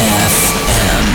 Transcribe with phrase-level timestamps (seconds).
[0.00, 1.06] FM.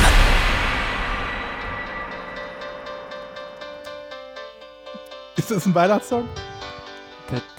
[5.38, 6.26] Ist das ein Weihnachtssong?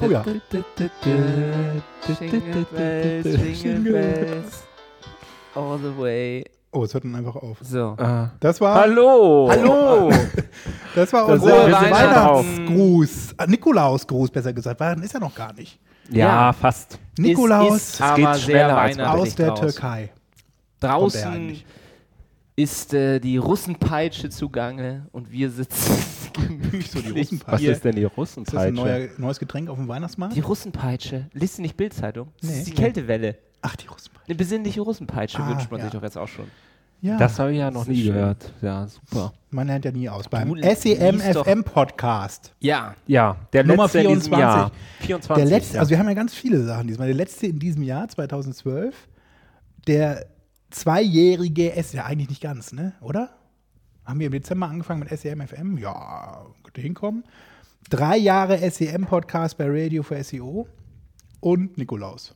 [0.02, 0.22] Oh ja.
[0.22, 0.64] Jingle
[2.70, 4.62] bells, jingle bells,
[5.54, 6.44] all the way.
[6.72, 7.56] Oh, es hört dann einfach auf.
[7.62, 7.96] So.
[8.40, 9.48] Das war, Hallo!
[9.50, 10.10] Hallo!
[10.94, 13.34] das war unser ist- Weihnachtsgruß.
[13.38, 14.78] Ah, Nikolausgruß, besser gesagt.
[14.80, 15.78] Weihnachten ist ja noch gar nicht.
[16.10, 16.52] Ja, Ja.
[16.52, 16.98] fast.
[17.18, 19.68] Nikolaus es ist aber sehr aus der draußen.
[19.68, 20.10] Türkei.
[20.82, 21.62] Draußen
[22.54, 25.94] ist äh, die Russenpeitsche zugange und wir sitzen
[26.34, 26.90] gemütlich.
[26.90, 27.46] So Russenpeitsche.
[27.46, 28.72] Was ist denn die Ist das ein Russenpeitsche?
[28.74, 30.36] neuer, neues Getränk auf dem Weihnachtsmarkt?
[30.36, 31.28] Die Russenpeitsche.
[31.32, 32.28] Liest du nicht Bildzeitung?
[32.40, 32.58] Das Nee.
[32.58, 33.36] ist die Kältewelle.
[33.62, 34.26] Ach, die Russenpeitsche.
[34.28, 35.86] Eine besinnliche Russenpeitsche Ah, wünscht man ja.
[35.86, 36.46] sich doch jetzt auch schon.
[37.00, 38.12] Ja, Das habe ich ja noch nie schön.
[38.12, 38.52] gehört.
[38.60, 39.32] Ja, super.
[39.50, 40.28] man lernt ja nie aus.
[40.28, 42.54] Beim Du liest doch- SEM-FM Podcast.
[42.60, 42.94] Ja.
[43.08, 44.38] Ja, der Nummer letzte in diesem 24.
[44.40, 44.70] Jahr.
[45.00, 45.34] 24.
[45.44, 45.80] Der letzte, ja.
[45.80, 47.08] also wir haben ja ganz viele Sachen diesmal.
[47.08, 48.94] Der letzte in diesem Jahr, 2012,
[49.88, 50.26] der
[50.72, 52.92] zweijährige, S ja eigentlich nicht ganz, ne?
[53.00, 53.30] Oder?
[54.04, 55.78] Haben wir im Dezember angefangen mit SEM FM?
[55.78, 57.24] Ja, könnte hinkommen.
[57.88, 60.66] Drei Jahre SEM-Podcast bei Radio für SEO
[61.40, 62.34] und Nikolaus.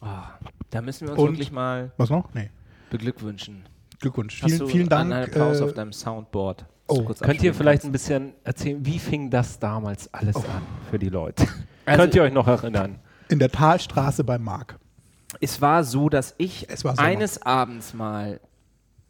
[0.00, 0.30] Ah,
[0.70, 2.32] da müssen wir uns Und- wirklich mal Was noch?
[2.34, 2.50] Nee.
[2.90, 3.64] beglückwünschen.
[4.00, 4.42] Glückwunsch.
[4.42, 5.12] Hast Vielen, du vielen Dank.
[5.12, 6.64] Einen Applaus äh, auf deinem Soundboard.
[6.88, 10.40] oh, Könnt ihr vielleicht ein bisschen erzählen, wie fing das damals alles Oh.
[10.40, 11.46] an für die Leute?
[11.86, 12.98] Also- Könnt ihr euch noch erinnern?
[13.28, 14.78] in der Talstraße bei Marc.
[15.44, 18.38] Es war so, dass ich eines Abends mal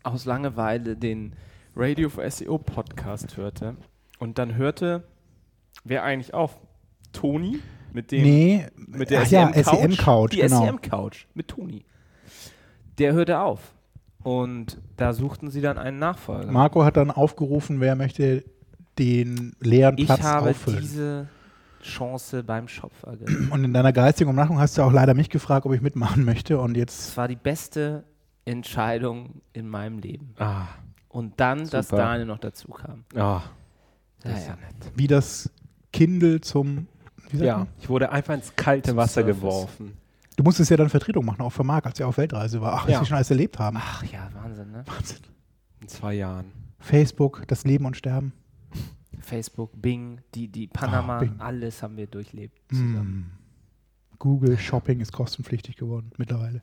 [0.02, 1.34] aus Langeweile den
[1.76, 3.76] Radio for SEO Podcast hörte
[4.18, 5.04] und dann hörte,
[5.84, 6.58] wer eigentlich auf?
[7.12, 7.58] Toni
[7.92, 10.64] mit dem Nee, mit der ach ja, SEM Couch, SEM Couch, die genau.
[10.64, 11.84] SEM Couch mit Toni.
[12.96, 13.74] Der hörte auf
[14.22, 16.50] und da suchten sie dann einen Nachfolger.
[16.50, 18.42] Marco hat dann aufgerufen, wer möchte
[18.98, 20.80] den leeren ich Platz habe auffüllen.
[20.80, 21.28] diese
[21.82, 23.50] Chance beim Schopf ergriffen.
[23.50, 26.58] Und in deiner geistigen Umnachtung hast du auch leider mich gefragt, ob ich mitmachen möchte.
[26.58, 28.04] Und Es jetzt, war die beste
[28.44, 30.34] Entscheidung in meinem Leben.
[30.38, 30.66] Ah,
[31.08, 32.02] Und dann, dass Super.
[32.02, 33.04] Daniel noch dazu kam.
[33.16, 33.42] ah,
[34.20, 34.50] das ist ja.
[34.54, 34.92] ja nett.
[34.96, 35.50] wie das
[35.92, 36.86] Kindle zum.
[37.30, 37.68] Wie sagt Ja, man?
[37.80, 39.36] ich wurde einfach ins kalte Zum Wasser Surface.
[39.36, 39.96] geworfen.
[40.36, 42.74] Du musstest ja dann Vertretung machen, auch für Marc, als er auf Weltreise war.
[42.74, 43.00] Ach, was Ja.
[43.00, 43.76] wir schon alles erlebt haben.
[43.80, 44.82] Ach ja, Wahnsinn, ne?
[44.86, 45.18] Wahnsinn.
[45.80, 46.46] In zwei Jahren.
[46.78, 48.32] Facebook, das Leben und Sterben.
[49.22, 51.34] Facebook, Bing, die, die Panama, Ah, Bing.
[51.38, 53.32] alles haben wir durchlebt zusammen.
[54.12, 54.18] Mm.
[54.18, 56.62] Google Shopping ist kostenpflichtig geworden mittlerweile.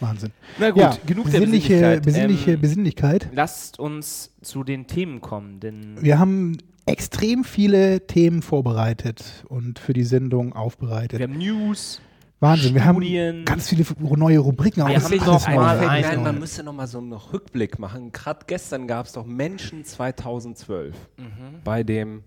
[0.00, 0.32] Wahnsinn.
[0.58, 2.02] Na gut, ja, genug der besinnliche, Besinnlichkeit.
[2.04, 3.28] besinnliche Ähm, Besinnlichkeit.
[3.32, 9.92] Lasst uns zu den Themen kommen, denn Wir haben extrem viele Themen vorbereitet und für
[9.92, 11.18] die Sendung aufbereitet.
[11.20, 12.00] wir haben News.
[12.40, 13.44] Wahnsinn, wir haben Studien.
[13.46, 13.84] ganz viele
[14.16, 14.86] neue Rubriken.
[14.86, 18.12] Wir Das haben noch mal ein- Nein, man müsste noch mal so einen Rückblick machen.
[18.12, 21.60] Gerade gestern gab es doch Menschen 2012 Mhm.
[21.64, 22.24] bei dem,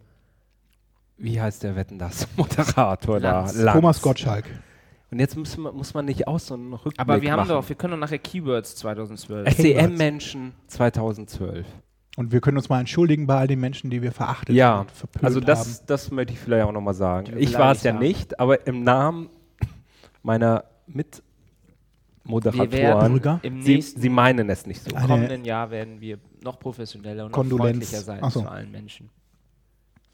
[1.18, 3.53] wie heißt der Wetten das Moderator Lanz.
[3.53, 3.62] da?
[3.62, 3.75] Lanz.
[3.75, 4.46] Thomas Gottschalk.
[5.12, 7.50] Und jetzt muss man, muss man nicht auch so einen Rückblick Aber wir haben machen.
[7.50, 9.47] doch, wir können doch nachher Keywords 2012.
[9.58, 11.66] SEM-Menschen 2012.
[12.18, 14.91] Und wir können uns mal entschuldigen bei all den Menschen, die wir verachtet Ja, und
[14.91, 15.46] verpönt also haben.
[15.47, 17.34] das, das möchte ich vielleicht auch nochmal sagen.
[17.38, 18.00] Ich war es ja haben.
[18.00, 19.30] nicht, aber im Namen
[20.24, 24.96] meiner Mitmoderatoren, im sie, nächsten sie meinen es nicht so.
[24.96, 28.41] Eine- kommenden Jahr werden wir noch professioneller und noch freundlicher sein so.
[28.41, 29.09] zu allen Menschen.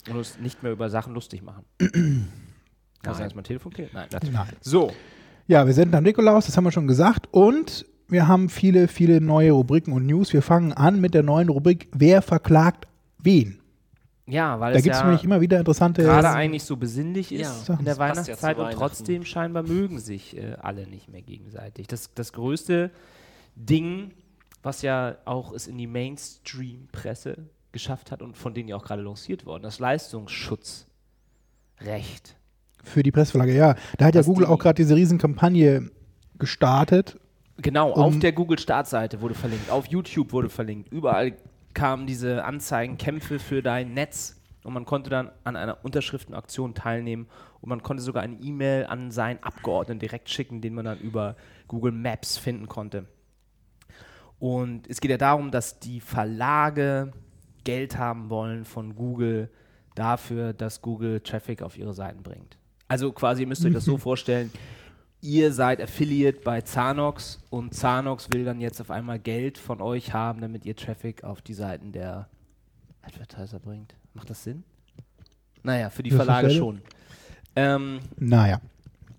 [0.09, 1.65] Und uns nicht mehr über Sachen lustig machen.
[3.05, 3.93] Hast du erstmal Telefon klingelt?
[3.93, 4.07] Nein.
[4.31, 4.47] Nein.
[4.61, 4.91] So,
[5.47, 7.27] Ja, wir sind am Nikolaus, das haben wir schon gesagt.
[7.31, 10.31] Und wir haben viele, viele neue Rubriken und News.
[10.33, 12.87] Wir fangen an mit der neuen Rubrik Wer verklagt
[13.19, 13.59] wen?
[14.27, 16.01] Ja, weil Da es gibt es ja nämlich immer wieder interessante.
[16.03, 19.99] gerade eigentlich so besinnlich ist Ja, in der passt ja Weihnachtszeit und trotzdem scheinbar mögen
[19.99, 21.87] sich äh, alle nicht mehr gegenseitig.
[21.87, 22.91] Das, das größte
[23.55, 24.11] Ding,
[24.63, 27.37] was ja auch es in die Mainstream-Presse
[27.71, 30.85] geschafft hat und von denen ja auch gerade lanciert worden, das Leistungsschutzrecht.
[32.83, 33.75] Für die Pressverlage, ja.
[33.97, 35.89] Da hat ja Google die- auch gerade diese Riesenkampagne
[36.37, 37.19] gestartet.
[37.57, 41.33] Genau, Um- auf der Google-Startseite wurde verlinkt, auf YouTube wurde verlinkt, überall
[41.75, 47.27] kamen diese Anzeigen, Kämpfe für dein Netz und man konnte dann an einer Unterschriftenaktion teilnehmen
[47.61, 51.35] und man konnte sogar eine E-Mail an seinen Abgeordneten direkt schicken, den man dann über
[51.67, 53.05] Google Maps finden konnte.
[54.39, 57.13] Und es geht ja darum, dass die Verlage
[57.63, 59.49] Geld haben wollen von Google
[59.93, 62.57] dafür, dass Google Traffic auf ihre Seiten bringt.
[62.87, 64.51] Also quasi, ihr müsst euch das so vorstellen,
[65.25, 70.13] ihr seid Affiliate bei Zanox und Zanox will dann jetzt auf einmal Geld von euch
[70.13, 72.29] haben, damit ihr Traffic auf die Seiten der
[73.01, 73.95] Advertiser bringt.
[74.13, 74.63] Macht das Sinn?
[75.63, 76.81] Naja, für die Das Verlage schon.
[77.55, 78.61] Ähm, Naja.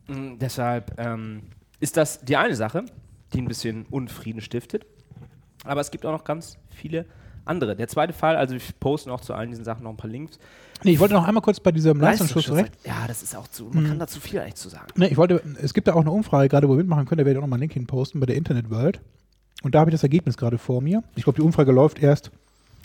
[0.08, 1.42] deshalb ähm,
[1.80, 2.84] ist das die eine Sache,
[3.32, 4.86] die ein bisschen Unfrieden stiftet.
[5.64, 7.06] Aber es gibt auch noch ganz viele
[7.46, 7.76] andere.
[7.76, 10.38] Der zweite Fall, also wir posten auch zu allen diesen Sachen noch ein paar Links.
[10.84, 12.72] Nee, ich wollte noch einmal kurz bei diesem Leistungsschutzrecht.
[12.84, 14.86] Ja, das ist auch zu, man kann da zu viel eigentlich zu sagen.
[14.96, 17.24] Ne, ich wollte, es gibt da auch eine Umfrage, gerade wo wir mitmachen können, da
[17.24, 19.00] werde ich auch nochmal einen Link hin posten bei der Internet World.
[19.62, 21.02] Und da habe ich das Ergebnis gerade vor mir.
[21.14, 22.30] Ich glaube, die Umfrage läuft erst,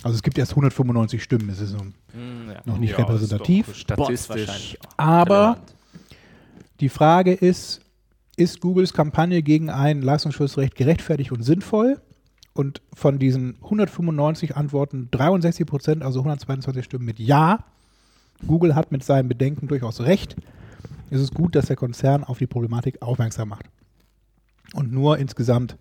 [0.03, 2.61] also es gibt erst 195 Stimmen, es ist so Hm, ja.
[2.65, 3.75] noch nicht Ja, repräsentativ.
[3.75, 4.77] Statistisch.
[4.97, 5.75] Aber relevant.
[6.79, 7.81] die Frage ist,
[8.37, 11.99] ist Googles Kampagne gegen ein Leistungsschutzrecht gerechtfertigt und sinnvoll?
[12.53, 17.63] Und von diesen 195 Antworten 63 Prozent, also 122 Stimmen mit Ja.
[18.45, 20.35] Google hat mit seinen Bedenken durchaus recht.
[21.09, 23.65] Es ist gut, dass der Konzern auf die Problematik aufmerksam macht.
[24.73, 25.77] Und nur insgesamt.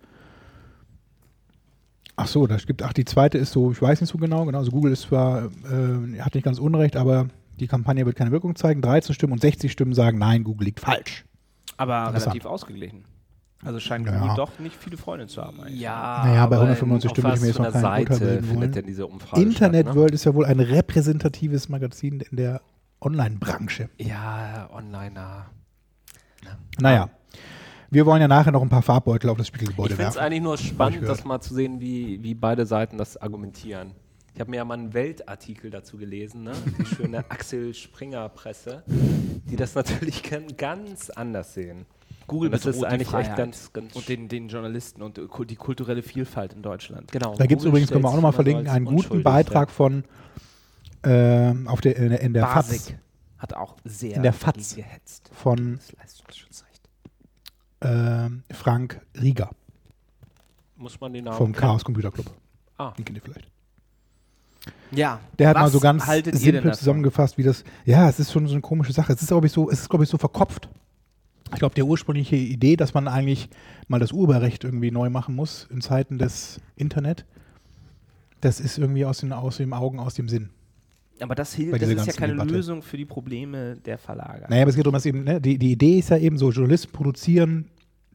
[2.17, 4.59] Ach so, das gibt, ach, die zweite ist so, ich weiß nicht so genau, genau.
[4.59, 7.29] Also Google ist zwar, äh, hat nicht ganz unrecht, aber
[7.59, 8.83] die Kampagne wird keine Wirkung zeigen.
[8.83, 11.25] 13 Stimmen und 60 Stimmen sagen, nein, Google liegt falsch.
[11.77, 13.05] Aber relativ ausgeglichen.
[13.63, 14.19] Also scheint Ja.
[14.19, 15.81] Google doch nicht viele Freunde zu haben eigentlich.
[15.81, 18.01] Ja, Naja, bei aber 195 auf Stimmen würde ich mir jetzt noch für einer kein
[18.03, 18.73] Urteil Seite bilden findet wollen.
[18.73, 20.01] denn diese Umfrage Internet statt, ne?
[20.01, 22.63] World ist ja wohl ein repräsentatives Magazin in der
[23.03, 23.91] Online-Branche.
[23.99, 25.47] Ja, Onliner.
[26.81, 27.11] Naja,
[27.91, 30.27] wir wollen ja nachher noch ein paar Farbbeutel auf das Ich Spiegelgebäude finde es werfen.
[30.27, 33.93] eigentlich nur ich spannend, das mal zu sehen, wie, wie beide Seiten das argumentieren.
[34.35, 36.53] Ich habe mir ja mal einen Weltartikel dazu gelesen, ne?
[36.79, 41.85] die schöne Axel Springer Presse, die das natürlich gan- ganz anders sehen.
[42.31, 45.19] Google Und das ist bedroht eigentlich echt Freiheit ganz, ganz und den, den Journalisten und
[45.19, 47.11] äh, die kulturelle Vielfalt in Deutschland.
[47.11, 47.35] genau.
[47.35, 49.75] Da gibt es übrigens, können wir auch nochmal verlinken, einen guten Beitrag dar.
[49.75, 50.05] von
[51.03, 52.99] ähm, auf der, in der, in der FAZ Basic
[53.39, 54.77] hat auch sehr In der FAZ.
[54.77, 55.31] gehetzt.
[55.33, 55.81] von
[57.83, 59.51] ähm, Frank Rieger
[60.77, 61.61] Muss man den Namen vom kennen?
[61.61, 62.27] Chaos Computer Club.
[62.79, 62.93] Ah.
[62.97, 63.51] Den kennt ihr vielleicht.
[64.93, 65.19] Ja.
[65.39, 67.65] Der hat was mal so ganz simpel zusammengefasst, wie das.
[67.85, 69.13] Ja, es ist schon so eine komische Sache.
[69.15, 70.69] Es ist, glaube ich, so, es ist, glaube ich, so verkopft.
[71.53, 73.49] Ich glaube, der ursprüngliche Idee, dass man eigentlich
[73.89, 77.25] mal das Urheberrecht irgendwie neu machen muss in Zeiten des Internet,
[78.41, 80.51] das ist irgendwie aus den, aus den Augen, aus dem Sinn.
[81.21, 82.55] Aber das, hilft, das ist ja keine Debatte.
[82.55, 84.47] Lösung für die Probleme der Verlage.
[84.49, 86.51] Naja, aber es geht darum, dass eben, ne, die, die Idee ist ja eben so,
[86.51, 87.67] Journalisten produzieren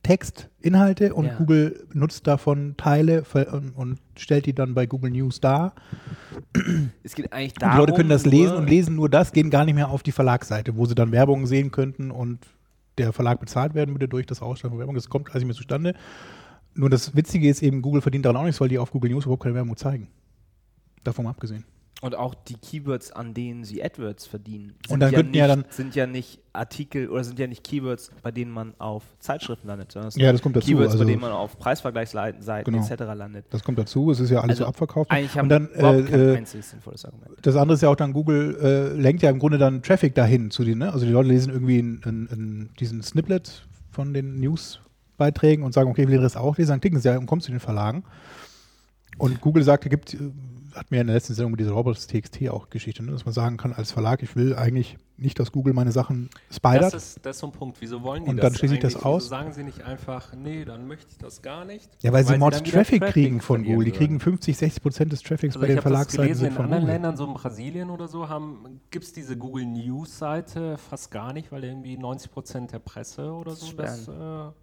[0.01, 1.33] Text, Inhalte und Ja.
[1.35, 5.73] Google nutzt davon Teile und, und stellt die dann bei Google News dar.
[7.03, 9.49] Es geht eigentlich Und darum, die Leute können das lesen und lesen nur das, gehen
[9.49, 12.37] gar nicht mehr auf die Verlagsseite, wo sie dann Werbung sehen könnten und
[12.97, 14.95] der Verlag bezahlt werden würde durch das Ausstellen von Werbung.
[14.95, 15.93] Das kommt also nicht mehr zustande.
[16.73, 19.25] Nur das Witzige ist eben, Google verdient daran auch nichts, weil die auf Google News
[19.25, 20.07] überhaupt keine Werbung zeigen.
[21.03, 21.65] Davon abgesehen.
[22.01, 25.47] Und auch die Keywords, an denen sie AdWords verdienen, sind, Und dann ja, nicht, ja
[25.47, 29.67] dann- sind ja nicht Artikel oder sind ja nicht Keywords, bei denen man auf Zeitschriften
[29.67, 32.43] landet, es sind Ja, das kommt dazu, Keywords, also- bei denen man auf Preisvergleichsseiten
[32.73, 32.85] Genau.
[32.85, 33.01] etc.
[33.15, 33.45] landet.
[33.49, 35.09] Das kommt dazu, es ist ja alles Also so abverkauft.
[35.09, 37.31] Eigentlich haben Und dann, überhaupt kein äh, äh, einziges sinnvolles Argument.
[37.41, 40.51] das andere ist ja auch dann, Google äh, lenkt ja im Grunde dann Traffic dahin
[40.51, 40.91] zu den, ne?
[40.91, 45.89] Also die Leute lesen irgendwie in, in, in diesen Snippet von den Newsbeiträgen und sagen,
[45.89, 48.03] okay, ich will das auch lesen, dann klicken sie ja und kommen zu den Verlagen.
[49.17, 50.17] Und Google sagt, gibt, äh,
[50.75, 53.11] hat mir in der letzten Sendung mit dieser Robots.txt auch Geschichte, ne?
[53.11, 56.57] dass man sagen kann, als Verlag, ich will eigentlich nicht, dass Google meine Sachen Das
[56.57, 56.93] spidert.
[56.93, 57.77] ist, das ist so ein Punkt.
[57.79, 59.23] Wieso wollen die Und das dann schließe ich das aus?
[59.23, 61.89] Wieso sagen sie nicht einfach, nee, dann möchte ich das gar nicht?
[62.01, 63.85] Ja, weil, sie Mods dann wieder Traffic kriegen von Google.
[63.85, 64.19] Die kriegen würden.
[64.19, 66.81] 50, 60 Prozent des Traffics Also bei den das Verlagsseiten gelesen, sind in von anderen
[66.81, 66.93] Google.
[66.93, 68.27] Ländern, so in Brasilien oder so,
[68.91, 73.55] gibt es diese Google News-Seite fast gar nicht, weil irgendwie 90 Prozent der Presse oder
[73.55, 74.11] so das äh,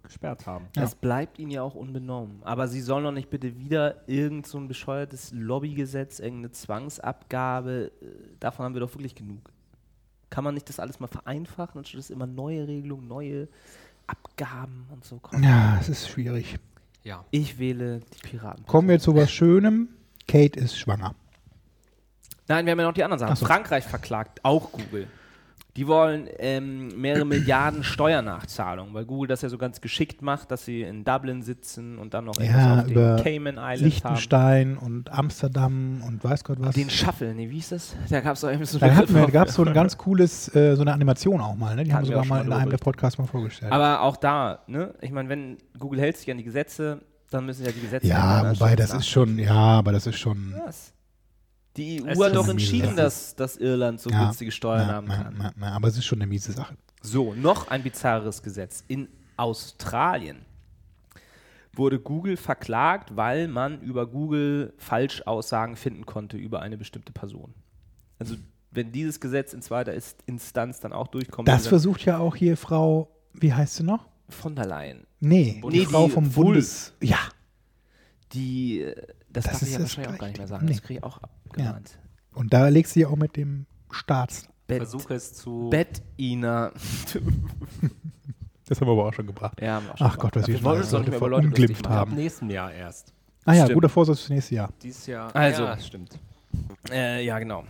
[0.03, 0.65] gesperrt haben.
[0.75, 2.41] Das bleibt ihnen ja auch unbenommen.
[2.43, 8.05] Aber sie sollen doch nicht bitte wieder irgend so ein bescheuertes Lobbygesetz, irgendeine Zwangsabgabe, äh,
[8.39, 9.49] davon haben wir doch wirklich genug.
[10.29, 13.47] Kann man nicht das alles mal vereinfachen, anstatt dass immer neue Regelungen, neue
[14.07, 15.43] Abgaben und so kommen?
[15.43, 16.57] Ja, es ist schwierig.
[17.03, 17.25] Ja.
[17.31, 18.65] Ich wähle die Piraten.
[18.65, 19.89] Kommen wir zu was Schönem.
[20.27, 21.15] Kate ist schwanger.
[22.47, 23.33] Nein, wir haben ja noch die anderen Sachen.
[23.33, 23.45] Ach so.
[23.45, 25.07] Frankreich verklagt auch Google.
[25.75, 30.65] Die wollen ähm, mehrere Milliarden Steuernachzahlungen, weil Google das ja so ganz geschickt macht, dass
[30.65, 33.83] sie in Dublin sitzen und dann noch Ja, auf über den Cayman Islands haben.
[33.83, 36.75] Liechtenstein und Amsterdam und weiß Gott was.
[36.75, 37.95] Den Shuffle, nee, wie hieß das?
[38.09, 38.87] Da gab es irgendwie so da
[39.31, 41.75] gab es so ein ganz cooles, äh, so eine Animation auch mal.
[41.75, 41.85] Ne?
[41.85, 43.71] Die haben Hatten wir sogar mal in einem der Podcasts mal vorgestellt.
[43.71, 44.93] Aber auch da, ne?
[45.01, 47.01] Ich meine, wenn Google hält sich an die Gesetze,
[47.31, 50.19] dann müssen ja die Gesetze ja, ändern, wobei das ist schon, ja, aber das ist
[50.19, 50.53] schon.
[50.65, 50.93] Was?
[51.77, 55.07] Die EU Es hat doch entschieden, dass, dass Irland so ja, günstige Steuern ja, haben
[55.07, 55.37] kann.
[55.41, 56.75] ja, ja, aber es ist schon eine miese Sache.
[57.01, 58.83] So, noch ein bizarres Gesetz.
[58.87, 60.45] In Australien
[61.75, 67.53] wurde Google verklagt, weil man über Google Falschaussagen finden konnte über eine bestimmte Person.
[68.19, 68.35] Also
[68.71, 69.93] wenn dieses Gesetz in zweiter
[70.27, 74.07] Instanz dann auch durchkommt, Das versucht ja auch hier Frau, wie heißt sie noch?
[74.29, 75.05] von der Leyen.
[75.19, 76.93] Nee, die Nee, Frau vom Full- Bundes.
[77.01, 77.19] Ja,
[78.31, 78.95] Die, äh,
[79.29, 80.65] das, Das darf ich ja wahrscheinlich auch gar nicht mehr sagen.
[80.65, 80.71] Nee.
[80.73, 81.19] Das kriege ich auch
[81.61, 81.99] abgemahnt.
[82.33, 84.47] und da legst du ja auch mit dem Staats.
[84.67, 85.69] Bett, Versuche es zu.
[85.69, 86.71] Bett-Ina.
[88.65, 89.61] Das haben wir aber auch schon gebracht.
[89.61, 91.93] Ja, haben wir auch schon Ach Gott, was wir schon Leute Leute verunglimpft machen.
[91.93, 92.15] Ab haben.
[92.15, 93.13] nächsten Jahr erst.
[93.43, 93.75] Ah ja, Stimmt.
[93.75, 94.69] guter Vorsatz fürs nächste Jahr.
[94.81, 95.35] Dieses Jahr.
[95.35, 95.63] Also.
[95.63, 96.17] Ja, stimmt.
[96.89, 97.65] Äh, ja, genau.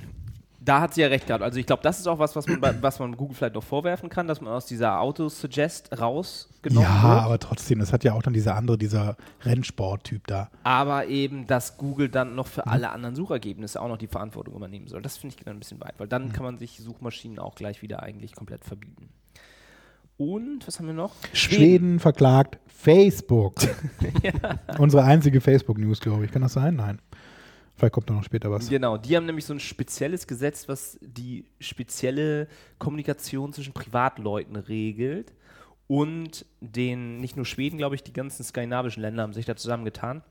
[0.66, 1.44] Da hat sie ja recht gehabt.
[1.44, 3.64] Also ich glaube, das ist auch was, was man, bei, was man Google vielleicht noch
[3.64, 7.22] vorwerfen kann, dass man aus dieser Auto-Suggest rausgenommen Ja, wird.
[7.26, 10.50] aber trotzdem, das hat ja auch dann dieser andere, dieser Rennsport-Typ da.
[10.64, 12.52] aber eben, dass Google dann noch Mhm.
[12.52, 15.02] für alle anderen Suchergebnisse auch noch die Verantwortung übernehmen soll.
[15.02, 16.34] Das finde ich dann ein bisschen weit, weil dann Mhm.
[16.34, 19.10] kann man sich Suchmaschinen auch gleich wieder eigentlich komplett verbieten.
[20.18, 21.12] Und was haben wir noch?
[21.34, 23.56] Schweden verklagt Facebook.
[24.78, 26.32] Unsere einzige Facebook-News, glaube ich.
[26.32, 26.76] Kann das sein?
[26.76, 27.00] Nein.
[27.84, 28.70] Vielleicht kommt da noch später was.
[28.70, 32.48] Genau, die haben nämlich so ein spezielles Gesetz, was die spezielle
[32.80, 35.34] Kommunikation zwischen Privatleuten regelt.
[35.88, 40.24] Und den, nicht nur Schweden, glaube ich, die ganzen skandinavischen Länder haben sich da zusammengetan.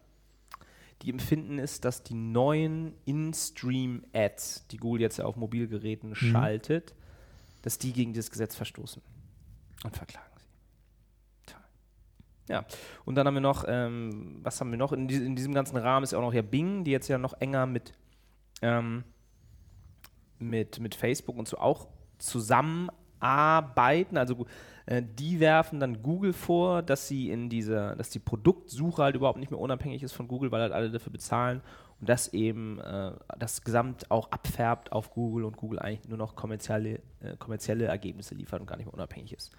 [1.02, 6.94] Die empfinden es, dass die neuen In-Stream-Ads, die Google jetzt auf Mobilgeräten schaltet,
[7.60, 9.02] dass die gegen dieses Gesetz verstoßen.
[9.84, 10.31] Und verklagen.
[12.48, 12.64] Ja,
[13.04, 14.92] und dann haben wir noch, ähm, was haben wir noch?
[14.92, 17.34] In, in diesem ganzen Rahmen ist ja auch noch ja Bing, die jetzt ja noch
[17.40, 17.92] enger mit,
[18.62, 19.04] ähm,
[20.38, 24.16] mit, mit Facebook und so auch zusammenarbeiten.
[24.18, 24.46] Also
[24.86, 29.38] äh, die werfen dann Google vor, dass sie in dieser, dass die Produktsuche halt überhaupt
[29.38, 31.62] nicht mehr unabhängig ist von Google, weil halt alle dafür bezahlen
[32.00, 36.34] und das eben äh, das Gesamt auch abfärbt auf Google und Google eigentlich nur noch
[36.34, 39.52] kommerzielle, äh, kommerzielle Ergebnisse liefert und gar nicht mehr unabhängig ist.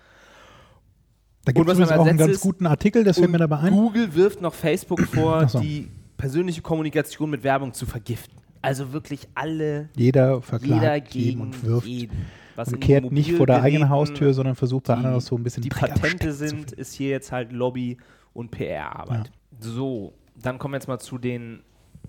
[1.45, 3.73] Da gibt es auch einen ganz guten Artikel, das fällt mir dabei ein.
[3.73, 5.59] Google wirft noch Facebook vor, so.
[5.59, 8.37] die persönliche Kommunikation mit Werbung zu vergiften.
[8.61, 12.25] Also wirklich alle, Jeder jeder verklagt gegen jeden und wirft jeden.
[12.55, 15.63] Was und kehrt nicht vor der eigenen Haustür, sondern versucht bei anderen so ein bisschen
[15.63, 17.97] die Dreck Patente sind, ist hier jetzt halt Lobby
[18.33, 19.31] und PR-Arbeit.
[19.59, 21.61] So, dann kommen wir jetzt mal zu den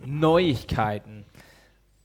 [0.05, 1.25] Neuigkeiten.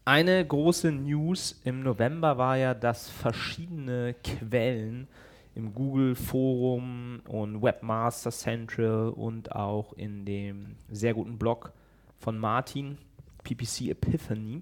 [0.05, 5.07] Eine große News im November war ja, dass verschiedene Quellen
[5.56, 11.74] im Google Forum und Webmaster Central und auch in dem sehr guten Blog
[12.18, 12.98] von Martin,
[13.44, 14.62] PPC Epiphany,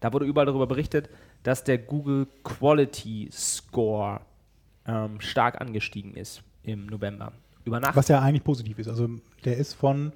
[0.00, 1.08] da wurde überall darüber berichtet,
[1.42, 4.20] dass der Google Quality Score
[4.86, 7.32] ähm, stark angestiegen ist im November.
[7.64, 7.94] Über Nacht.
[7.94, 8.88] Was ja eigentlich positiv ist.
[8.88, 9.08] Also
[9.44, 10.12] der ist von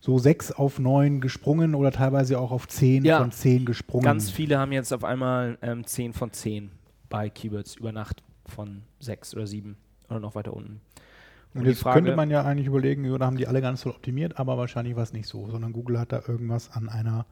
[0.00, 3.18] so 6 auf 9 gesprungen oder teilweise auch auf 10 Ja.
[3.20, 4.04] von 10 gesprungen.
[4.04, 6.70] Ganz viele haben jetzt auf einmal ähm, 10 von 10
[7.12, 9.76] bei Keywords über Nacht von 6 oder 7
[10.08, 10.80] oder noch weiter unten.
[11.54, 13.82] Und die jetzt Frage- könnte man ja eigentlich überlegen, ja, da haben die alle ganz
[13.82, 17.26] toll optimiert, aber wahrscheinlich war es nicht so, sondern Google hat da irgendwas an einer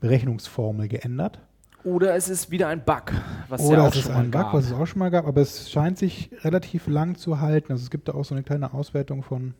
[0.00, 1.40] Berechnungsformel geändert.
[1.84, 3.12] Oder es ist wieder ein Bug,
[3.48, 4.54] was ja Oder auch es ist schon mal ein Bug, gab.
[4.54, 7.72] was es auch schon mal gab, aber es scheint sich relativ lang zu halten.
[7.72, 9.54] Also es gibt da auch so eine kleine Auswertung von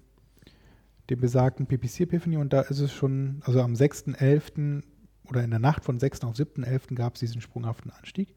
[1.11, 4.83] dem besagten PPC Epiphany und da ist es schon, also am 6.11.
[5.29, 6.23] oder in der Nacht von 6.
[6.25, 6.95] auf 7.11.
[6.95, 8.35] gab es diesen sprunghaften Anstieg.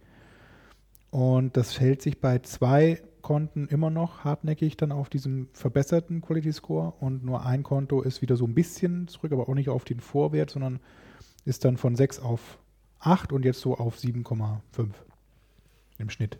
[1.11, 6.51] Und das hält sich bei zwei Konten immer noch hartnäckig dann auf diesem verbesserten Quality
[6.51, 9.83] Score und nur ein Konto ist wieder so ein bisschen zurück, aber auch nicht auf
[9.83, 10.79] den Vorwert, sondern
[11.45, 12.59] ist dann von 6 auf
[12.99, 14.87] 8 und jetzt so auf 7,5
[15.97, 16.37] im Schnitt.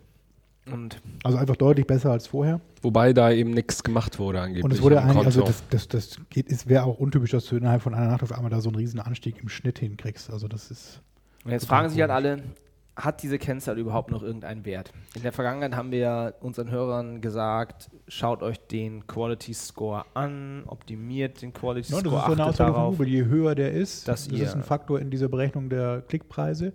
[0.70, 2.60] Und Also einfach deutlich besser als vorher.
[2.82, 4.64] Wobei da eben nichts gemacht wurde angeblich.
[4.64, 5.54] Und es wurde eigentlich, also Konto.
[5.70, 8.32] das, das, das geht, es wäre auch untypisch, dass du innerhalb von einer Nacht auf
[8.32, 10.30] einmal da so einen riesen Anstieg im Schnitt hinkriegst.
[10.30, 11.00] Also das ist,
[11.44, 12.42] Und jetzt fragen sich halt alle,
[12.94, 14.92] hat diese Kennzahl überhaupt noch irgendeinen Wert?
[15.16, 20.64] In der Vergangenheit haben wir ja unseren Hörern gesagt, schaut euch den Quality Score an,
[20.66, 22.96] optimiert den Quality ja, das Score, ist so eine Aussage von darauf.
[22.98, 23.08] Google.
[23.08, 26.72] Je höher der ist, das ihr- ist ein Faktor in dieser Berechnung der Klickpreise,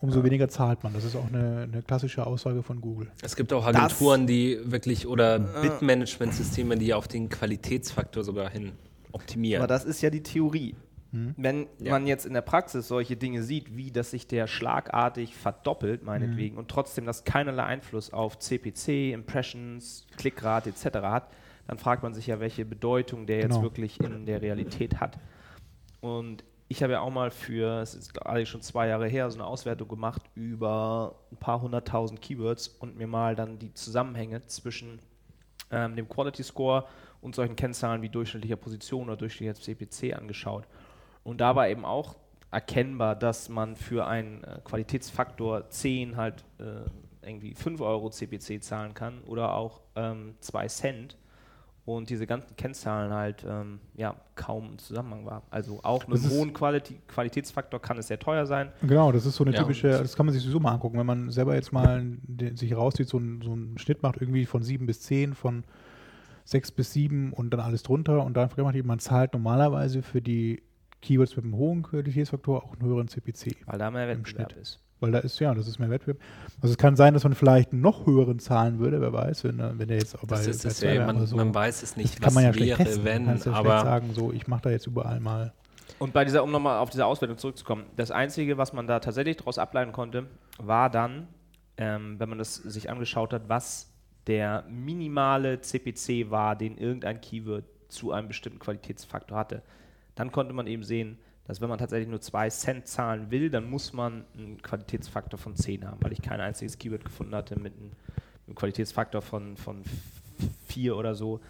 [0.00, 0.92] umso weniger zahlt man.
[0.92, 3.10] Das ist auch eine, eine klassische Aussage von Google.
[3.22, 8.72] Es gibt auch Agenturen, die wirklich oder Bit-Management-Systeme, die auf den Qualitätsfaktor sogar hin
[9.12, 9.62] optimieren.
[9.62, 10.74] Aber das ist ja die Theorie.
[11.12, 11.34] Hm?
[11.36, 11.92] Wenn Ja.
[11.92, 16.56] man jetzt in der Praxis solche Dinge sieht, wie dass sich der schlagartig verdoppelt, meinetwegen,
[16.56, 20.98] und trotzdem das keinerlei Einfluss auf CPC, Impressions, Klickrate etc.
[21.02, 21.28] hat,
[21.66, 23.62] dann fragt man sich ja, welche Bedeutung der jetzt Genau.
[23.62, 25.18] wirklich in der Realität hat.
[26.00, 29.38] Und ich habe ja auch mal für, es ist eigentlich schon zwei Jahre her, so
[29.38, 35.00] eine Auswertung gemacht über ein paar hunderttausend Keywords und mir mal dann die Zusammenhänge zwischen
[35.70, 36.86] ähm, dem Quality Score
[37.20, 40.64] und solchen Kennzahlen wie durchschnittlicher Position oder durchschnittlicher CPC angeschaut.
[41.24, 42.16] Und da war eben auch
[42.50, 48.94] erkennbar, dass man für einen äh, Qualitätsfaktor 10 halt äh, irgendwie 5 Euro CPC zahlen
[48.94, 51.18] kann oder auch ähm, 2 Cent.
[51.84, 55.42] und diese ganzen Kennzahlen halt ähm, ja, kaum im Zusammenhang war.
[55.50, 58.70] Also auch mit einem hohen Quality Qualitätsfaktor kann es sehr teuer sein.
[58.82, 61.06] Genau, das ist so eine Ja, typische, das kann man sich sowieso mal angucken, wenn
[61.06, 64.62] man selber jetzt mal den, sich rauszieht, so, ein, so einen Schnitt macht, irgendwie von
[64.62, 65.64] 7 bis 10, von
[66.44, 70.62] 6 bis 7 und dann alles drunter und dann macht man zahlt normalerweise für die
[71.02, 73.56] Keywords mit einem hohen Qualitätsfaktor auch einen höheren CPC.
[73.66, 74.62] Weil da mehr Im Wettbewerb Schnitt.
[74.62, 74.80] ist.
[75.00, 76.18] Weil da ist, ja, das ist mehr Wettbewerb.
[76.60, 79.58] Also es kann sein, dass man vielleicht einen noch höheren zahlen würde, wer weiß, wenn,
[79.58, 81.36] er- wenn der jetzt auch bei, Das ist bei es zwei ja, oder man, so,
[81.36, 83.04] man weiß es nicht, kann was man ja wäre, testen.
[83.04, 85.52] wenn, man kann ja aber sagen, so, ich mache da jetzt überall mal.
[85.98, 89.36] Und bei dieser, um nochmal auf diese Auswertung zurückzukommen, das Einzige, was man da tatsächlich
[89.38, 90.26] daraus ableiten konnte,
[90.58, 91.26] war dann,
[91.76, 93.92] ähm, wenn man das sich angeschaut hat, was
[94.28, 99.62] der minimale CPC war, den irgendein Keyword zu einem bestimmten Qualitätsfaktor hatte.
[100.14, 103.68] Dann konnte man eben sehen, dass wenn man tatsächlich nur 2 Cent zahlen will, dann
[103.68, 107.76] muss man einen Qualitätsfaktor von 10 haben, weil ich kein einziges Keyword gefunden hatte mit
[107.76, 107.90] einem,
[108.46, 109.82] einem Qualitätsfaktor von, von
[110.66, 111.40] 4 oder so,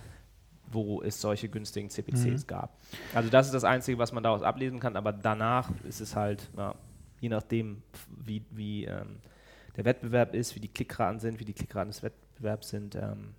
[0.70, 2.78] wo es solche günstigen CPCs gab.
[3.14, 6.48] Also das ist das Einzige, was man daraus ablesen kann, aber danach ist es halt,
[6.56, 6.74] ja,
[7.20, 9.18] je nachdem, wie, wie ähm,
[9.76, 12.94] der Wettbewerb ist, wie die Klickraten sind, wie die Klickraten des Wettbewerbs sind.
[12.94, 13.34] Ähm,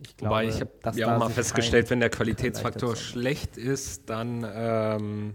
[0.00, 4.46] ich glaube, Wobei ich habe ja auch mal festgestellt, wenn der Qualitätsfaktor schlecht ist, dann
[4.48, 5.34] ähm,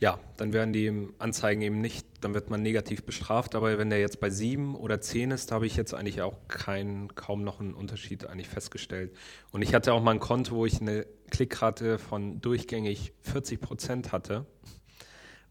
[0.00, 3.54] ja, dann werden die Anzeigen eben nicht, dann wird man negativ bestraft.
[3.54, 6.38] Aber wenn der jetzt bei sieben oder zehn ist, da habe ich jetzt eigentlich auch
[6.48, 9.14] kein, kaum noch einen Unterschied eigentlich festgestellt.
[9.50, 14.10] Und ich hatte auch mal ein Konto, wo ich eine Klickrate von durchgängig 40 Prozent
[14.10, 14.46] hatte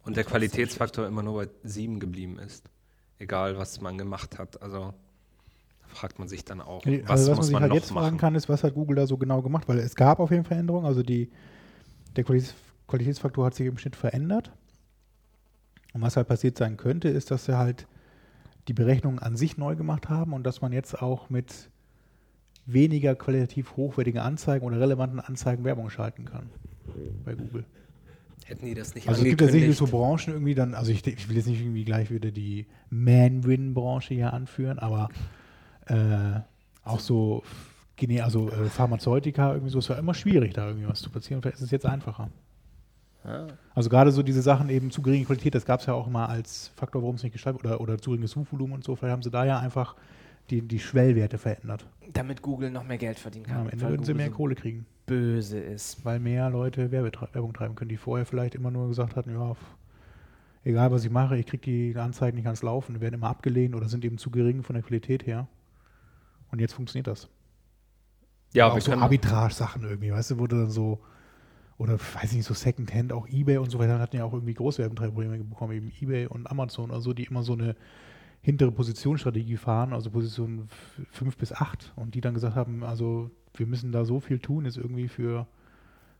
[0.03, 2.65] und der Qualitätsfaktor immer nur bei sieben geblieben ist.
[3.19, 4.63] Egal, was man gemacht hat.
[4.63, 4.96] Also
[5.89, 8.05] fragt man sich dann auch, Also was was man muss sich man halt jetzt fragen
[8.05, 8.17] machen?
[8.17, 9.67] kann, ist, was hat Google da so genau gemacht?
[9.67, 10.86] Weil es gab auf jeden Fall Änderungen.
[10.86, 11.29] Also die,
[12.15, 12.55] der Qualitäts
[12.88, 14.51] Qualitätsfaktor hat sich im Schnitt verändert.
[15.93, 17.88] Und was halt passiert sein könnte, ist, dass sie halt
[18.67, 21.69] die Berechnungen an sich neu gemacht haben und dass man jetzt auch mit
[22.65, 26.50] weniger qualitativ hochwertigen Anzeigen oder relevanten Anzeigen Werbung schalten kann
[27.25, 27.63] bei Google.
[28.46, 31.05] Hätten die das nicht Also es gibt ja sicherlich so Branchen irgendwie dann, also ich,
[31.05, 35.10] ich will jetzt nicht irgendwie gleich wieder die Man-Win-Branche hier anführen, aber
[35.89, 36.41] äh,
[36.84, 37.43] auch so,
[37.98, 41.42] gene- also äh, Pharmazeutika irgendwie so, es war immer schwierig, da irgendwie was zu platzieren.
[41.42, 42.29] Vielleicht ist es jetzt einfacher.
[43.25, 43.48] Ja.
[43.75, 46.27] Also gerade so diese Sachen eben zu geringe Qualität, das gab es ja auch mal
[46.27, 48.96] als Faktor, warum es nicht geschaltet oder, oder zu geringes Suchvolumen und so.
[48.96, 49.96] Vielleicht haben sie da ja einfach
[50.50, 51.85] die, die Schwellwerte verändert.
[52.13, 53.61] Damit Google noch mehr Geld verdienen Ja, kann.
[53.63, 56.03] am Ende würden sie Google mehr so Kohle kriegen, böse ist.
[56.05, 59.55] weil mehr Leute Werbung treiben können, die vorher vielleicht immer nur gesagt hatten, ja,
[60.63, 61.61] egal was ich mache, ich kriege
[61.94, 64.83] die Anzeigen nicht ans Laufen, werden immer abgelehnt oder sind eben zu gering von der
[64.83, 65.48] Qualität her.
[66.51, 67.29] Und jetzt funktioniert das.
[68.53, 71.00] Ja, auch wir so Arbitrage-Sachen irgendwie, weißt du, du dann so,
[71.77, 74.55] oder weiß ich nicht, so Secondhand, auch Ebay und so weiter, hatten ja auch irgendwie
[74.55, 77.75] große Werbentreibprobleme bekommen, eben Ebay und Amazon oder so, die immer so eine
[78.42, 80.68] hintere Positionsstrategie fahren, also Position
[81.12, 84.66] 5 bis 8 und die dann gesagt haben, also wir müssen da so viel tun,
[84.66, 85.46] ist irgendwie für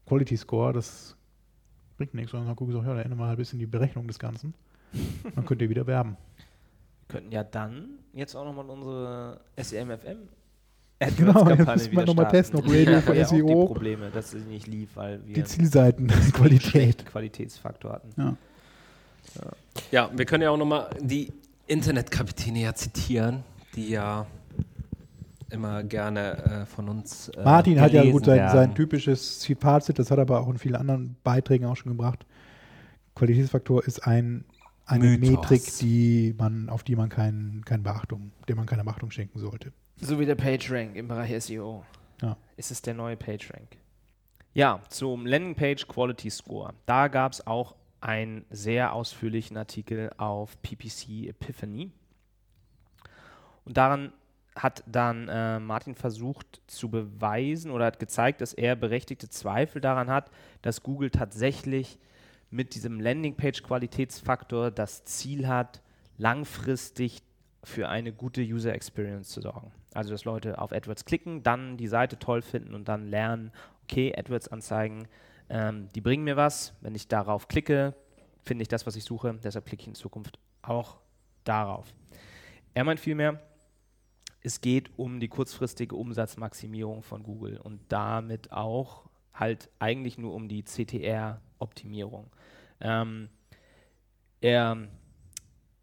[0.06, 1.16] Quality Score, das
[1.98, 3.66] bringt nichts, sondern dann habe ich gesagt, ja, dann ändern wir halt ein bisschen die
[3.66, 4.54] Berechnung des Ganzen.
[5.36, 6.18] Dann könnt ihr wieder werben.
[7.10, 10.30] Wir könnten ja dann jetzt auch nochmal unsere E SEMFM
[11.18, 12.38] Genau, jetzt müssen wir wieder noch mal starten.
[12.38, 15.26] testen, ob Radio Ja, von ja, auch SEO die Probleme, dass sie nicht lief, weil
[15.26, 17.06] wir Die Zielseitenqualität.
[17.12, 18.10] Qualitätsfaktor hatten.
[18.18, 18.36] Ja.
[19.92, 21.32] Ja, wir können ja auch nochmal die
[21.68, 23.44] Internetkapitäne ja zitieren,
[23.76, 24.26] die ja
[25.50, 27.30] immer gerne äh, von uns.
[27.30, 30.58] Äh, Martin hat ja gut sein, sein typisches Fazit, das hat er aber auch in
[30.58, 32.26] vielen anderen Beiträgen auch schon gebracht.
[33.16, 34.46] Qualitätsfaktor ist ein,
[34.90, 35.30] eine Mythos.
[35.30, 39.72] Metrik, die man, auf die man kein, keine Beachtung, der man keine Beachtung schenken sollte.
[39.98, 41.84] So wie der PageRank im Bereich SEO.
[42.22, 42.38] Ja.
[42.58, 43.78] Ist es der neue PageRank?
[44.54, 46.74] Ja, zum Landingpage Quality Score.
[46.86, 51.92] Da gab es auch einen sehr ausführlichen Artikel auf PPC Epiphany.
[53.66, 54.14] Und daran
[54.56, 60.10] hat dann äh, Martin versucht zu beweisen oder hat gezeigt, dass er berechtigte Zweifel daran
[60.10, 62.00] hat, dass Google tatsächlich
[62.50, 65.82] mit diesem Landingpage-Qualitätsfaktor das Ziel hat,
[66.18, 67.22] langfristig
[67.64, 69.72] für eine gute User Experience zu sorgen.
[69.94, 73.52] Also, dass Leute auf AdWords klicken, dann die Seite toll finden und dann lernen,
[73.84, 75.08] okay, AdWords-Anzeigen,
[75.50, 76.74] ähm, die bringen mir was.
[76.82, 77.96] Wenn ich darauf klicke,
[78.44, 79.40] finde ich das, was ich suche.
[79.44, 80.98] Deshalb klicke ich in Zukunft auch
[81.44, 81.94] darauf.
[82.74, 83.42] Er meint vielmehr,
[84.42, 89.09] es geht um die kurzfristige Umsatzmaximierung von Google und damit auch
[89.40, 92.28] halt eigentlich nur um die CTR-Optimierung.
[92.82, 93.30] Ähm,
[94.42, 94.88] er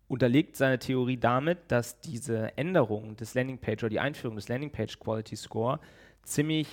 [0.09, 5.37] unterlegt seine Theorie damit, dass diese Änderung des Landingpage oder die Einführung des Landingpage Quality
[5.37, 5.81] Score
[6.23, 6.69] ziemlich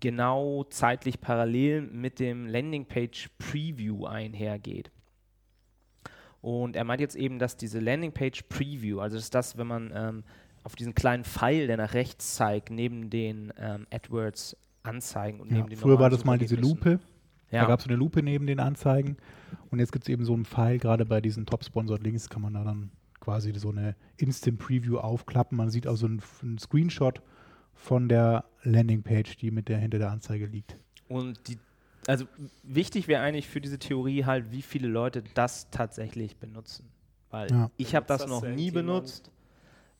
[0.00, 4.90] genau zeitlich parallel mit dem Landingpage Preview einhergeht.
[6.40, 10.24] Und er meint jetzt eben, dass diese Landingpage Preview, also ist das, wenn man ähm,
[10.64, 15.56] auf diesen kleinen Pfeil, der nach rechts zeigt, neben den ähm, AdWords Anzeigen und Ja,
[15.58, 16.56] neben den früher war das mal diese.
[16.56, 17.00] Lupe.
[17.50, 17.62] Ja.
[17.62, 19.16] Da gab es eine Lupe neben den Anzeigen.
[19.70, 22.54] Und jetzt gibt es eben so einen Pfeil, gerade bei diesen Top-Sponsored Links kann man
[22.54, 25.56] da dann quasi so eine Instant Preview aufklappen.
[25.56, 27.22] Man sieht also einen, einen Screenshot
[27.74, 30.76] von der Landingpage, die mit der hinter der Anzeige liegt.
[31.08, 31.58] Und die,
[32.06, 32.26] also
[32.62, 36.88] wichtig wäre eigentlich für diese Theorie halt, wie viele Leute das tatsächlich benutzen.
[37.30, 37.70] Weil Ja.
[37.76, 39.30] ich habe das, noch nie benutzt.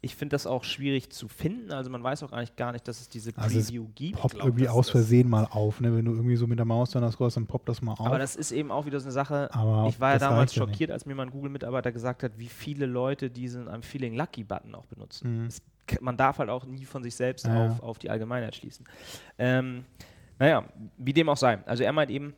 [0.03, 1.73] Ich finde das auch schwierig zu finden.
[1.73, 4.19] Also man weiß auch eigentlich gar nicht, dass es diese Also es Preview gibt.
[4.19, 5.81] Poppt glaub, irgendwie aus Versehen mal auf.
[5.81, 5.97] Ne?
[5.97, 8.07] Wenn du irgendwie so mit der Maus dann das scrollst, dann poppt das mal auf.
[8.07, 9.49] Aber das ist eben auch wieder so eine Sache.
[9.53, 12.39] Aber ich war ja damals reicht ja schockiert, als mir mal ein Google-Mitarbeiter gesagt hat,
[12.39, 15.43] wie viele Leute diesen I'm Feeling Lucky-Button auch benutzen.
[15.43, 15.47] Mhm.
[15.47, 15.63] Es,
[16.01, 17.67] man darf halt auch nie von sich selbst ja.
[17.67, 18.87] auf, auf die Allgemeinheit schließen.
[19.39, 19.85] Ähm,
[20.39, 20.65] naja,
[20.99, 21.59] wie dem auch sei.
[21.65, 22.35] Also er meint eben,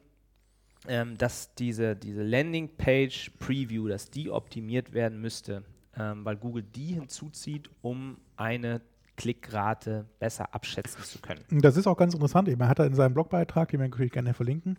[0.87, 5.65] ähm, dass diese, diese Landing-Page-Preview, dass die optimiert werden müsste,
[5.99, 8.81] ähm, weil Google die hinzuzieht, um eine
[9.17, 11.43] Klickrate besser abschätzen zu können.
[11.51, 12.49] Das ist auch ganz interessant.
[12.49, 14.79] Er hat da in seinem Blogbeitrag, den wir natürlich gerne verlinken,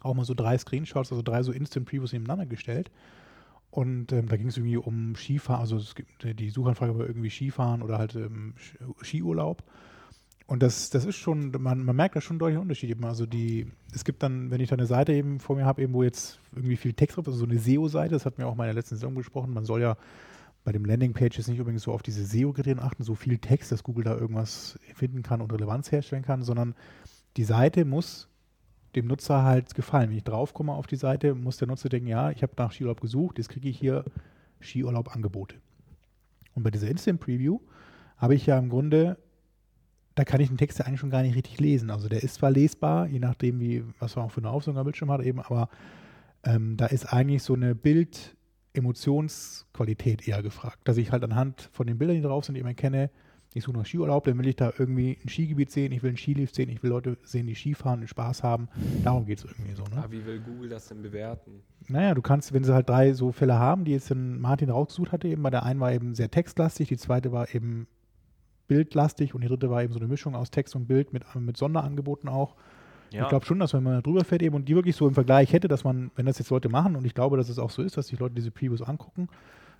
[0.00, 2.90] auch mal so drei Screenshots, also drei so Instant Previews nebeneinander gestellt.
[3.70, 7.30] Und ähm, da ging es irgendwie um Skifahren, also es gibt, die Suchanfrage war irgendwie
[7.30, 8.54] Skifahren oder halt ähm,
[9.02, 9.62] Skiurlaub.
[10.52, 13.06] Und das, das ist schon, man, man merkt da schon einen deutlichen Unterschied eben.
[13.06, 15.94] Also die, es gibt dann, wenn ich da eine Seite eben vor mir habe, eben,
[15.94, 18.54] wo jetzt irgendwie viel Text drauf ist, also so eine SEO-Seite, das hat mir auch
[18.54, 19.96] mal in der letzten Sendung besprochen, man soll ja
[20.62, 24.04] bei dem Landingpages nicht übrigens so auf diese SEO-Kriterien achten, so viel Text, dass Google
[24.04, 26.74] da irgendwas finden kann und Relevanz herstellen kann, sondern
[27.38, 28.28] die Seite muss
[28.94, 30.10] dem Nutzer halt gefallen.
[30.10, 33.00] Wenn ich draufkomme auf die Seite, muss der Nutzer denken, ja, ich habe nach Skiurlaub
[33.00, 34.04] gesucht, jetzt kriege ich hier
[34.60, 35.56] Skiurlaub-Angebote.
[36.54, 37.58] Und bei dieser Instant Preview
[38.18, 39.16] habe ich ja im Grunde,
[40.14, 41.90] da kann ich den Text ja eigentlich schon gar nicht richtig lesen.
[41.90, 44.84] Also der ist zwar lesbar, je nachdem, wie, was man auch für eine Auflösung am
[44.84, 45.68] Bildschirm hat, eben, aber
[46.44, 50.80] ähm, da ist eigentlich so eine Bild-Emotionsqualität eher gefragt.
[50.84, 53.10] Dass ich halt anhand von den Bildern, die drauf sind, eben erkenne,
[53.54, 56.16] ich suche nach Skiurlaub, dann will ich da irgendwie ein Skigebiet sehen, ich will einen
[56.16, 58.68] Skilift sehen, ich will Leute sehen, die Skifahren und Spaß haben.
[59.04, 59.84] Darum geht es irgendwie so.
[59.84, 59.98] Ne?
[59.98, 61.60] Aber wie will Google das denn bewerten?
[61.88, 65.28] Naja, du kannst, wenn sie halt drei so Fälle haben, die jetzt Martin rausgesucht hatte,
[65.28, 67.88] eben bei der einen war eben sehr textlastig, die zweite war eben
[68.72, 71.56] bildlastig und die dritte war eben so eine Mischung aus Text und Bild mit, mit
[71.56, 72.54] Sonderangeboten auch.
[73.10, 75.12] Ich glaube schon, dass wenn man da drüber fährt eben und die wirklich so im
[75.12, 77.68] Vergleich hätte, dass man, wenn das jetzt Leute machen und ich glaube, dass es auch
[77.70, 79.28] so ist, dass sich Leute diese Previews angucken,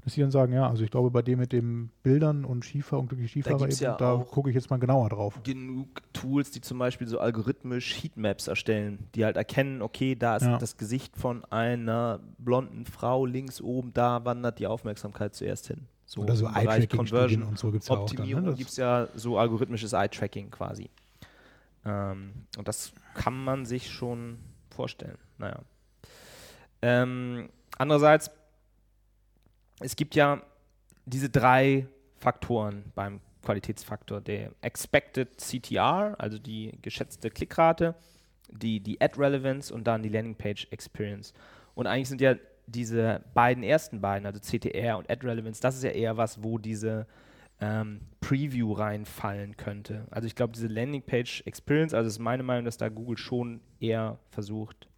[0.05, 2.99] dass sie dann sagen, ja, also ich glaube, bei dem mit den Bildern und Skifahr
[3.01, 5.41] und Skifahrer, gibt's eben, ja da gucke ich jetzt mal genauer drauf.
[5.45, 10.43] genug Tools, die zum Beispiel so algorithmisch Heatmaps erstellen, die halt erkennen, okay, da ist
[10.45, 10.59] Ja.
[10.59, 15.87] das Gesicht von einer blonden Frau links oben, da wandert die Aufmerksamkeit zuerst hin.
[16.12, 18.29] So Oder so Eye-Tracking-Studien und so gibt es ja auch dann.
[18.29, 18.55] Ne?
[18.55, 20.90] Gibt es ja so algorithmisches Eye-Tracking quasi.
[21.87, 24.37] Ähm, und das kann man sich schon
[24.68, 25.16] vorstellen.
[25.38, 25.61] Naja.
[26.83, 27.48] Ähm,
[27.79, 28.31] andererseits,
[29.81, 30.42] es gibt ja
[31.07, 31.87] diese drei
[32.18, 34.20] Faktoren beim Qualitätsfaktor.
[34.20, 37.94] Der Expected CTR, also die geschätzte Klickrate,
[38.51, 41.33] die, die Ad Relevance und dann die Landing Page Experience.
[41.75, 42.35] Und eigentlich sind ja
[42.73, 46.59] diese beiden ersten beiden, also CTR und Ad Relevance, das ist ja eher was, wo
[46.59, 47.07] diese
[47.61, 50.07] ähm, Preview reinfallen könnte.
[50.11, 53.61] Also ich glaube, diese Landing Page Experience, also ist meine Meinung, dass da Google schon
[53.79, 54.89] eher versucht,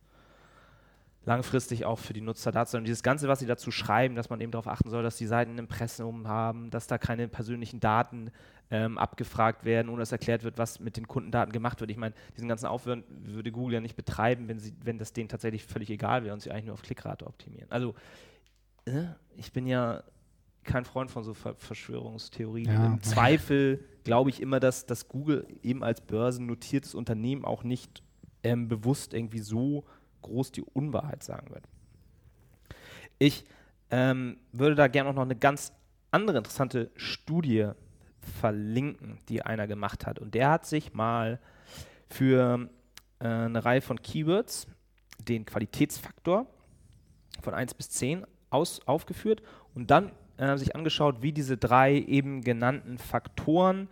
[1.27, 2.81] langfristig auch für die Nutzer da zu sein.
[2.81, 5.27] Und dieses Ganze, was sie dazu schreiben, dass man eben darauf achten soll, dass die
[5.27, 8.31] Seiten ein Impressum haben, dass da keine persönlichen Daten
[8.70, 11.90] ähm, abgefragt werden, ohne dass erklärt wird, was mit den Kundendaten gemacht wird.
[11.90, 15.29] Ich meine, diesen ganzen Aufwand würde Google ja nicht betreiben, wenn, sie, wenn das denen
[15.29, 17.70] tatsächlich völlig egal wäre und sie eigentlich nur auf Klickrate optimieren.
[17.70, 17.94] Also,
[18.87, 19.05] äh,
[19.37, 20.03] ich bin ja
[20.64, 22.72] kein Freund von so Ver Verschwörungstheorien.
[22.72, 22.87] Ja.
[22.87, 28.03] Im Zweifel glaube ich immer, dass, dass Google eben als börsennotiertes Unternehmen auch nicht
[28.42, 29.85] ähm, bewusst irgendwie so
[30.22, 31.64] groß die Unwahrheit sagen wird.
[33.18, 33.44] Ich
[33.90, 35.72] ähm, würde da gerne auch noch eine ganz
[36.11, 37.70] andere interessante Studie
[38.25, 40.19] verlinken, die einer gemacht hat.
[40.19, 41.39] Und der hat sich mal
[42.09, 42.69] für
[43.21, 44.67] äh, eine Reihe von Keywords
[45.19, 46.47] den Qualitätsfaktor
[47.43, 49.43] von 1 bis 10 aus, aufgeführt
[49.75, 53.89] und dann äh, sich angeschaut, wie diese drei eben genannten Faktoren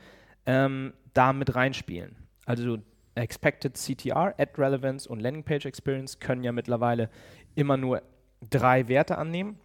[0.47, 2.16] ähm, da mit reinspielen.
[2.47, 2.79] Also
[3.14, 7.11] Expected CTR, Ad Relevance und Landing Page Experience können ja mittlerweile
[7.55, 8.03] immer nur
[8.49, 9.59] drei Werte annehmen.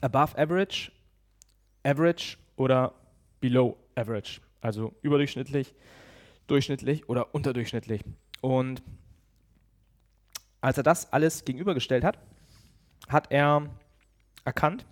[0.00, 0.92] Above Average,
[1.82, 2.94] Average oder
[3.40, 4.40] Below Average.
[4.60, 5.74] Also überdurchschnittlich,
[6.46, 8.02] durchschnittlich oder unterdurchschnittlich.
[8.40, 8.82] Und
[10.60, 12.18] als er das alles gegenübergestellt hat,
[13.08, 13.68] hat er
[14.44, 14.86] erkannt,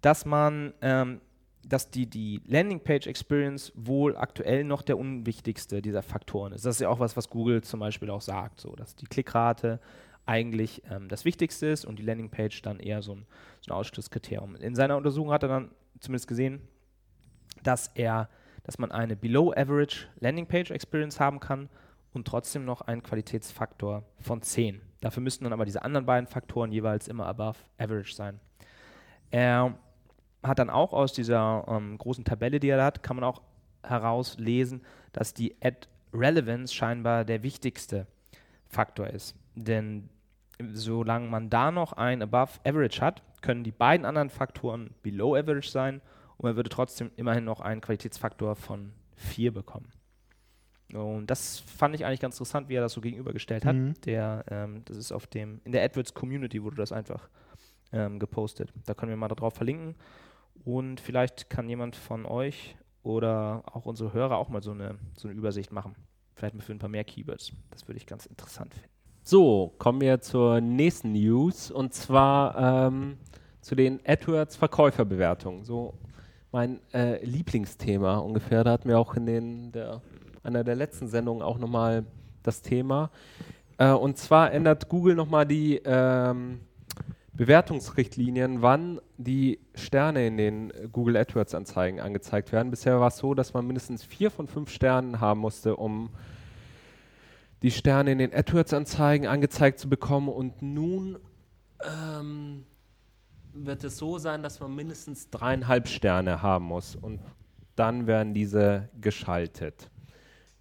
[0.00, 1.20] dass man, ähm,
[1.66, 6.64] dass die, die Landingpage Experience wohl aktuell noch der unwichtigste dieser Faktoren ist.
[6.64, 9.80] Das ist ja auch was, was Google zum Beispiel auch sagt, so dass die Klickrate
[10.26, 13.26] eigentlich ähm, das Wichtigste ist und die Landingpage dann eher so ein,
[13.60, 14.56] so ein Ausschlusskriterium.
[14.56, 16.60] In seiner Untersuchung hat er dann zumindest gesehen,
[17.66, 18.28] dass er,
[18.62, 21.68] dass man eine Below Average Landingpage Experience haben kann
[22.12, 24.80] und trotzdem noch einen Qualitätsfaktor von 10.
[25.00, 28.40] Dafür müssten dann aber diese anderen beiden Faktoren jeweils immer above average sein.
[29.30, 29.74] Er
[30.42, 33.42] hat dann auch aus dieser ähm, großen Tabelle, die er hat, kann man auch
[33.82, 38.06] herauslesen, dass die Ad Relevance scheinbar der wichtigste
[38.68, 39.34] Faktor ist.
[39.54, 40.08] Denn
[40.72, 45.68] solange man da noch ein Above Average hat, können die beiden anderen Faktoren Below Average
[45.68, 46.00] sein
[46.36, 49.90] und man würde trotzdem immerhin noch einen Qualitätsfaktor von 4 bekommen.
[50.92, 53.74] Und das fand ich eigentlich ganz interessant, wie er das so gegenübergestellt hat.
[53.74, 53.94] Mhm.
[54.04, 57.28] Der, ähm, das ist auf dem, in der AdWords Community wurde das einfach
[57.92, 58.72] ähm, gepostet.
[58.86, 59.96] Da können wir mal darauf verlinken.
[60.64, 65.28] Und vielleicht kann jemand von euch oder auch unsere Hörer auch mal so eine, so
[65.28, 65.94] eine Übersicht machen.
[66.34, 67.52] Vielleicht mal für ein paar mehr Keywords.
[67.70, 68.88] Das würde ich ganz interessant finden.
[69.22, 73.16] So, kommen wir zur nächsten News und zwar ähm,
[73.62, 75.64] zu den AdWords Verkäuferbewertungen.
[75.64, 75.94] So
[76.54, 78.62] mein äh, Lieblingsthema ungefähr.
[78.62, 80.00] Da hatten wir auch in den, der,
[80.44, 82.04] einer der letzten Sendungen auch nochmal
[82.44, 83.10] das Thema.
[83.76, 86.60] Äh, und zwar ändert Google nochmal die ähm,
[87.32, 92.70] Bewertungsrichtlinien, wann die Sterne in den Google AdWords Anzeigen angezeigt werden.
[92.70, 96.10] Bisher war es so, dass man mindestens vier von fünf Sternen haben musste, um
[97.62, 100.28] die Sterne in den AdWords-Anzeigen angezeigt zu bekommen.
[100.28, 101.18] Und nun
[101.82, 102.64] ähm,
[103.54, 106.96] wird es so sein, dass man mindestens dreieinhalb Sterne haben muss.
[106.96, 107.20] Und
[107.76, 109.90] dann werden diese geschaltet.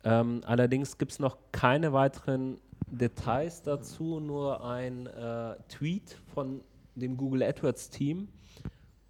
[0.04, 6.62] Ähm, allerdings gibt es noch keine weiteren Details dazu, nur ein äh, Tweet von
[6.96, 8.28] dem Google AdWords-Team.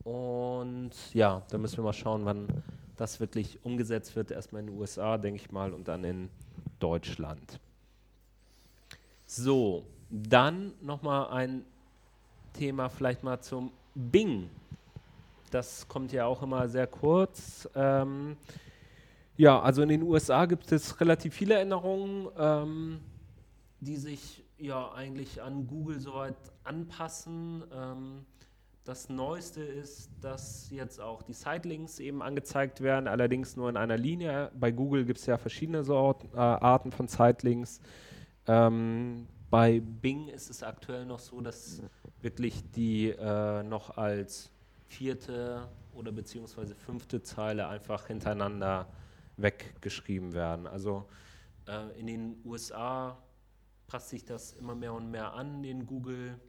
[0.04, 2.48] Und ja, da müssen wir mal schauen, wann
[2.96, 4.32] das wirklich umgesetzt wird.
[4.32, 6.30] Erstmal in den USA, denke ich mal, und dann in
[6.80, 7.60] Deutschland.
[9.26, 11.66] So, dann nochmal ein
[12.54, 14.50] Thema vielleicht mal zum Bing.
[15.52, 17.70] Das kommt ja auch immer sehr kurz.
[17.76, 18.38] Ähm,
[19.38, 23.00] ja, also in den USA gibt es relativ viele Änderungen, ähm,
[23.80, 27.64] die sich ja eigentlich an Google soweit anpassen.
[27.74, 28.26] Ähm,
[28.84, 33.98] das Neueste ist, dass jetzt auch die Sitelinks eben angezeigt werden, allerdings nur in einer
[33.98, 34.52] Linie.
[34.60, 37.80] Bei Google gibt es ja verschiedene Sort, äh, Arten von Sitelinks.
[38.46, 41.82] Ähm, bei Bing ist es aktuell noch so, dass
[42.24, 44.50] wirklich die äh, noch als
[44.88, 48.88] vierte oder beziehungsweise fünfte Zeile einfach hintereinander
[49.38, 50.66] weggeschrieben werden.
[50.66, 51.08] Also
[51.68, 53.18] äh, in den USA
[53.88, 56.40] passt sich das immer mehr und mehr an, den Google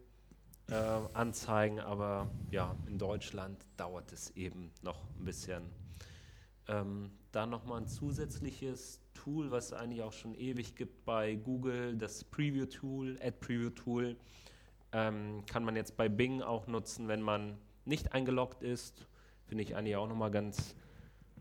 [0.71, 5.63] äh, aber ja, in Deutschland dauert es eben noch ein bisschen.
[6.69, 11.99] Ähm, dann nochmal ein zusätzliches Tool, was es eigentlich auch schon ewig gibt bei Google,
[11.99, 14.17] das Preview Tool, Ad Preview Tool,
[14.95, 19.07] ähm, kann man jetzt bei Bing auch nutzen, wenn man nicht eingeloggt ist.
[19.47, 20.75] Finde ich eigentlich auch nochmal ganz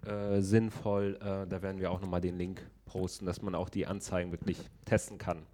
[0.06, 1.18] äh, sinnvoll.
[1.22, 4.58] Äh, da werden wir auch nochmal den Link posten, dass man auch die Anzeigen wirklich
[4.86, 5.46] testen kann.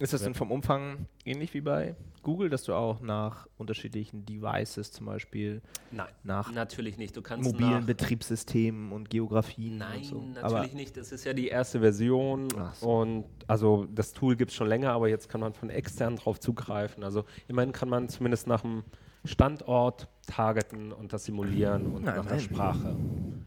[0.00, 4.92] Ist das denn vom Umfang ähnlich wie bei Google, dass du auch nach unterschiedlichen Devices
[4.92, 7.16] zum Beispiel Nein, nach natürlich nicht.
[7.16, 10.20] Du kannst mobilen nach Betriebssystemen und Geografien Nein, und so.
[10.20, 10.96] natürlich nicht.
[10.96, 12.48] Das ist ja die erste Version.
[12.74, 12.86] So.
[13.00, 16.38] Und also das Tool gibt es schon länger, aber jetzt kann man von extern drauf
[16.38, 17.02] zugreifen.
[17.02, 18.84] Also immerhin kann man zumindest nach dem
[19.24, 22.38] Standort targeten und das simulieren und Na, nach der.
[22.38, 22.96] Sprache.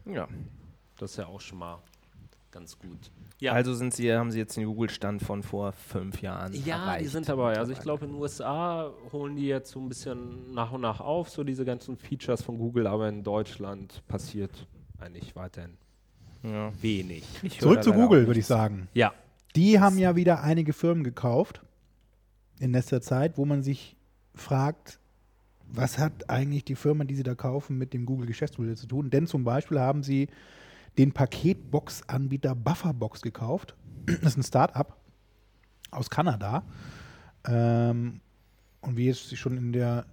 [0.04, 0.28] Aber, ja.
[0.98, 1.82] Das ist ja auch schon mal
[2.52, 3.10] ganz gut.
[3.40, 7.04] Ja, Also sind sie, haben sie jetzt den Google-Stand von vor fünf Jahren ja erreicht.
[7.04, 7.58] die sind dabei.
[7.58, 11.00] Also ich glaube, in den USA holen die jetzt so ein bisschen nach und nach
[11.00, 14.66] auf, so diese ganzen Features von Google, aber in Deutschland passiert
[15.00, 15.76] eigentlich weiterhin
[16.44, 16.70] Ja.
[16.80, 17.24] wenig.
[17.42, 18.88] Ich Zurück zu Google, würde ich sagen.
[18.94, 19.12] Ja,
[19.56, 21.62] Die haben ja wieder einige Firmen gekauft
[22.60, 23.96] in letzter Zeit, wo man sich
[24.34, 24.98] fragt,
[25.74, 29.10] was hat eigentlich die Firma, die sie da kaufen, mit dem Google-Geschäftsmodell zu tun?
[29.10, 30.28] Denn zum Beispiel haben sie
[30.98, 33.74] den Paketbox-Anbieter Bufferbox gekauft.
[34.06, 34.96] Das ist ein Start-up
[35.90, 36.64] aus Kanada.
[37.46, 38.20] Ähm,
[38.80, 40.06] und wie jetzt schon in der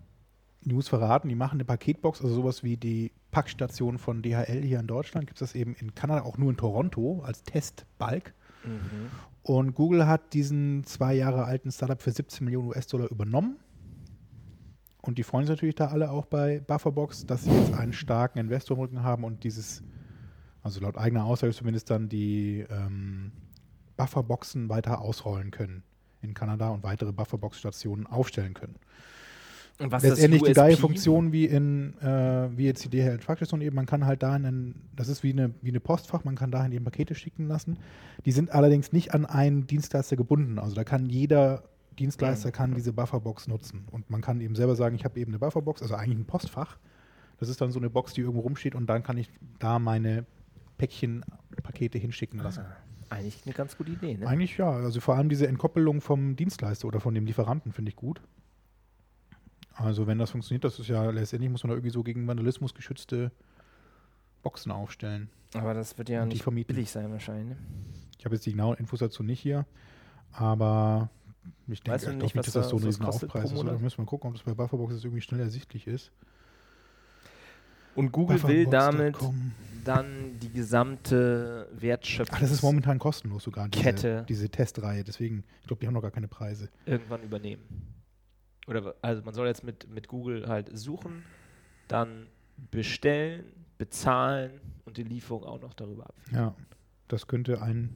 [0.63, 4.87] News verraten, die machen eine Paketbox, also sowas wie die Packstation von DHL hier in
[4.87, 8.33] Deutschland, gibt es das eben in Kanada, auch nur in Toronto als Testbalk.
[9.41, 13.57] Und Google hat diesen zwei Jahre alten Startup für 17 Millionen US-Dollar übernommen.
[15.01, 18.37] Und die freuen sich natürlich da alle auch bei Bufferbox, dass sie jetzt einen starken
[18.37, 19.81] Investor im Rücken haben und dieses,
[20.63, 23.31] also laut eigener Aussage zumindest dann die ähm,
[23.97, 25.83] Bufferboxen weiter ausrollen können
[26.21, 28.75] in Kanada und weitere Bufferbox-Stationen aufstellen können.
[29.79, 30.81] Und was ist das Letztendlich die gleiche?
[30.81, 33.77] Funktion wie in äh, wie jetzt die DHL Truckstation eben.
[33.77, 36.73] Man kann halt dahin, ein, das ist wie eine, wie eine Postfach, man kann dahin
[36.73, 37.77] eben Pakete schicken lassen.
[38.25, 40.59] Die sind allerdings nicht an einen Dienstleister gebunden.
[40.59, 41.63] Also da kann jeder
[41.97, 43.85] Dienstleister kann diese Bufferbox nutzen.
[43.91, 46.77] Und man kann eben selber sagen, ich habe eben eine Bufferbox, also eigentlich ein Postfach.
[47.39, 50.25] Das ist dann so eine Box, die irgendwo rumsteht und dann kann ich da meine
[50.79, 51.23] Päckchen,
[51.61, 52.65] Pakete hinschicken lassen.
[53.09, 54.27] Eigentlich eine ganz gute Idee, ne?
[54.27, 54.71] Eigentlich ja.
[54.71, 58.21] Also vor allem diese Entkoppelung vom Dienstleister oder von dem Lieferanten finde ich gut.
[59.75, 62.73] Also wenn das funktioniert, das ist ja letztendlich muss man da irgendwie so gegen Vandalismus
[62.73, 63.31] geschützte
[64.43, 65.29] Boxen aufstellen.
[65.53, 66.75] Aber das wird ja nicht vermieten.
[66.75, 67.49] billig sein wahrscheinlich.
[67.49, 67.57] Ne?
[68.17, 69.65] Ich habe jetzt die genauen Infos dazu nicht hier,
[70.31, 71.09] aber
[71.67, 73.43] ich denke doch nicht, nicht, dass das da- so ein was das riesen kostet Aufpreis
[73.43, 73.59] pro ist.
[73.59, 73.81] Oder Monat?
[73.81, 76.11] müssen wir gucken, ob das bei Bufferbox irgendwie schnell ersichtlich ist.
[77.99, 79.17] Und Google will damit
[79.83, 84.25] dann die gesamte Wertschöpfung das ist momentan kostenlos sogar, diese, Kette.
[84.29, 85.03] diese Testreihe.
[85.03, 86.69] Deswegen, ich glaube, die haben noch gar keine Preise.
[86.85, 87.61] irgendwann übernehmen.
[88.67, 91.23] Oder also man soll jetzt mit, mit Google halt suchen,
[91.89, 92.27] dann
[92.71, 93.43] bestellen,
[93.77, 96.15] bezahlen und die Lieferung auch noch darüber ab.
[96.31, 96.55] Ja,
[97.09, 97.89] das könnte ein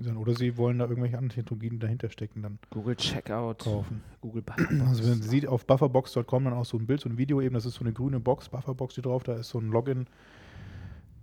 [0.00, 0.16] Ding sein.
[0.16, 4.02] Oder sie wollen da irgendwelche anderen Technologien dahinter stecken, dann Google Checkout, kaufen.
[4.20, 4.88] Google Bufferbox.
[4.88, 7.66] Also man sieht auf bufferbox.com dann auch so ein Bild, so ein Video eben, das
[7.66, 10.06] ist so eine grüne Box, Bufferbox steht drauf, da ist so ein Login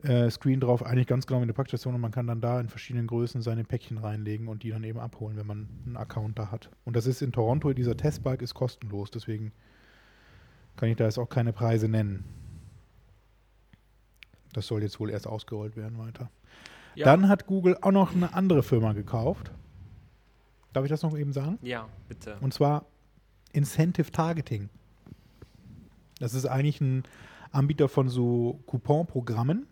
[0.04, 2.70] äh, Screen drauf, eigentlich ganz genau wie eine Packstation und man kann dann da in
[2.70, 6.52] verschiedenen Größen seine Päckchen reinlegen und die dann eben abholen, wenn man einen Account da
[6.52, 6.70] hat.
[6.86, 9.52] Und das ist in Toronto, dieser Testbike ist kostenlos, deswegen
[10.76, 12.24] kann ich da jetzt auch keine Preise nennen.
[14.54, 16.30] Das soll jetzt wohl erst ausgerollt werden weiter.
[16.97, 17.05] Ja.
[17.05, 19.51] Dann hat Google auch noch eine andere Firma gekauft.
[20.73, 21.60] Darf ich das noch eben sagen?
[21.62, 22.38] Ja, bitte.
[22.41, 22.86] Und zwar
[23.53, 24.69] Incentive Targeting.
[26.19, 27.03] Das ist eigentlich ein
[27.51, 29.67] Anbieter von so Coupon-Programmen,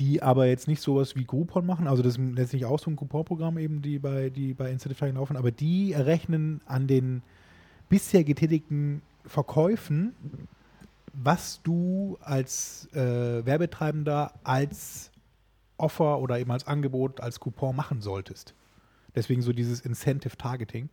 [0.00, 1.86] die aber jetzt nicht sowas wie Groupon machen.
[1.86, 5.20] Also das ist letztlich auch so ein Coupon-Programm eben, die bei, die bei Incentive Targeting
[5.20, 5.36] laufen.
[5.36, 7.22] Aber die errechnen an den
[7.88, 10.16] bisher getätigten Verkäufen,
[11.12, 15.12] was du als äh, Werbetreibender als
[15.76, 18.54] Offer oder eben als Angebot, als Coupon machen solltest.
[19.14, 20.88] Deswegen so dieses Incentive Targeting.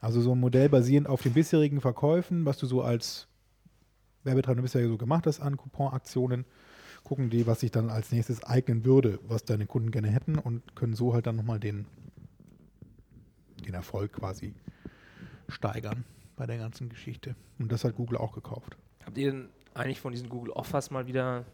[0.00, 3.28] Also so ein Modell basierend auf den bisherigen Verkäufen, was du so als
[4.24, 6.44] Werbetreibender bisher so gemacht hast an Couponaktionen,
[7.04, 10.74] gucken die, was sich dann als nächstes eignen würde, was deine Kunden gerne hätten und
[10.76, 11.86] können so halt dann nochmal den,
[13.66, 14.54] den Erfolg quasi
[15.48, 16.04] steigern
[16.36, 17.34] bei der ganzen Geschichte.
[17.58, 18.76] Und das hat Google auch gekauft.
[19.04, 21.44] Habt ihr denn eigentlich von diesen Google Offers mal wieder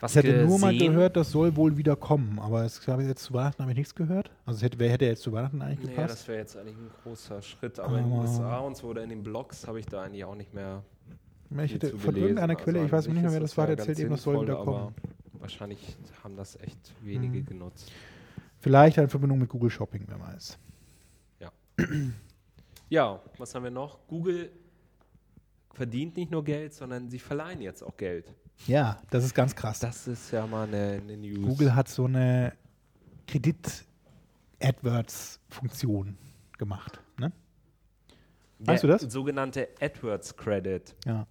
[0.00, 0.92] was Ich hatte nur mal gesehen?
[0.92, 3.78] gehört, das soll wohl wieder kommen, aber es habe ich jetzt zu Weihnachten habe ich
[3.78, 4.30] nichts gehört.
[4.46, 6.14] Also hätte, wer hätte jetzt zu Weihnachten eigentlich gepasst?
[6.14, 9.02] das wäre jetzt eigentlich ein großer Schritt, aber in den Aber- USA und so oder
[9.02, 10.82] in den Blogs habe ich da eigentlich auch nicht mehr
[11.50, 13.66] Ja, ich viel hätte von irgendeiner Quelle, Also ich weiß nicht mehr, wer das war,
[13.66, 14.76] der ja erzählt eben, das soll wieder kommen.
[14.76, 14.92] aber
[15.40, 17.46] Wahrscheinlich haben das echt wenige Mhm.
[17.46, 17.90] genutzt.
[18.58, 20.58] Vielleicht in Verbindung mit Google Shopping, wer weiß.
[22.90, 24.06] Ja, was haben wir noch?
[24.08, 24.50] Google
[25.72, 28.26] verdient nicht nur Geld, sondern sie verleihen jetzt auch Geld.
[28.66, 29.78] Ja, das ist ganz krass.
[29.80, 31.44] Das ist ja mal eine, eine News.
[31.46, 32.52] Google hat so eine
[33.26, 36.16] Kredit-AdWords-Funktion
[36.58, 37.00] gemacht.
[37.18, 37.32] Ne?
[38.60, 39.12] Weißt du Der das?
[39.12, 41.26] sogenannte AdWords Credit Ja.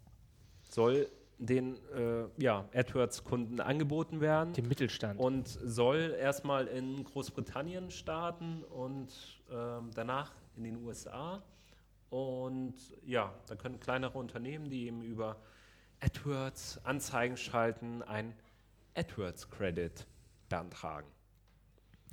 [0.64, 5.20] soll den äh, ja, AdWords-Kunden angeboten werden Dem Mittelstand.
[5.20, 9.08] und soll erstmal in Großbritannien starten und
[9.50, 11.42] ähm, danach in den USA.
[12.10, 12.74] Und
[13.06, 15.38] ja, da können kleinere Unternehmen, die eben über
[16.02, 18.34] AdWords Anzeigen schalten, ein
[18.96, 20.06] AdWords Credit
[20.50, 21.08] beantragen.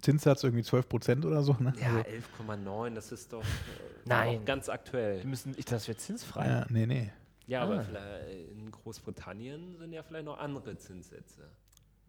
[0.03, 1.55] Zinssatz irgendwie 12 Prozent oder so.
[1.55, 1.72] Ne?
[1.81, 2.11] Ja, Also,
[2.42, 3.44] 11,9, das ist doch äh,
[4.05, 4.44] Nein.
[4.44, 5.20] ganz aktuell.
[5.20, 6.46] Die müssen, ich, das wird zinsfrei.
[6.46, 7.11] ja, nee, nee.
[7.46, 7.64] Ja, Ah.
[7.64, 11.49] aber vielleicht in Großbritannien sind ja vielleicht noch andere Zinssätze.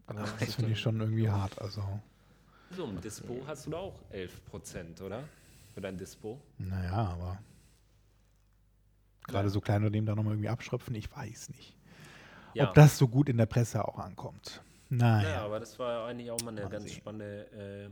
[0.06, 1.60] Aber Das ist finde ich schon irgendwie hart.
[1.60, 1.82] Also,
[2.76, 5.24] So, im Dispo hast du da auch 11 Prozent, oder?
[5.74, 6.40] Für dein Dispo?
[6.58, 7.38] naja, aber
[9.28, 11.76] gerade so kleine Unternehmen da nochmal irgendwie abschröpfen, ich weiß nicht.
[12.54, 12.68] Ja.
[12.68, 14.62] Ob das so gut in der Presse auch ankommt.
[14.88, 15.28] Naja.
[15.28, 16.94] Ja, aber das war eigentlich auch mal eine Mal ganz sehen.
[16.94, 17.90] spannende äh,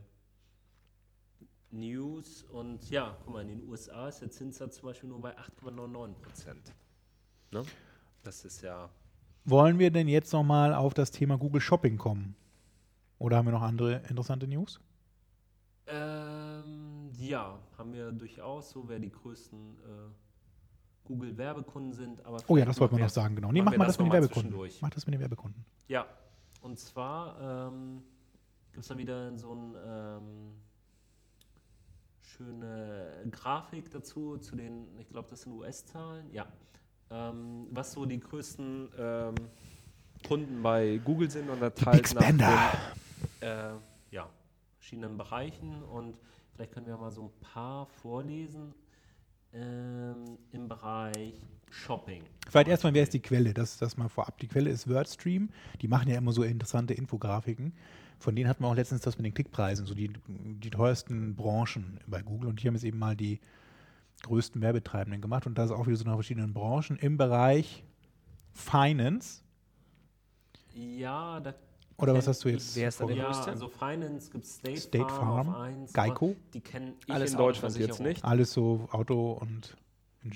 [1.71, 2.43] News.
[2.45, 6.15] Und ja, guck mal, in den USA ist der Zinssatz zum Beispiel nur bei 8,99
[6.15, 6.75] Prozent.
[7.53, 7.63] Ne?
[8.23, 8.89] Das ist ja.
[9.45, 12.35] Wollen wir denn jetzt nochmal auf das Thema Google Shopping kommen?
[13.19, 14.81] Oder haben wir noch andere interessante News?
[15.87, 20.26] Ähm, ja, haben wir durchaus so, wer die größten äh,
[21.07, 22.25] Google-Werbekunden sind.
[22.25, 23.53] Aber Oh ja, das wollten wir machen noch sagen, genau.
[23.53, 24.71] Nee, mach mal das das mit den Werbekunden.
[24.81, 25.65] Mach das mit den Werbekunden.
[25.89, 26.07] Ja,
[26.63, 28.03] und zwar ähm,
[28.73, 30.53] gibt es da wieder so ein ähm,
[32.21, 36.47] schöne Grafik dazu, zu den, ich glaube, das sind US-Zahlen, ja.
[37.09, 39.35] Ähm, was so die größten ähm,
[40.27, 42.75] Kunden bei Google sind und da Big teilt nach
[43.41, 43.75] den, äh,
[44.11, 44.29] ja,
[44.79, 46.19] verschiedenen Bereichen und
[46.53, 48.75] vielleicht können wir mal so ein paar vorlesen
[49.53, 51.35] ähm, im Bereich
[51.71, 52.23] Shopping.
[52.49, 53.53] Vielleicht erstmal, wer ist die Quelle?
[53.53, 54.39] Das, das mal vorab.
[54.39, 55.51] Die Quelle ist WordStream.
[55.81, 57.73] Die machen ja immer so interessante Infografiken.
[58.19, 62.01] Von denen hatten wir auch letztens das mit den Klickpreisen, so die, die teuersten Branchen
[62.07, 62.49] bei Google.
[62.49, 63.41] Und die haben jetzt eben mal die
[64.23, 65.47] größten Werbetreibenden gemacht.
[65.47, 67.85] Und da ist auch wieder so nach verschiedenen Branchen im Bereich
[68.53, 69.43] Finance.
[70.73, 71.55] Ja, da
[71.99, 72.77] Oder was hast du jetzt?
[72.77, 73.51] Wer ist da der Ja, größte?
[73.51, 76.37] also Finance gibt State, State Farm, Farm, Geico?
[76.53, 78.23] Die kennen ich Alles in Deutschland jetzt nicht.
[78.25, 79.77] Alles so Auto und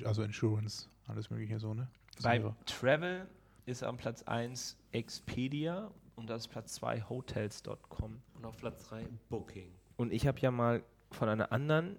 [0.05, 1.89] also Insurance, alles mögliche so, ne?
[2.23, 2.55] Bei So.
[2.65, 3.27] Travel
[3.67, 8.23] ist am Platz 1 Expedia und das ist Platz 2 Hotels.com.
[8.37, 9.71] Und auf Platz 3 Booking.
[9.97, 11.97] Und ich habe ja mal von einer anderen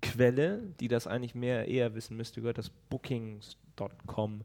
[0.00, 4.44] Quelle, die das eigentlich mehr eher wissen müsste, gehört, dass Bookings.com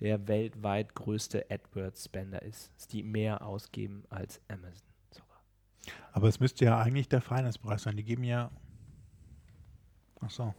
[0.00, 2.70] der weltweit größte AdWords-Spender ist.
[2.76, 5.42] Dass die mehr ausgeben als Amazon sogar.
[6.12, 7.96] Aber es müsste ja eigentlich der Finance-Bereich sein.
[7.96, 8.50] Die geben ja.
[10.20, 10.54] Ach so.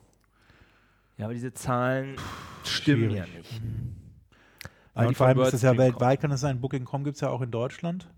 [1.17, 2.15] Ja, aber diese Zahlen
[2.63, 3.17] stimmen schwierig.
[3.17, 3.51] ja nicht.
[3.51, 6.59] Ja, Weil die und vor allem ist es ja weltweit, kann es sein.
[6.59, 8.09] Booking.com gibt es ja auch in Deutschland.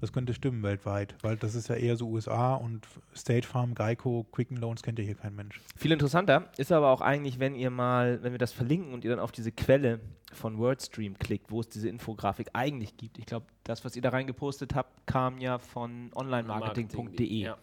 [0.00, 2.86] Das könnte stimmen weltweit, weil das ist ja eher so USA und
[3.16, 5.60] State Farm, Geico, Quicken Loans kennt ja hier kein Mensch.
[5.76, 9.10] Viel interessanter ist aber auch eigentlich, wenn ihr mal, wenn wir das verlinken und ihr
[9.10, 9.98] dann auf diese Quelle
[10.32, 13.18] von WordStream klickt, wo es diese Infografik eigentlich gibt.
[13.18, 17.26] Ich glaube, das, was ihr da reingepostet habt, kam ja von onlinemarketing.de.
[17.26, 17.56] Ja.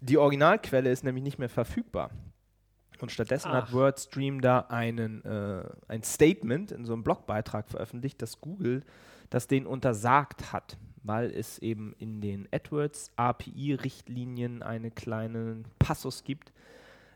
[0.00, 2.10] Die Originalquelle ist nämlich nicht mehr verfügbar.
[3.00, 3.72] Und stattdessen hat Ach.
[3.72, 8.82] WordStream da einen, äh, ein Statement in so einem Blogbeitrag veröffentlicht, dass Google
[9.30, 16.52] das denen untersagt hat, weil es eben in den AdWords API-Richtlinien einen kleinen Passus gibt,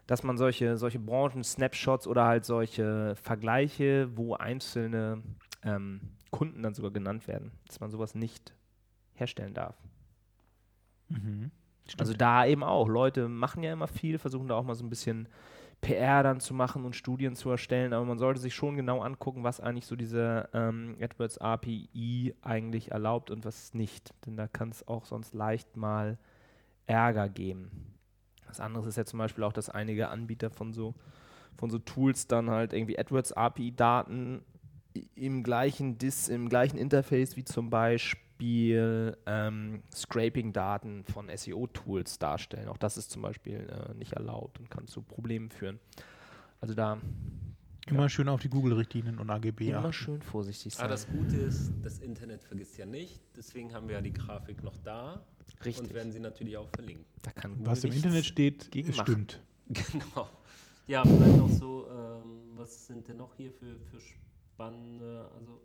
[0.06, 5.22] dass man solche, solche Branchen-Snapshots oder halt solche Vergleiche, wo einzelne
[5.62, 8.54] ähm, Kunden dann sogar genannt werden, dass man sowas nicht
[9.14, 9.76] herstellen darf.
[11.98, 12.88] Also da eben auch.
[12.88, 15.28] Leute machen ja immer viel, versuchen da auch mal so ein bisschen
[15.82, 19.42] PR dann zu machen und Studien zu erstellen, aber man sollte sich schon genau angucken,
[19.42, 24.14] was eigentlich so diese ähm, AdWords API eigentlich erlaubt und was nicht.
[24.24, 26.18] Denn da kann es auch sonst leicht mal
[26.86, 27.96] Ärger geben.
[28.46, 30.94] Was anderes ist ja zum Beispiel auch, dass einige Anbieter von so,
[31.56, 34.42] von so Tools dann halt irgendwie AdWords API-Daten
[35.16, 42.68] im gleichen Dis, im gleichen Interface wie zum Beispiel ähm, Scraping-Daten von SEO-Tools darstellen.
[42.68, 45.78] Auch das ist zum Beispiel äh, nicht erlaubt und kann zu Problemen führen.
[46.60, 46.98] Also da
[47.88, 49.92] Immer schön auf die Google-Richtlinien und AGB immer achten.
[49.92, 50.84] schön vorsichtig sein.
[50.84, 53.20] Aber das Gute ist, das Internet vergisst ja nicht.
[53.36, 55.24] Deswegen haben wir ja die Grafik noch da.
[55.64, 55.88] Richtig.
[55.88, 57.04] Und werden sie natürlich auch verlinken.
[57.22, 59.42] da kann Google Was im Internet steht, stimmt.
[59.68, 60.28] Genau.
[60.86, 65.60] Ja, vielleicht noch so, ähm, was sind denn noch hier für, für spannende, also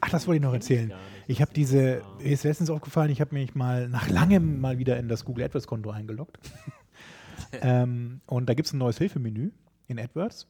[0.00, 0.92] Ach, das wollte ich noch erzählen.
[1.26, 4.98] Ich habe diese, mir ist letztens aufgefallen, ich habe mich mal nach langem mal wieder
[4.98, 6.38] in das Google AdWords-Konto eingeloggt.
[7.52, 9.50] ähm, und da gibt es ein neues Hilfemenü
[9.86, 10.48] in AdWords.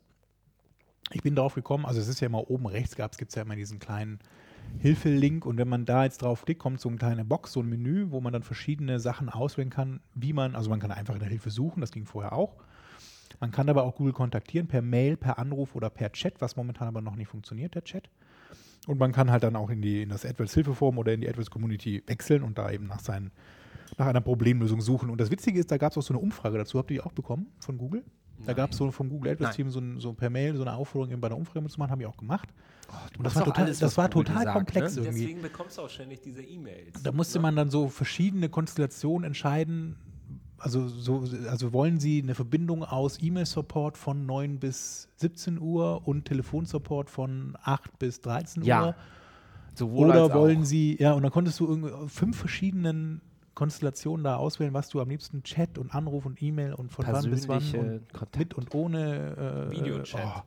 [1.13, 3.57] Ich bin drauf gekommen, also es ist ja immer oben rechts, gibt es ja immer
[3.57, 4.19] diesen kleinen
[4.79, 7.69] Hilfe-Link und wenn man da jetzt drauf klickt, kommt so eine kleine Box, so ein
[7.69, 11.21] Menü, wo man dann verschiedene Sachen auswählen kann, wie man, also man kann einfach in
[11.21, 12.57] der Hilfe suchen, das ging vorher auch.
[13.41, 16.89] Man kann aber auch Google kontaktieren per Mail, per Anruf oder per Chat, was momentan
[16.89, 18.11] aber noch nicht funktioniert, der Chat.
[18.89, 21.29] Und man kann halt dann auch in, die, in das AdWords Hilfeforum oder in die
[21.29, 23.31] AdWords Community wechseln und da eben nach, seinen,
[23.99, 25.11] nach einer Problemlösung suchen.
[25.11, 26.79] Und das Witzige ist, da gab es auch so eine Umfrage dazu.
[26.79, 28.03] Habt ihr die auch bekommen von Google?
[28.47, 30.73] Da gab es so vom Google AdWords Team so, ein- so per Mail so eine
[30.73, 32.49] Aufforderung, eben bei der Umfrage mitzumachen, haben die auch gemacht.
[33.19, 35.03] und das war total, alles, das war total sagt, komplex ne?
[35.03, 35.21] irgendwie.
[35.21, 37.03] Deswegen bekommst du auch ständig diese E-Mails.
[37.03, 37.43] Da musste ne?
[37.43, 39.97] man dann so verschiedene Konstellationen entscheiden.
[40.59, 46.25] Also, so, also wollen Sie eine Verbindung aus E-Mail-Support von 9 bis 17 Uhr und
[46.25, 48.95] Telefonsupport von 8 bis 13 Ja, Uhr?
[49.75, 50.65] Sowohl Oder als wollen auch.
[50.65, 53.21] Sie, ja, und dann konntest du fünf verschiedenen
[53.55, 57.31] Konstellationen da auswählen, was du am liebsten Chat und Anruf und E-Mail und von wann
[57.31, 58.39] bis wann und Kontakt.
[58.39, 60.23] mit und ohne äh, Videochat.
[60.25, 60.43] Oh,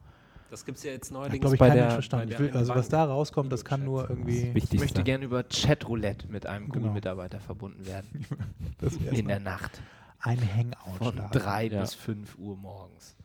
[0.50, 2.28] Das gibt es ja jetzt neuerdings glaube ich bei keiner der- verstanden.
[2.28, 4.52] bei Ich der will, also was da rauskommt, das kann nur irgendwie.
[4.56, 6.76] Ich möchte gerne über Chatroulette mit einem Genau.
[6.80, 8.26] Google-Mitarbeiter verbunden werden.
[9.12, 9.28] In mal.
[9.28, 9.82] der Nacht.
[10.22, 11.38] Ein Hangout Von starten.
[11.40, 11.82] 3 Ja.
[11.82, 13.16] bis 5 Uhr morgens.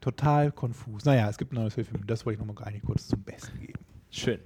[0.00, 1.04] Total konfus.
[1.04, 2.06] Naja, es gibt ein neues Hilfemenü.
[2.06, 3.80] Das wollte ich nochmal eigentlich kurz zum Besten geben.
[4.10, 4.40] Schön.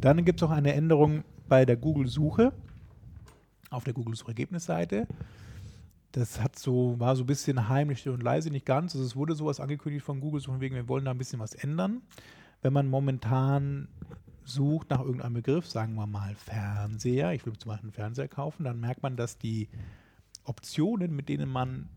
[0.00, 2.52] Dann gibt es auch eine Änderung bei der Google-Suche
[3.70, 5.06] auf der Google-Suchergebnisseite.
[6.12, 8.94] Das hat so, war so ein bisschen heimlich und leise, nicht ganz.
[8.94, 11.40] Also es wurde sowas angekündigt von Google, so von wegen, wir wollen da ein bisschen
[11.40, 12.02] was ändern.
[12.62, 13.88] Wenn man momentan
[14.44, 18.64] sucht nach irgendeinem Begriff, sagen wir mal Fernseher, ich will zum Beispiel einen Fernseher kaufen,
[18.64, 19.68] dann merkt man, dass die
[20.48, 21.88] Optionen, mit denen man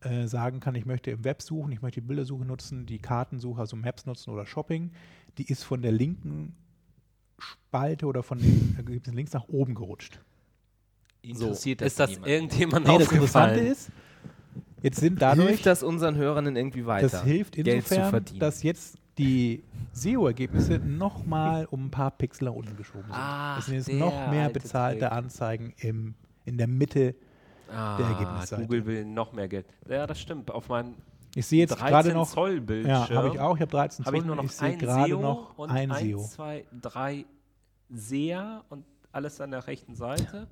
[0.00, 3.60] äh, sagen kann, ich möchte im Web suchen, ich möchte die Bildersuche nutzen, die Kartensuche,
[3.60, 4.92] also Maps nutzen oder Shopping,
[5.38, 6.54] die ist von der linken
[7.38, 10.20] Spalte oder von den Ergebnissen links nach oben gerutscht.
[11.22, 12.30] Interessiert ist das niemanden?
[12.30, 13.58] irgendjemand Nee, das aufgefallen?
[13.58, 13.90] Interessante ist,
[14.82, 17.08] jetzt sind dadurch, Hilft das unseren Hörern irgendwie weiter?
[17.08, 22.54] das hilft Geld zu insofern, dass jetzt die SEO-Ergebnisse nochmal um ein paar Pixel nach
[22.54, 23.14] unten geschoben sind.
[23.16, 25.12] Ach, es sind jetzt noch mehr bezahlte Trick.
[25.12, 27.14] Anzeigen im, in der Mitte.
[27.70, 28.62] Ah, Ergebnisseite.
[28.62, 29.66] Google will noch mehr Geld.
[29.88, 30.50] Ja, das stimmt.
[30.50, 30.94] Auf meinem
[31.34, 34.04] Ich sehe jetzt 13 gerade noch, Zoll Bildschirm ja, habe ich auch, ich habe 13
[34.04, 37.24] habe ich Zoll nur noch ich ein gerade SEO noch und ein ein, zwei, drei
[37.90, 40.48] SEA und alles an der rechten Seite.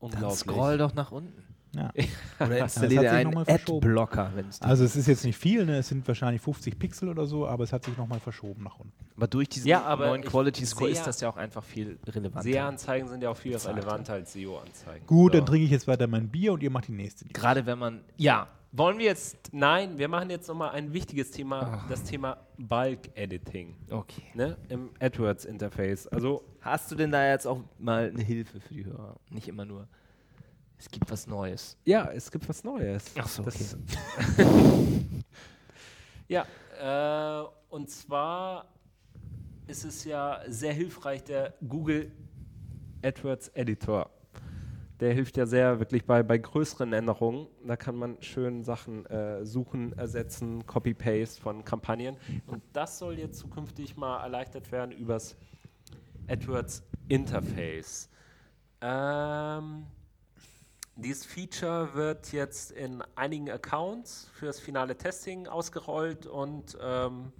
[0.00, 1.51] Dann scroll doch nach unten.
[1.76, 1.90] Ja.
[2.38, 3.36] Oder das hat installier dir sich einen.
[3.38, 5.78] Adblocker, wenn es Also es ist jetzt nicht viel, ne?
[5.78, 8.92] es sind wahrscheinlich 50 Pixel oder so, aber es hat sich nochmal verschoben nach unten.
[9.16, 12.42] Aber durch diesen Ja, aber neuen Quality Score ist das ja auch einfach viel relevanter.
[12.42, 15.06] SEA-Anzeigen sind ja auch viel relevanter als SEO-Anzeigen.
[15.06, 15.38] Gut, So.
[15.38, 17.24] dann trinke ich jetzt weiter mein Bier und ihr macht die nächste.
[17.24, 17.32] News.
[17.32, 18.00] Gerade wenn man.
[18.18, 18.48] Ja.
[18.74, 19.50] Wollen wir jetzt.
[19.52, 21.84] Nein, wir machen jetzt nochmal ein wichtiges Thema, Ah.
[21.90, 24.22] das Thema Bulk-Editing Okay.
[24.34, 26.08] ne, im AdWords-Interface.
[26.08, 29.16] Also Hast du denn da jetzt auch mal eine Hilfe für die Hörer?
[29.30, 29.88] Nicht immer nur.
[30.82, 31.76] Es gibt was Neues.
[31.84, 33.04] ja, es gibt was Neues.
[33.16, 33.76] Ach so, Das-
[36.28, 36.44] ja,
[36.80, 38.66] äh, und zwar
[39.68, 42.10] ist es ja sehr hilfreich, der Google
[43.04, 44.10] AdWords Editor.
[44.98, 47.46] Der hilft ja sehr wirklich bei, bei größeren Änderungen.
[47.64, 52.16] Da kann man schön Sachen äh, suchen, ersetzen, Copy-Paste von Kampagnen.
[52.48, 55.36] Und das soll jetzt zukünftig mal erleichtert werden übers
[56.28, 58.08] AdWords Interface.
[58.80, 59.86] Ähm,
[60.96, 67.32] dieses Feature wird jetzt in einigen Accounts fürs finale Testing ausgerollt und ähm,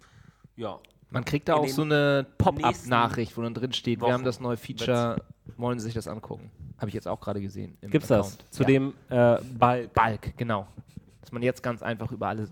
[0.56, 0.78] ja,
[1.10, 4.24] Man kriegt da In auch so eine Pop-up-Nachricht, wo dann drin steht, wir Wochen haben
[4.24, 5.16] das neue Feature,
[5.56, 6.50] wollen Sie sich das angucken?
[6.78, 7.76] Habe ich jetzt auch gerade gesehen.
[7.80, 8.38] im gibt's das?
[8.50, 8.66] Zu ja.
[8.66, 9.92] dem äh, Bulk.
[9.92, 10.66] Bulk, genau.
[11.20, 12.48] Dass man jetzt ganz einfach über alle.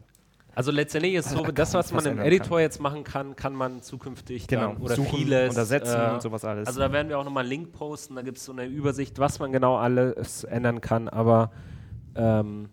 [0.61, 2.61] Also letztendlich ist so, Alle das, was man im Editor kann.
[2.61, 6.44] jetzt machen kann, kann man zukünftig Genau, dann, oder suchen, vieles untersetzen äh, und sowas
[6.44, 6.66] alles.
[6.68, 9.18] Also da werden wir auch nochmal einen Link posten, da gibt es so eine Übersicht,
[9.18, 11.50] was man genau alles ändern kann, aber
[12.14, 12.68] ähm,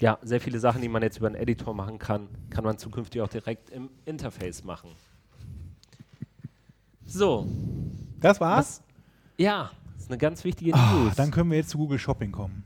[0.00, 3.20] ja, sehr viele Sachen, die man jetzt über einen Editor machen kann, kann man zukünftig
[3.20, 4.88] auch direkt im Interface machen.
[7.04, 7.46] So,
[8.20, 8.80] Das war's.
[8.80, 8.82] was?
[9.36, 11.14] Ja, das ist eine ganz wichtige Ah, News.
[11.14, 12.64] dann können wir jetzt zu Google Shopping kommen.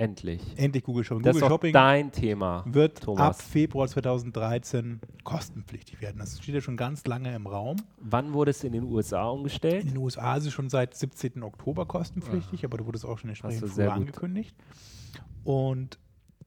[0.00, 0.40] Endlich.
[0.56, 1.24] Endlich Google Shopping.
[1.24, 2.64] Das ist Google doch Shopping dein Thema.
[2.66, 3.42] wird ab Thomas.
[3.42, 6.16] Februar 2013 kostenpflichtig werden.
[6.18, 7.76] Das steht ja schon ganz lange im Raum.
[7.98, 9.82] Wann wurde es in den USA umgestellt?
[9.82, 11.42] In den USA ist es schon seit 17.
[11.42, 14.56] Oktober kostenpflichtig, aber da wurde es auch schon entsprechend früher angekündigt.
[15.44, 15.98] Und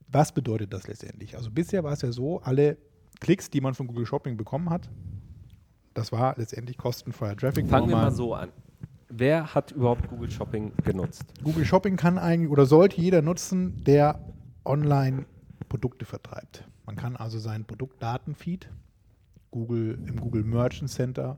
[0.07, 1.37] was bedeutet das letztendlich?
[1.37, 2.77] Also bisher war es ja so, alle
[3.19, 4.89] Klicks, die man von Google Shopping bekommen hat,
[5.93, 7.67] das war letztendlich kostenfreier Traffic.
[7.67, 8.49] Fangen wir mal so an.
[9.15, 11.23] Wer hat überhaupt Google Shopping genutzt?
[11.43, 14.19] Google Shopping kann eigentlich oder sollte jeder nutzen, der
[14.65, 15.27] online
[15.69, 16.67] Produkte vertreibt.
[16.87, 18.71] Man kann also seinen Produktdatenfeed
[19.51, 21.37] Google im Google Merchant Center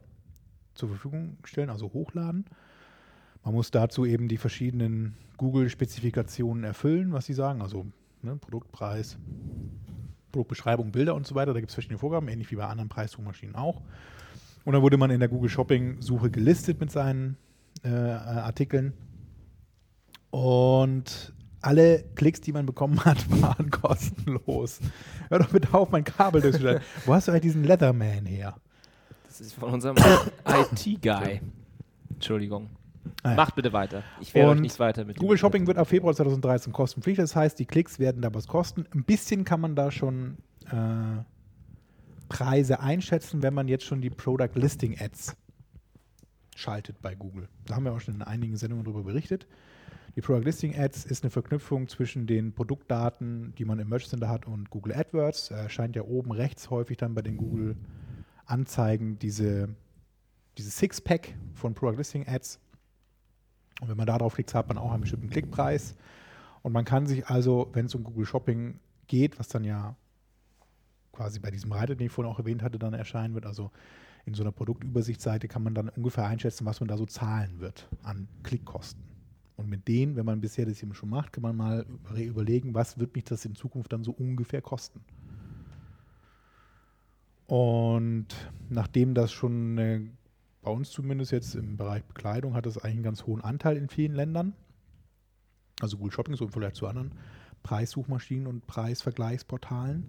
[0.74, 2.46] zur Verfügung stellen, also hochladen.
[3.44, 7.88] Man muss dazu eben die verschiedenen Google-Spezifikationen erfüllen, was sie sagen, also
[8.22, 9.18] ne, Produktpreis,
[10.32, 11.54] Produktbeschreibung, Bilder und so weiter.
[11.54, 13.82] Da gibt es verschiedene Vorgaben, ähnlich wie bei anderen Preissuchmaschinen auch.
[14.64, 17.36] Und dann wurde man in der Google Shopping-Suche gelistet mit seinen
[17.86, 18.94] äh, Artikeln.
[20.32, 24.80] Und alle Klicks, die man bekommen hat, waren kostenlos.
[25.30, 26.82] Hör doch bitte auf, mein Kabel durchzuschneiden.
[27.06, 28.56] Wo hast du eigentlich diesen Leatherman her?
[29.28, 29.96] Das ist von unserem
[30.48, 31.42] IT-Guy.
[32.14, 32.70] Entschuldigung.
[33.24, 33.36] Ah ja.
[33.36, 34.04] Macht bitte weiter.
[34.20, 35.18] Ich werde euch nicht weiter mit.
[35.18, 37.24] Google Shopping wird ab Februar 2013 kostenpflichtig.
[37.24, 38.86] Das heißt, die Klicks werden da was kosten.
[38.94, 40.38] Ein bisschen kann man da schon
[40.72, 41.24] äh,
[42.30, 45.36] Preise einschätzen, wenn man jetzt schon die Product Listing Ads
[46.56, 47.48] schaltet bei Google.
[47.66, 49.46] Da haben wir auch schon in einigen Sendungen darüber berichtet.
[50.16, 54.30] Die Product Listing Ads ist eine Verknüpfung zwischen den Produktdaten, die man im Merch Center
[54.30, 55.52] hat, und Google AdWords.
[55.52, 57.76] Erscheint ja oben rechts häufig dann bei den Google
[58.46, 59.76] Anzeigen diese,
[60.58, 62.60] diese Six-Pack von Product Listing Ads.
[63.82, 65.96] Und wenn man da drauf klickt, hat man auch einen bestimmten Klickpreis.
[66.62, 69.98] Und man kann sich also, wenn es um Google Shopping geht, was dann ja
[71.12, 73.72] quasi bei diesem Reiter, den ich vorhin auch erwähnt hatte, dann erscheinen wird, also
[74.26, 77.88] in so einer Produktübersichtsseite kann man dann ungefähr einschätzen, was man da so zahlen wird
[78.02, 79.04] an Klickkosten.
[79.56, 82.74] Und mit denen, wenn man bisher das eben schon macht, kann man mal über- überlegen,
[82.74, 85.02] was wird mich das in Zukunft dann so ungefähr kosten.
[87.48, 88.28] Und
[88.70, 90.02] nachdem das schon äh,
[90.62, 93.88] bei uns zumindest jetzt im Bereich Bekleidung hat das eigentlich einen ganz hohen Anteil in
[93.88, 94.54] vielen Ländern.
[95.80, 97.12] Also Google Shopping so im Vergleich zu anderen
[97.62, 100.06] Preissuchmaschinen und Preisvergleichsportalen.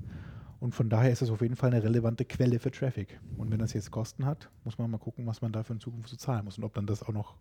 [0.60, 3.20] Und von daher ist das auf jeden Fall eine relevante Quelle für Traffic.
[3.36, 6.08] Und wenn das jetzt Kosten hat, muss man mal gucken, was man dafür in Zukunft
[6.08, 7.34] so zahlen muss und ob dann das auch noch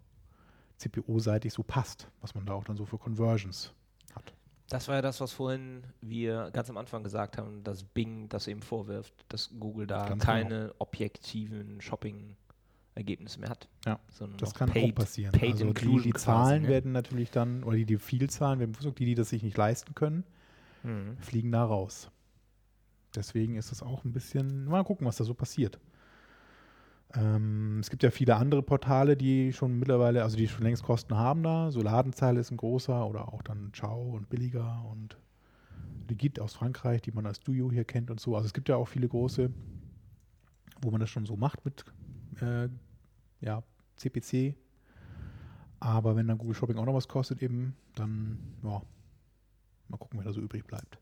[0.77, 3.73] CPO-seitig so passt, was man da auch dann so für Conversions
[4.13, 4.33] hat.
[4.69, 8.47] Das war ja das, was vorhin wir ganz am Anfang gesagt haben, dass Bing das
[8.47, 13.69] eben vorwirft, dass Google da Ganz keine objektiven Shopping-Ergebnisse mehr hat.
[13.85, 13.99] Ja,
[14.37, 15.31] Das kann paid, auch passieren.
[15.31, 16.67] Paid also die, die quasi, Zahlen ne?
[16.69, 19.95] werden natürlich dann, oder die, die Vielzahlen werden bevorzugt, die, die das sich nicht leisten
[19.95, 20.23] können,
[20.83, 21.17] Mhm.
[21.17, 22.11] fliegen da raus.
[23.15, 25.79] Deswegen ist das auch ein bisschen, mal gucken, was da so passiert.
[27.13, 31.15] Ähm, es gibt ja viele andere Portale, die schon mittlerweile, also die schon längst Kosten
[31.15, 31.71] haben da.
[31.71, 35.17] So Ladenzeile ist ein großer oder auch dann Ciao und Billiger und
[36.07, 38.35] Legit aus Frankreich, die man als Duo hier kennt und so.
[38.35, 39.49] Also es gibt ja auch viele große,
[40.81, 41.85] wo man das schon so macht mit
[42.41, 42.69] äh,
[43.41, 43.63] ja,
[43.95, 44.55] CPC.
[45.79, 48.81] Aber wenn dann Google Shopping auch noch was kostet, eben, dann, ja,
[49.89, 50.97] mal gucken, wer da so übrig bleibt.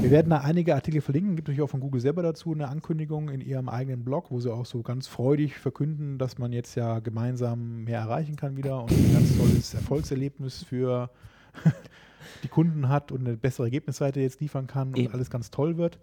[0.00, 1.36] Wir werden da einige Artikel verlinken.
[1.36, 4.52] Gibt natürlich auch von Google selber dazu eine Ankündigung in ihrem eigenen Blog, wo sie
[4.52, 8.92] auch so ganz freudig verkünden, dass man jetzt ja gemeinsam mehr erreichen kann wieder und
[8.92, 11.10] ein ganz tolles Erfolgserlebnis für
[12.42, 15.14] die Kunden hat und eine bessere Ergebnisseite jetzt liefern kann und Eben.
[15.14, 15.98] alles ganz toll wird.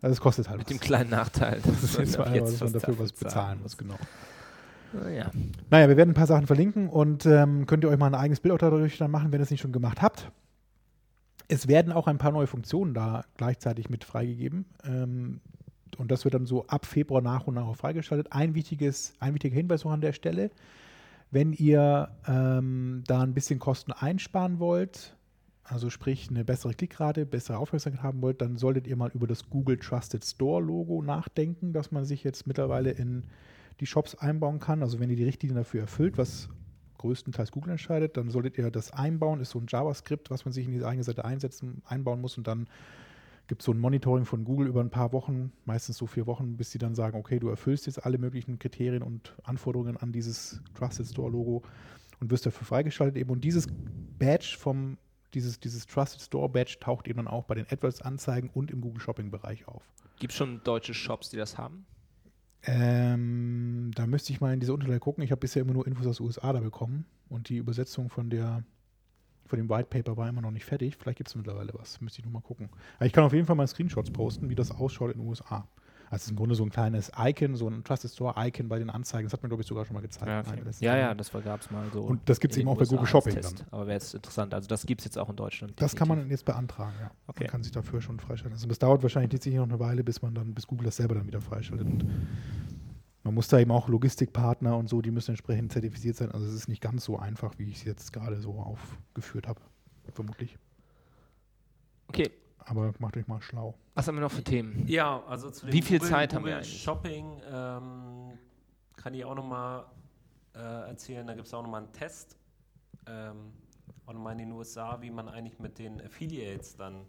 [0.00, 0.76] Also es kostet halt Mit was.
[0.76, 1.60] dem kleinen Nachteil.
[1.64, 3.96] das ist jetzt, mal, dass man dafür was bezahlen muss, genau.
[4.92, 5.30] Naja.
[5.70, 8.40] Naja, wir werden ein paar Sachen verlinken und ähm, könnt ihr euch mal ein eigenes
[8.40, 10.30] Bild auch dadurch dann machen, wenn ihr es nicht schon gemacht habt.
[11.48, 14.66] Es werden auch ein paar neue Funktionen da gleichzeitig mit freigegeben.
[14.84, 15.40] Ähm,
[15.96, 18.32] und das wird dann so ab Februar nach und nach auch freigeschaltet.
[18.32, 20.50] Ein, wichtiges, ein wichtiger Hinweis noch an der Stelle.
[21.30, 25.16] Wenn ihr ähm, da ein bisschen Kosten einsparen wollt,
[25.64, 29.50] also sprich eine bessere Klickrate, bessere Aufmerksamkeit haben wollt, dann solltet ihr mal über das
[29.50, 33.24] Google Trusted Store Logo nachdenken, das man sich jetzt mittlerweile in
[33.80, 34.82] die Shops einbauen kann.
[34.82, 36.48] Also wenn ihr die Richtlinien dafür erfüllt, was
[36.98, 39.40] größtenteils Google entscheidet, dann solltet ihr das einbauen.
[39.40, 42.46] Ist so ein JavaScript, was man sich in diese eigene Seite einsetzen, einbauen muss und
[42.46, 42.68] dann
[43.48, 46.56] gibt es so ein Monitoring von Google über ein paar Wochen, meistens so vier Wochen,
[46.56, 50.60] bis sie dann sagen, okay, du erfüllst jetzt alle möglichen Kriterien und Anforderungen an dieses
[50.74, 51.62] Trusted Store Logo
[52.20, 53.30] und wirst dafür freigeschaltet eben.
[53.30, 53.66] Und dieses
[54.18, 54.98] Badge vom,
[55.32, 59.00] dieses, dieses Trusted Store Badge taucht eben dann auch bei den AdWords-Anzeigen und im Google
[59.00, 59.82] Shopping Bereich auf.
[60.18, 61.86] Gibt es schon deutsche Shops, die das haben?
[62.70, 65.24] Ähm, da müsste ich mal in diese Unterlage gucken.
[65.24, 68.28] Ich habe bisher immer nur Infos aus den USA da bekommen und die Übersetzung von
[68.28, 68.62] der
[69.46, 70.96] von dem White Paper war immer noch nicht fertig.
[70.98, 72.02] Vielleicht gibt es mittlerweile was.
[72.02, 72.68] Müsste ich nur mal gucken.
[72.96, 75.66] Aber ich kann auf jeden Fall mal Screenshots posten, wie das ausschaut in den USA.
[76.10, 78.78] Also es ist im Grunde so ein kleines Icon, so ein Trusted Store Icon bei
[78.78, 79.26] den Anzeigen.
[79.26, 80.26] Das hat mir, glaube ich, sogar schon mal gezeigt.
[80.80, 82.02] Ja, ja, ja, das gab es mal so.
[82.02, 83.64] Und das gibt's in eben auch bei Google Shopping Test.
[83.70, 84.54] Aber wäre jetzt interessant.
[84.54, 85.74] Also das gibt es jetzt auch in Deutschland.
[85.76, 86.40] Das kann man definitiv.
[86.40, 87.10] jetzt beantragen, ja.
[87.26, 87.44] Okay.
[87.44, 88.52] Man kann sich dafür schon freischalten.
[88.52, 90.96] Also das dauert wahrscheinlich jetzt sicher noch eine Weile, bis man dann, bis Google das
[90.96, 91.86] selber dann wieder freischaltet.
[91.86, 92.06] Und
[93.24, 96.32] man muss da eben auch Logistikpartner und so, die müssen entsprechend zertifiziert sein.
[96.32, 99.60] Also es ist nicht ganz so einfach, wie ich es jetzt gerade so aufgeführt habe.
[100.14, 100.56] Vermutlich.
[102.08, 102.30] Okay,
[102.68, 103.74] Aber macht euch mal schlau.
[103.94, 104.84] was haben wir noch für Themen?
[104.86, 106.82] Ja, also zu dem Wie viel Google, Zeit haben Google wir eigentlich?
[106.82, 108.38] Shopping ähm,
[108.96, 109.84] kann ich auch nochmal
[110.54, 111.26] äh, erzählen.
[111.26, 112.36] Da gibt es auch nochmal einen Test,
[113.06, 113.52] ähm,
[114.06, 117.06] auch nochmal in den USA, wie man eigentlich mit den Affiliates dann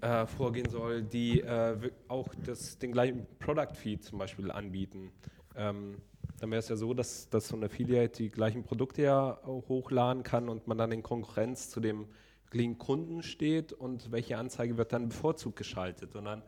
[0.00, 5.10] äh, vorgehen soll, die äh, auch das, den gleichen Product Feed zum Beispiel anbieten.
[5.56, 5.98] Ähm,
[6.40, 10.22] dann wäre es ja so, dass, dass so ein Affiliate die gleichen Produkte ja hochladen
[10.22, 12.06] kann und man dann in Konkurrenz zu dem
[12.48, 16.16] wirklichen Kunden steht und welche Anzeige wird dann bevorzugt geschaltet.
[16.16, 16.42] Und dann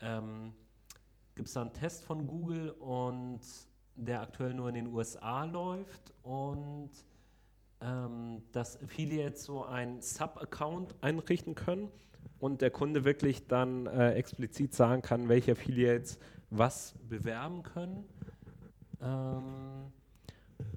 [0.00, 0.52] ähm,
[1.34, 3.40] gibt es da einen Test von Google und
[3.96, 6.90] der aktuell nur in den USA läuft und
[7.80, 11.90] ähm, dass Affiliates so ein Sub-Account einrichten können
[12.38, 16.18] und der Kunde wirklich dann äh, explizit sagen kann, welche Affiliates
[16.50, 18.04] was bewerben können.
[19.00, 19.92] Ähm,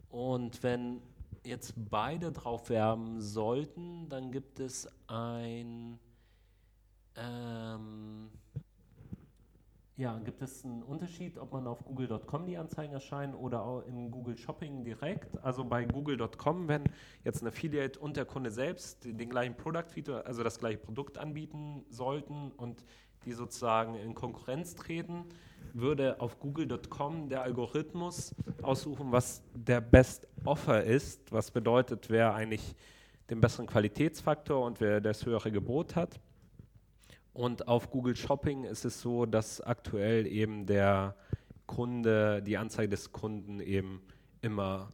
[0.10, 1.02] und wenn
[1.48, 6.00] jetzt beide drauf werben sollten, dann gibt es ein
[7.16, 8.30] ähm,
[9.98, 14.12] ja, gibt es einen Unterschied, ob man auf google.com die Anzeigen erscheinen oder auch im
[14.12, 15.44] Google Shopping direkt?
[15.44, 16.84] Also bei google.com, wenn
[17.24, 21.18] jetzt ein Affiliate und der Kunde selbst den gleichen Product Feed, also das gleiche Produkt
[21.18, 22.86] anbieten sollten und
[23.26, 25.26] die sozusagen in Konkurrenz treten,
[25.78, 32.76] würde auf google.com der Algorithmus aussuchen, was der Best Offer ist, was bedeutet, wer eigentlich
[33.30, 36.20] den besseren Qualitätsfaktor und wer das höhere Gebot hat.
[37.34, 41.16] Und auf Google Shopping ist es so, dass aktuell eben der
[41.68, 44.02] Kunde, die Anzeige des Kunden eben
[44.42, 44.90] immer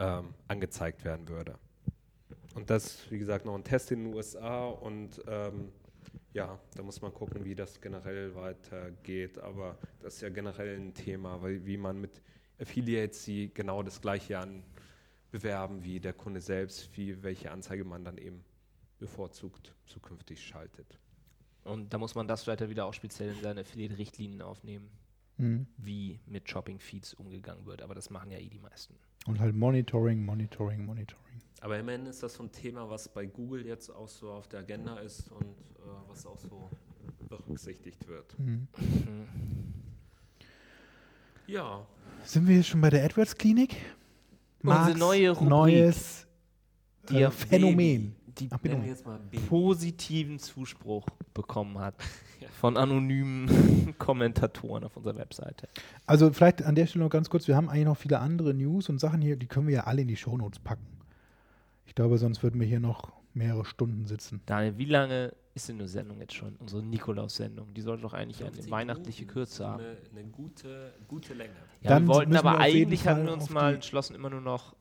[0.00, 1.58] ähm, angezeigt werden würde.
[2.54, 5.72] Und das, wie gesagt, noch ein Test in den USA und ähm,
[6.36, 9.38] ja, da muss man gucken, wie das generell weitergeht.
[9.38, 12.20] Aber das ist ja generell ein Thema, weil wie man mit
[12.60, 18.18] Affiliates, die genau das gleiche anbewerben wie der Kunde selbst, wie welche Anzeige man dann
[18.18, 18.44] eben
[18.98, 20.98] bevorzugt zukünftig schaltet.
[21.64, 24.90] Und da muss man das vielleicht wieder auch speziell in seine Affiliate-Richtlinien aufnehmen,
[25.38, 25.66] Mhm.
[25.76, 27.82] wie mit Shopping-Feeds umgegangen wird.
[27.82, 28.94] Aber das machen ja eh die meisten.
[29.26, 31.22] Und halt Monitoring, Monitoring, Monitoring.
[31.60, 34.60] Aber immerhin ist das so ein Thema, was bei Google jetzt auch so auf der
[34.60, 36.70] Agenda ist und äh, was auch so
[37.28, 38.38] berücksichtigt wird.
[38.38, 38.68] Mhm.
[41.48, 41.86] Ja,
[42.24, 43.76] Sind wir jetzt schon bei der AdWords-Klinik?
[44.64, 45.48] Unsere neue Rubrik.
[45.48, 46.26] neues
[47.08, 48.16] Die äh, Phänomen.
[48.26, 48.88] Die Ach, wir Phänomen.
[48.88, 49.38] jetzt mal B.
[49.38, 51.06] positiven Zuspruch
[51.36, 51.94] bekommen hat
[52.60, 55.68] von anonymen Kommentatoren auf unserer Webseite.
[56.06, 58.88] Also vielleicht an der Stelle noch ganz kurz, wir haben eigentlich noch viele andere News
[58.88, 60.86] und Sachen hier, die können wir ja alle in die Shownotes packen.
[61.86, 64.40] Ich glaube, sonst würden wir hier noch mehrere Stunden sitzen.
[64.46, 66.56] Daniel, wie lange ist denn eine Sendung jetzt schon?
[66.56, 67.72] Unsere Nikolaus-Sendung.
[67.74, 69.84] Die sollte doch eigentlich eine 50 weihnachtliche Minuten, Kürze haben.
[69.84, 71.54] Eine, eine gute, gute Länge.
[71.82, 74.40] Ja, Dann wir wollten wir aber jeden eigentlich hatten wir uns mal entschlossen, immer nur
[74.40, 74.74] noch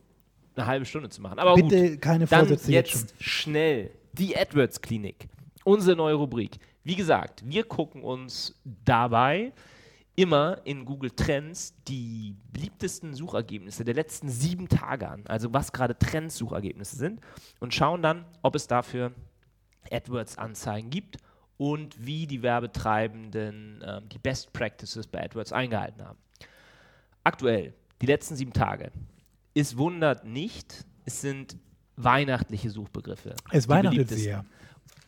[0.56, 1.40] eine halbe Stunde zu machen.
[1.40, 5.28] Aber Bitte gut, keine dann Vorsätze jetzt jetzt schnell die AdWords-Klinik,
[5.66, 6.58] unsere neue Rubrik.
[6.86, 9.52] Wie gesagt, wir gucken uns dabei
[10.16, 15.98] immer in Google Trends die beliebtesten Suchergebnisse der letzten sieben Tage an, also was gerade
[15.98, 17.20] Trends-Suchergebnisse sind,
[17.60, 19.12] und schauen dann, ob es dafür
[19.92, 21.18] AdWords-Anzeigen gibt
[21.58, 26.20] und wie die Werbetreibenden ähm, die Best Practices bei AdWords eingehalten haben.
[27.24, 28.92] Aktuell, die letzten sieben Tage.
[29.54, 31.58] Es wundert nicht, es sind
[31.98, 33.36] weihnachtliche Suchbegriffe.
[33.52, 34.46] Es weihnachtet sehr.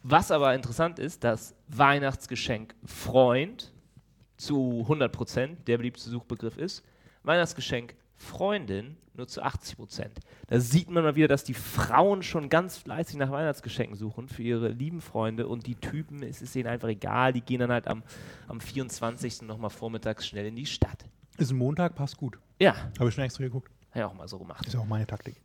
[0.04, 3.74] Was aber interessant ist, dass Weihnachtsgeschenk Freund
[4.38, 6.84] zu 100% der beliebteste Suchbegriff ist,
[7.24, 10.06] Weihnachtsgeschenk Freundin nur zu 80%.
[10.48, 14.44] Da sieht man mal wieder, dass die Frauen schon ganz fleißig nach Weihnachtsgeschenken suchen für
[14.44, 17.88] ihre lieben Freunde und die Typen, es ist ihnen einfach egal, die gehen dann halt
[17.88, 18.04] am,
[18.48, 19.42] am 24.
[19.44, 21.06] nochmal vormittags schnell in die Stadt.
[21.38, 22.38] Ist ein Montag, passt gut.
[22.60, 23.72] Ja, Habe ich schon extra geguckt.
[23.92, 24.66] habe ich auch mal so gemacht.
[24.66, 25.42] Ist ja auch meine Taktik.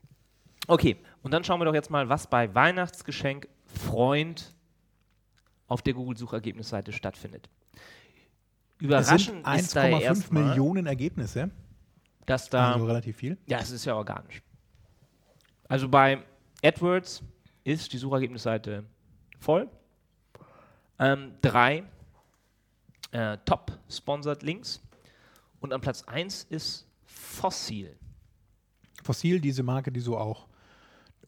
[0.69, 4.55] Okay, und dann schauen wir doch jetzt mal, was bei Weihnachtsgeschenk Freund
[5.69, 7.49] auf der Google-Suchergebnisseite stattfindet.
[7.75, 11.51] Es Überraschend sind ist da ja 1,5 erstmal, Millionen Ergebnisse.
[12.27, 13.39] dass da, Also relativ viel.
[13.47, 14.43] ja, es ist ja organisch.
[15.69, 16.23] Also bei
[16.63, 17.23] AdWords
[17.65, 18.85] ist die Suchergebnisseite
[19.39, 19.69] voll.
[20.99, 21.85] Ähm, drei
[23.13, 24.81] äh, Top-Sponsored Links
[25.61, 27.97] und an Platz 1 ist Fossil.
[29.03, 30.47] Fossil, diese Marke, die so auch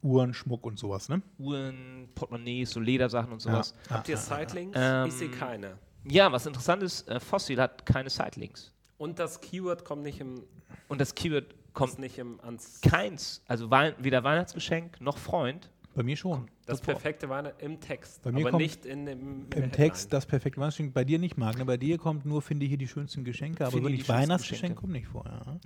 [0.05, 1.23] Uhren, Schmuck und sowas, ne?
[1.39, 3.75] Uhren, Portemonnaies, so Ledersachen und sowas.
[3.89, 3.97] Ja.
[3.97, 4.79] Habt ihr Sightlinks?
[4.81, 5.79] Ähm, ich sehe keine.
[6.07, 8.73] Ja, was interessant ist, äh, Fossil hat keine Sightlinks.
[8.99, 10.43] Und das Keyword kommt nicht im,
[10.89, 12.81] Und das Keyword kommt nicht im ans.
[12.83, 15.71] keins, also weder Weihnachtsgeschenk noch Freund.
[15.95, 16.49] Bei mir schon.
[16.67, 16.93] Das Super.
[16.93, 19.73] perfekte war im Text, Bei mir aber kommt nicht in dem Im Headline.
[19.73, 20.93] Text das perfekte Weihnachtsgeschenk.
[20.93, 21.57] Bei dir nicht, Marc.
[21.57, 21.65] Ne?
[21.65, 25.25] Bei dir kommt nur, finde hier die schönsten Geschenke, aber wirklich Weihnachtsgeschenk kommt nicht vor.
[25.25, 25.57] Ja.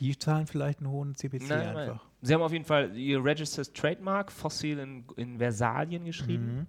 [0.00, 2.00] Die zahlen vielleicht einen hohen CPC Nein, nein.
[2.22, 6.56] Sie haben auf jeden Fall ihr Registered Trademark Fossil in, in Versalien geschrieben.
[6.58, 6.66] Mhm.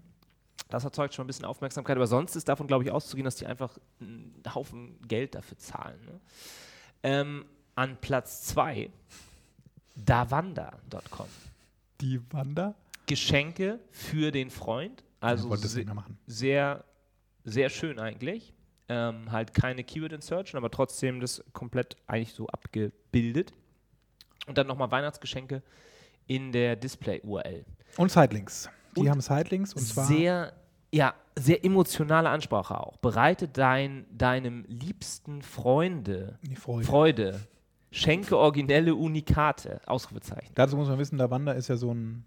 [0.69, 3.45] Das erzeugt schon ein bisschen Aufmerksamkeit, aber sonst ist davon, glaube ich, auszugehen, dass die
[3.45, 5.99] einfach einen Haufen Geld dafür zahlen.
[6.05, 6.19] Ne?
[7.03, 7.45] Ähm,
[7.75, 8.89] an Platz 2
[9.95, 11.27] davanda.com.
[11.99, 12.75] Die Wander?
[13.05, 15.03] Geschenke für den Freund.
[15.19, 15.85] Also wollte das se-
[16.27, 16.85] sehr,
[17.43, 18.53] sehr schön eigentlich.
[18.87, 23.53] Ähm, halt keine Keyword-Insertion, aber trotzdem das komplett eigentlich so abgebildet.
[24.47, 25.61] Und dann nochmal Weihnachtsgeschenke
[26.27, 27.65] in der Display-URL.
[27.97, 28.69] Und Sidelinks.
[28.95, 30.53] Die Und haben Sidelinks und zwar Sehr,
[30.91, 32.97] ja, sehr emotionale Ansprache auch.
[32.97, 36.85] Bereite dein, deinem liebsten Freunde Freude.
[36.85, 37.39] Freude.
[37.91, 39.81] Schenke originelle Unikate.
[39.85, 40.53] Ausrufezeichen.
[40.55, 42.23] Dazu muss man wissen, Davanda ist ja so ein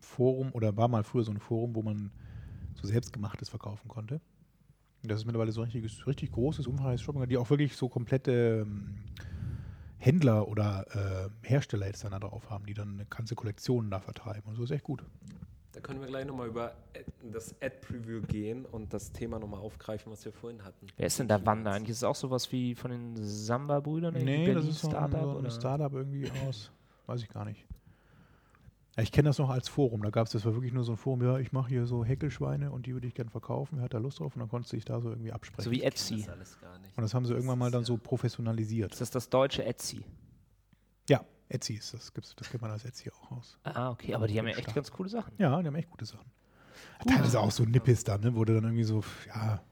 [0.00, 2.12] Forum oder war mal früher so ein Forum, wo man
[2.74, 4.20] so selbstgemachtes verkaufen konnte.
[5.02, 8.64] Und das ist mittlerweile so ein richtig großes, umfangreiches Shopping, die auch wirklich so komplette
[8.66, 8.98] ähm,
[10.06, 10.86] Händler oder
[11.42, 14.48] äh, Hersteller jetzt dann da drauf haben, die dann eine ganze Kollektion da vertreiben.
[14.48, 15.02] Und so ist echt gut.
[15.72, 20.10] Da können wir gleich nochmal über Ad- das Ad-Preview gehen und das Thema nochmal aufgreifen,
[20.10, 20.86] was wir vorhin hatten.
[20.96, 21.90] Wer ist denn da Wanda eigentlich?
[21.90, 24.14] Ist es auch sowas wie von den Samba-Brüdern?
[24.14, 25.50] Nee, das Berlin ist so ein, Startup, so ein oder?
[25.50, 26.70] Startup irgendwie aus,
[27.06, 27.65] weiß ich gar nicht.
[28.96, 30.02] Ja, ich kenne das noch als Forum.
[30.02, 32.04] Da gab es, das war wirklich nur so ein Forum, ja, ich mache hier so
[32.04, 33.76] Häckelschweine und die würde ich gerne verkaufen.
[33.76, 34.34] Wer hat da Lust drauf?
[34.34, 35.64] Und dann konntest du dich da so irgendwie absprechen.
[35.64, 36.20] So wie Etsy.
[36.20, 36.96] Das alles gar nicht.
[36.96, 38.92] und das haben sie irgendwann mal dann so professionalisiert.
[38.92, 40.02] Ist das das deutsche Etsy?
[41.10, 42.14] Ja, Etsy ist das.
[42.14, 43.58] Gibt's, das kennt man als Etsy auch aus.
[43.64, 45.32] Ah, okay, aber die haben ja echt ganz coole Sachen.
[45.36, 46.30] Ja, die haben echt gute Sachen.
[47.06, 48.34] Teilweise auch so Nippes da, ne?
[48.34, 49.62] Wurde dann irgendwie so, ja.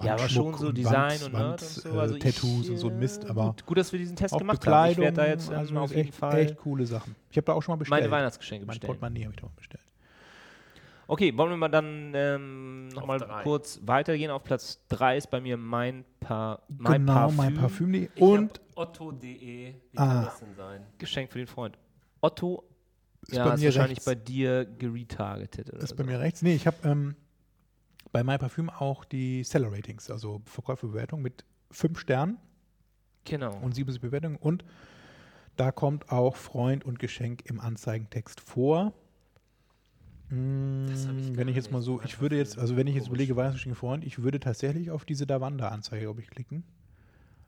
[0.00, 1.90] Ja, aber schon so und Design Wand- und so.
[1.98, 4.36] Also äh, ich, Tattoos und so ein Mist, aber Gut, gut, dass wir diesen Test
[4.38, 4.90] gemacht haben.
[4.90, 5.04] Ich Bekleidung.
[5.04, 7.16] werde da jetzt ähm, also auf jeden echt, Fall echt coole Sachen.
[7.30, 8.02] Ich habe da auch schon mal bestellt.
[8.02, 8.92] meine Weihnachtsgeschenke Mein bestellen.
[8.98, 9.82] Portemonnaie habe ich da auch bestellt.
[11.10, 14.30] Okay, wollen wir mal dann ähm, nochmal kurz weitergehen.
[14.30, 17.36] Auf Platz 3 ist bei mir mein, pa mein genau, Parfüm.
[17.36, 18.08] mein Parfüm.de.
[18.14, 20.06] Ich Und Otto.de, wie Ah.
[20.06, 20.82] kann das denn sein?
[20.98, 21.78] Geschenk für den Freund.
[22.20, 22.62] Otto
[23.22, 24.04] ist ja, bei ist mir wahrscheinlich rechts.
[24.04, 25.72] bei dir geretargetet.
[25.72, 26.10] Oder ist bei so.
[26.10, 26.42] mir rechts.
[26.42, 27.16] Nee, ich habe ähm,
[28.12, 32.38] bei MyParfüm auch die Seller Ratings, also Verkäuferbewertung mit fünf Sternen
[33.24, 33.56] Genau.
[33.58, 34.36] und sieben Bewertungen.
[34.36, 34.64] Und
[35.56, 38.92] da kommt auch Freund und Geschenk im Anzeigentext vor.
[40.30, 42.94] Mm, hab ich wenn gar ich jetzt mal so, ich würde jetzt, also wenn ich
[42.94, 46.64] jetzt überlege, Weihnachtsgeschenk Freund, ich würde tatsächlich auf diese Davanda-Anzeige, glaube ich, klicken.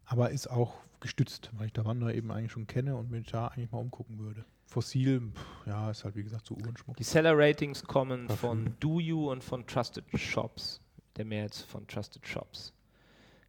[0.05, 3.71] Aber ist auch gestützt, weil ich Davanda eben eigentlich schon kenne und mich da eigentlich
[3.71, 4.45] mal umgucken würde.
[4.71, 5.33] Fossil,
[5.66, 6.97] ja, ist halt wie gesagt so Uhrenschmuck.
[6.97, 8.49] Die Seller-Ratings kommen Parfüm.
[8.49, 10.81] von Do You und von Trusted Shops.
[11.16, 12.73] Der Mehrheit von Trusted Shops.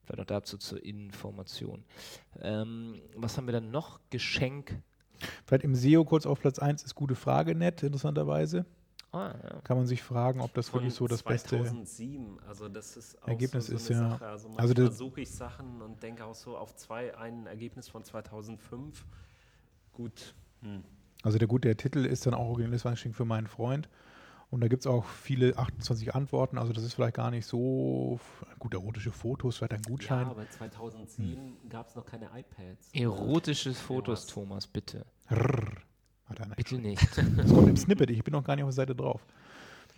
[0.03, 1.84] Vielleicht noch dazu zur Information.
[2.41, 3.99] Ähm, was haben wir dann noch?
[4.09, 4.82] Geschenk.
[5.45, 8.65] Vielleicht im SEO kurz auf Platz 1 ist gute Frage nett, interessanterweise.
[9.11, 9.61] Ah, ja.
[9.61, 13.28] Kann man sich fragen, ob das wirklich so das beste 2007, also das ist auch
[13.28, 14.26] Ergebnis so, so ist, eine ja- Sache.
[14.26, 17.88] Also also manchmal der- suche ich Sachen und denke auch so auf zwei, ein Ergebnis
[17.89, 19.05] von 2005.
[19.93, 20.84] Gut, hm.
[21.24, 23.89] Also der gut, der Titel ist dann auch originelles Weihnachtsgeschenk für meinen Freund.
[24.49, 26.57] Und da gibt es auch viele 28 Antworten.
[26.57, 28.19] Also das ist vielleicht gar nicht so
[28.59, 30.26] gut, erotische Fotos, vielleicht ein Ja, Gutschein.
[30.28, 32.89] aber 2010 gab es noch keine iPads.
[32.93, 34.28] Erotische Fotos, was.
[34.28, 35.05] Thomas, bitte.
[35.32, 35.72] Rrr,
[36.38, 36.55] er.
[36.55, 37.01] Bitte nicht.
[37.38, 38.09] Das kommt im Snippet.
[38.09, 39.26] Ich bin noch gar nicht auf der Seite drauf.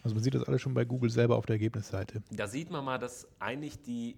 [0.03, 2.21] Also man sieht das alles schon bei Google selber auf der Ergebnisseite.
[2.29, 4.17] Da sieht man mal, dass eigentlich die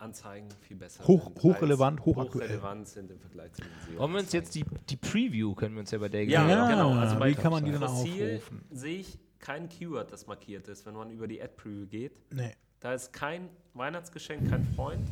[0.00, 1.42] SEM-Anzeigen viel besser Hoch- sind.
[1.42, 2.48] hochrelevant, hochaktuell.
[2.48, 3.98] hochrelevant sind im Vergleich zu den SEO.
[4.00, 6.68] Wollen wir uns jetzt die, die Preview, können wir uns ja bei der Ja, Ja,
[6.70, 6.94] genau.
[6.94, 8.62] Also bei wie kann man die dann aufrufen?
[8.70, 12.12] sehe ich kein Keyword, das markiert ist, wenn man über die Ad-Preview geht.
[12.32, 12.52] Nee.
[12.80, 15.06] Da ist kein Weihnachtsgeschenk, kein Freund.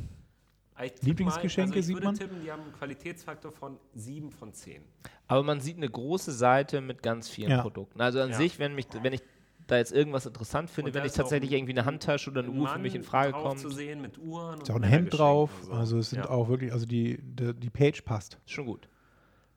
[0.82, 2.14] Ich Lieblingsgeschenke mal, also ich sieht würde man?
[2.14, 4.82] tippen, die haben einen Qualitätsfaktor von 7 von 10.
[5.26, 7.62] Aber man sieht eine große Seite mit ganz vielen Ja.
[7.62, 8.00] Produkten.
[8.00, 8.36] Also an Ja.
[8.36, 9.22] sich, wenn, mich, wenn ich
[9.68, 12.78] da jetzt irgendwas interessant finde, wenn ich tatsächlich irgendwie eine Handtasche oder eine Uhr für
[12.80, 15.50] mich in Frage kommt, zu sehen mit Uhren Ist auch ein Hemd drauf.
[15.62, 15.72] so.
[15.72, 16.30] Also es sind Ja.
[16.30, 18.38] auch wirklich, also die, die, die Page passt.
[18.46, 18.88] schon gut.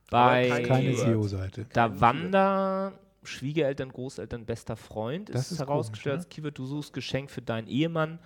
[0.10, 0.94] Bei kein Keine.
[0.96, 1.66] SEO-Seite.
[1.74, 2.94] Da Wander,
[3.24, 6.58] Schwiegereltern, Großeltern, bester Freund Das ist, ist herausgestellt komisch, als Keyword.
[6.58, 8.20] Du suchst Geschenk für deinen Ehemann.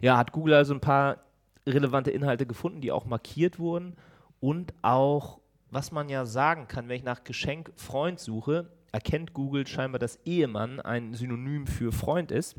[0.00, 1.18] Ja, hat Google also ein paar
[1.66, 3.94] relevante Inhalte gefunden, die auch markiert wurden.
[4.40, 5.38] Und auch,
[5.70, 10.16] was man ja sagen kann, wenn ich nach Geschenk Freund suche, erkennt Google scheinbar, dass
[10.24, 12.56] Ehemann ein Synonym für Freund ist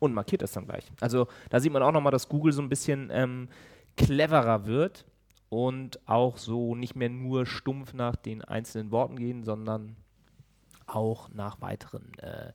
[0.00, 0.90] und markiert das dann gleich.
[1.00, 3.48] Also da sieht man auch nochmal, dass Google so ein bisschen ähm,
[3.96, 5.06] cleverer wird
[5.48, 9.96] und auch so nicht mehr nur stumpf nach den einzelnen Worten gehen, sondern
[10.86, 12.52] auch nach weiteren äh,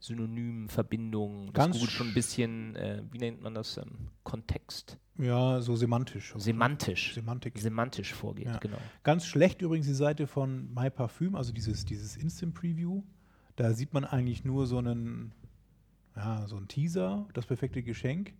[0.00, 1.52] Synonymen, Verbindungen.
[1.52, 5.76] Dass Ganz Google schon ein bisschen, äh, wie nennt man das, ähm, Kontext, Ja, so
[5.76, 6.34] semantisch.
[6.36, 7.58] semantisch, Semantik.
[7.58, 8.58] semantisch vorgeht, Ja.
[8.58, 8.78] genau.
[9.04, 13.02] Ganz schlecht übrigens die Seite von My Parfüm, also dieses, dieses Instant Preview.
[13.56, 15.32] Da sieht man eigentlich nur so einen,
[16.16, 18.32] ja, so einen Teaser, das perfekte Geschenk,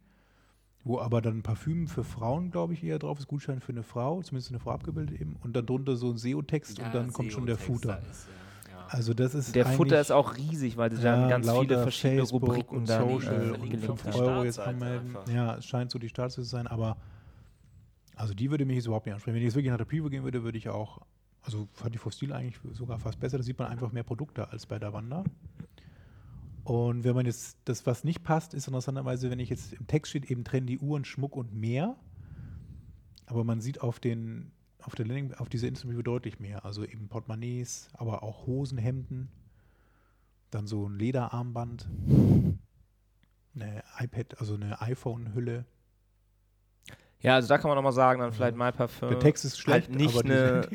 [0.85, 4.21] wo aber dann Parfüm für Frauen, glaube ich, eher drauf ist, Gutschein für eine Frau,
[4.23, 7.47] zumindest eine Frau abgebildet eben, und dann drunter so ein SEO-Text und dann kommt schon
[7.47, 8.01] der SEO-Text, Footer.
[8.03, 8.52] da ist, ja, ja.
[8.95, 12.21] Also das ist Der eigentlich- ist auch riesig, weil sie Ja, dann ganz viele verschiedene
[12.21, 14.21] Facebook Rubriken und Social äh, und die haben.
[14.21, 15.17] Euro jetzt anmelden.
[15.35, 16.99] Ja, es scheint so die Startseite zu sein, aber
[18.17, 19.35] also die würde mich jetzt überhaupt nicht ansprechen.
[19.37, 21.01] Wenn ich jetzt wirklich nach der Preview gehen würde, würde ich auch,
[21.41, 23.39] also fand die Fossil eigentlich sogar fast besser.
[23.39, 25.25] Da sieht man einfach mehr Produkte als bei der Wanda.
[26.65, 30.11] Und wenn man jetzt, das was nicht passt, ist interessanterweise, wenn ich jetzt im Text
[30.11, 31.97] steht, eben trennen die Uhren, Schmuck und mehr.
[33.25, 34.53] Aber man sieht auf den,
[34.85, 36.65] auf der Landing, auf dieser Instant Review deutlich mehr.
[36.65, 39.29] Also eben Portemonnaies, aber auch Hosen, Hemden,
[40.51, 41.89] dann so ein Lederarmband,
[43.55, 45.65] eine iPad, also eine iPhone-Hülle.
[47.21, 49.09] Ja, also da kann man nochmal sagen, dann vielleicht My Parfum.
[49.09, 50.69] Der Text ist schlecht, halt nicht eine,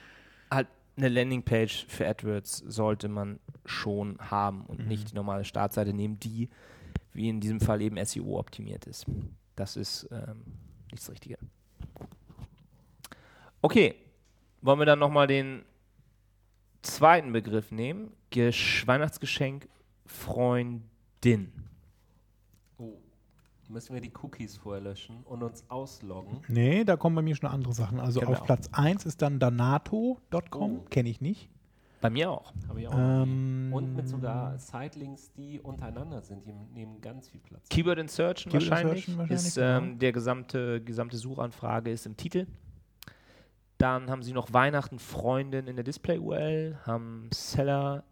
[0.50, 4.88] halt eine Landingpage für AdWords sollte man schon haben und Mhm.
[4.88, 6.48] nicht die normale Startseite nehmen, die
[7.12, 9.04] wie in diesem Fall eben SEO optimiert ist.
[9.56, 10.44] Das ist ähm,
[10.90, 11.36] nicht das Richtige.
[13.62, 13.94] Okay,
[14.62, 15.62] wollen wir dann nochmal den
[16.82, 18.12] zweiten Begriff nehmen?
[18.30, 19.68] Gesch Weihnachtsgeschenk
[20.06, 21.52] Freundin.
[22.78, 22.92] Oh.
[23.68, 26.40] Müssen wir die Cookies vorher löschen und uns ausloggen?
[26.48, 28.00] Nee, da kommen bei mir schon andere Sachen.
[28.00, 28.32] Also Genau.
[28.32, 30.84] auf Platz 1 ist dann danato.com, Oh.
[30.90, 31.50] kenne ich nicht.
[32.00, 32.54] Bei mir auch.
[32.66, 32.94] Habe ich auch.
[32.96, 36.46] Ähm, und mit sogar Sitelinks, die untereinander sind.
[36.46, 37.68] Die nehmen ganz viel Platz.
[37.68, 39.78] Keyword Insertion Keyword wahrscheinlich, Insertion wahrscheinlich, ist genau.
[39.78, 42.46] ähm, der gesamte, gesamte Suchanfrage ist im Titel.
[43.80, 48.04] Dann haben sie noch Weihnachten Freundin in der Display-URL, haben Seller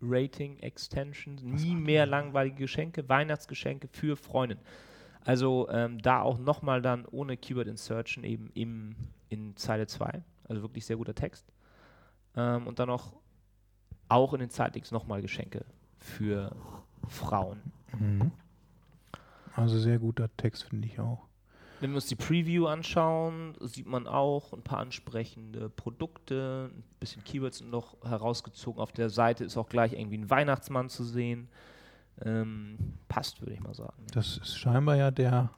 [0.00, 4.58] Rating Extensions, nie mehr langweilige Geschenke, Weihnachtsgeschenke für Freundin.
[5.22, 8.96] Also ähm, da auch nochmal dann ohne Keyword Insertion eben im,
[9.28, 10.22] in Zeile 2.
[10.48, 11.44] Also wirklich sehr guter Text.
[12.34, 13.12] Ähm, und dann noch
[14.08, 15.66] auch in den Zeitlinks nochmal Geschenke
[15.98, 16.56] für
[17.06, 17.60] Frauen.
[17.98, 18.30] Mhm.
[19.54, 21.29] Also sehr guter Text, finde ich auch.
[21.80, 27.24] Wenn wir uns die Preview anschauen, sieht man auch ein paar ansprechende Produkte, ein bisschen
[27.24, 28.80] Keywords sind noch herausgezogen.
[28.80, 31.48] Auf der Seite ist auch gleich irgendwie ein Weihnachtsmann zu sehen.
[32.22, 34.04] Ähm, passt, würde ich mal sagen.
[34.12, 35.50] Das ist scheinbar ja der.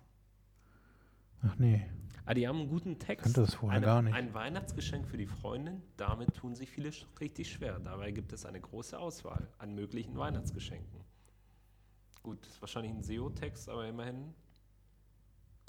[1.43, 1.85] Ach nee.
[2.25, 3.25] Ah, die haben einen guten Text.
[3.25, 4.15] Kannte das vorher Eine, gar nicht.
[4.15, 5.83] Ein Weihnachtsgeschenk für die Freundin.
[5.97, 7.81] Damit tun sich viele richtig schwer.
[7.81, 11.01] Dabei gibt es eine große Auswahl an möglichen Weihnachtsgeschenken.
[12.23, 14.33] Gut, ist wahrscheinlich ein SEO-Text, aber immerhin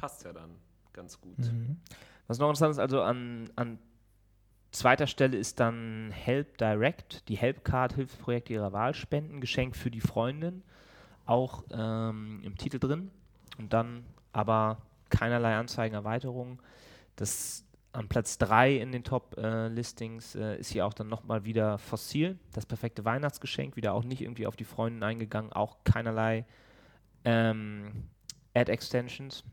[0.04, 0.50] passt ja dann
[0.92, 1.40] ganz gut.
[1.40, 1.78] Mhm.
[2.28, 3.80] Was noch interessant ist, also an, an
[4.72, 10.02] zweiter Stelle ist dann Help Direct, die Helpcard Hilfsprojekte ihrer Wahl spenden, Geschenk für die
[10.02, 10.62] Freundin,
[11.26, 13.12] auch ähm, im Titel drin.
[13.58, 14.80] Und dann aber
[15.10, 16.62] keinerlei Anzeigenerweiterung.
[17.16, 22.38] Das an Platz 3 in den Top-Listings äh, ist hier auch dann nochmal wieder Fossil,
[22.52, 26.46] das perfekte Weihnachtsgeschenk, wieder auch nicht irgendwie auf die Freundin eingegangen, auch keinerlei
[27.24, 28.10] ähm,
[28.54, 29.46] Ad-Extensions.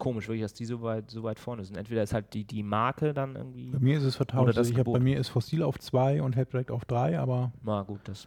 [0.00, 1.76] Komisch, wirklich, dass die so weit, so weit vorne sind.
[1.76, 3.70] Entweder ist halt die, die Marke dann irgendwie.
[3.70, 4.42] Bei mir ist es vertauscht.
[4.42, 6.84] Oder das Also ich hab, bei mir ist Fossil auf 2 und Help Direct auf
[6.84, 8.26] 3, aber Na gut, das.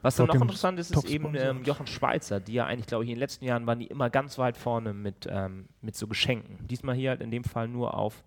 [0.00, 3.10] Was dann noch interessant ist, ist eben ähm, Jochen Schweizer, die ja eigentlich, glaube ich,
[3.10, 6.66] in den letzten Jahren waren die immer ganz weit vorne mit, ähm, mit so Geschenken.
[6.66, 8.24] Diesmal hier halt in dem Fall nur auf,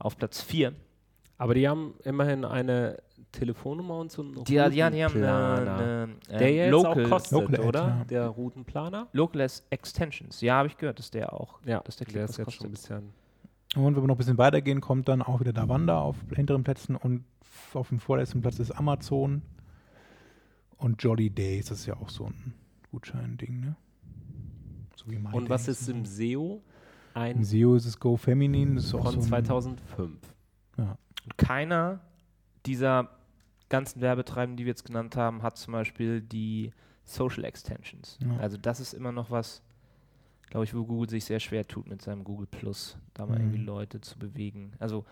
[0.00, 0.72] auf Platz 4.
[1.38, 2.98] Aber die haben immerhin eine
[3.32, 5.76] Telefonnummer und so einen Die, ja, die haben Routenplaner.
[5.76, 7.80] eine, eine Der ähm, jetzt Local, auch kostet, Local Ad, oder?
[7.88, 8.04] ja.
[8.04, 9.08] Der Routenplaner?
[9.12, 10.40] Local Extensions.
[10.40, 11.60] Ja, habe ich gehört, dass der auch.
[11.66, 13.12] Ja, dass der, der ist was jetzt schon ein kostet.
[13.74, 13.84] bisschen.
[13.84, 16.96] Und wenn wir noch ein bisschen weitergehen, kommt dann auch wieder Davanda auf hinteren Plätzen
[16.96, 17.24] und
[17.74, 19.42] auf dem vorletzten Platz ist Amazon
[20.78, 22.54] und Jolly Days, das ist ja auch so ein
[22.90, 23.76] Gutschein-Ding, ne?
[24.94, 25.04] So
[25.36, 26.12] Und was Days ist und im so.
[26.16, 26.62] SEO?
[27.14, 30.18] Im Ein SEO ist es Go Feminin, das ist auch von so ein, 2005.
[31.26, 32.00] Und keiner
[32.64, 33.10] dieser
[33.68, 36.72] ganzen Werbetreibenden, die wir jetzt genannt haben, hat zum Beispiel die
[37.04, 38.18] Social Extensions.
[38.22, 38.36] Ja.
[38.38, 39.62] Also das ist immer noch was,
[40.50, 43.44] glaube ich, wo Google sich sehr schwer tut mit seinem Google Plus, da mal Mhm.
[43.44, 44.72] irgendwie Leute zu bewegen.
[44.78, 45.04] Also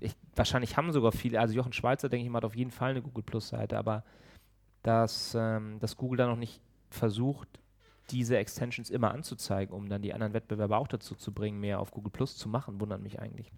[0.00, 2.90] ich, wahrscheinlich haben sogar viele, also Jochen Schweizer, denke ich mal, hat auf jeden Fall
[2.90, 4.04] eine Google Plus-Seite, aber
[4.82, 7.48] dass, ähm, dass Google da noch nicht versucht,
[8.10, 11.90] diese Extensions immer anzuzeigen, um dann die anderen Wettbewerber auch dazu zu bringen, mehr auf
[11.90, 13.50] Google Plus zu machen, wundert mich eigentlich.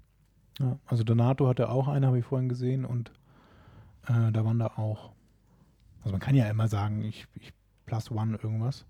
[0.58, 3.12] Ja, also Donato hatte auch eine, habe ich vorhin gesehen und
[4.06, 5.12] äh, Davanda auch.
[6.00, 7.52] Also man kann ja immer sagen, ich, ich
[7.84, 8.86] plus one irgendwas.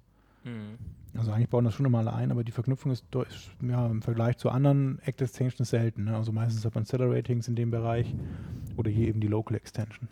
[1.17, 4.03] Also eigentlich bauen das schon immer alle ein, aber die Verknüpfung ist, ist ja, im
[4.03, 6.05] Vergleich zu anderen Act Extensions selten.
[6.05, 6.15] Ne?
[6.17, 8.15] Also meistens hat man Seller Ratings in dem Bereich
[8.77, 10.09] oder hier eben die Local Extension.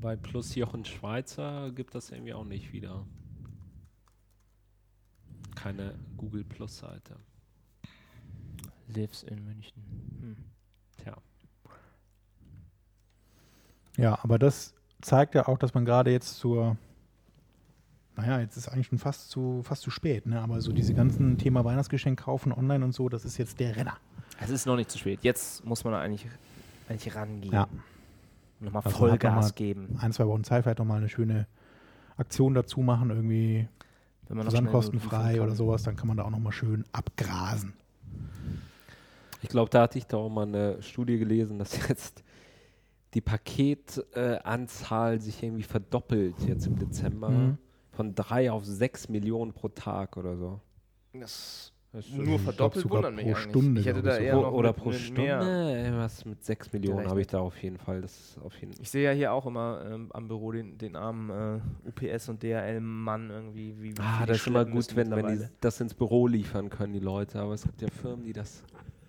[0.00, 3.06] Bei Plus Jochen Schweizer gibt das irgendwie auch nicht wieder.
[5.54, 7.16] Keine Google Plus Seite.
[8.92, 9.82] Lives in München.
[10.20, 10.36] Hm.
[11.02, 11.16] Tja.
[13.96, 16.76] Ja, aber das zeigt ja auch, dass man gerade jetzt zur,
[18.16, 20.40] naja, jetzt ist eigentlich schon fast zu, fast zu spät, ne?
[20.40, 23.96] aber so diese ganzen Thema Weihnachtsgeschenk kaufen online und so, das ist jetzt der Renner.
[24.40, 25.20] Es ist noch nicht zu spät.
[25.22, 26.26] Jetzt muss man eigentlich,
[26.88, 27.52] eigentlich rangehen.
[27.52, 27.64] Ja.
[27.64, 29.98] Und nochmal Also Vollgas noch mal geben.
[30.00, 31.46] Ein, zwei Wochen Zeit, vielleicht nochmal eine schöne
[32.16, 33.68] Aktion dazu machen, irgendwie
[34.28, 37.74] Wenn man liefern oder sowas, dann kann man da auch nochmal schön abgrasen.
[39.42, 42.22] Ich glaube, da hatte ich da auch mal eine Studie gelesen, dass jetzt
[43.14, 47.28] die Paketanzahl äh, sich irgendwie verdoppelt jetzt im Dezember.
[47.28, 47.58] Mhm.
[47.90, 50.60] Von drei auf sechs Millionen pro Tag oder so.
[51.12, 53.50] Das Das nur ich verdoppelt wundert mich pro eigentlich.
[53.50, 55.20] Stunde, ich hätte da eher noch oder pro Stunde.
[55.20, 55.92] Mehr.
[55.98, 58.00] Was mit sechs Millionen habe ich da auf jeden Fall.
[58.00, 60.96] Das ist auf jeden Ich sehe ja hier auch immer ähm, am Büro den, den
[60.96, 63.74] armen äh, UPS und DHL-Mann irgendwie.
[63.78, 66.94] Wie, wie Ah, das ist immer gut, wenn, wenn die das ins Büro liefern können,
[66.94, 67.40] die Leute.
[67.40, 68.64] Aber es gibt ja Firmen, die das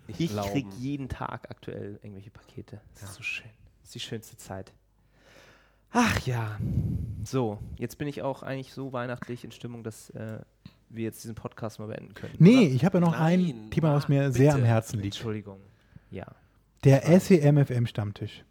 [0.06, 0.50] Ich glauben.
[0.50, 2.80] kriege jeden Tag aktuell irgendwelche Pakete.
[2.94, 3.50] Das ist so schön.
[3.80, 4.72] Das ist die schönste Zeit.
[5.90, 6.58] Ach ja.
[7.22, 10.40] So, jetzt bin ich auch eigentlich so weihnachtlich in Stimmung, dass äh,
[10.88, 12.34] wir jetzt diesen Podcast mal beenden können.
[12.38, 12.74] Nee, oder?
[12.74, 14.64] ich habe ja noch Nein, ein Thema, was ah, mir sehr am.
[14.64, 15.14] Herzen liegt.
[15.16, 15.60] Entschuldigung.
[16.10, 16.26] Ja.
[16.82, 18.44] Der SEMFM-Stammtisch.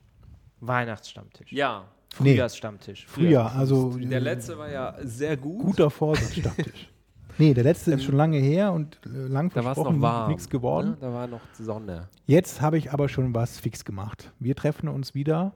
[0.59, 1.51] Weihnachtsstammtisch.
[1.51, 1.85] Ja,
[2.19, 3.07] Nee, Frühjahrsstammtisch.
[3.07, 5.63] Frühjahr, also der letzte war ja sehr gut.
[5.65, 6.89] guter Vorsatz-Stammtisch.
[7.37, 10.91] nee, der letzte ist schon lange her und äh, lang da versprochen, nichts geworden.
[10.91, 10.97] Ne?
[10.99, 12.09] Da war noch Sonne.
[12.25, 14.31] Jetzt habe ich aber schon was fix gemacht.
[14.39, 15.53] Wir treffen uns wieder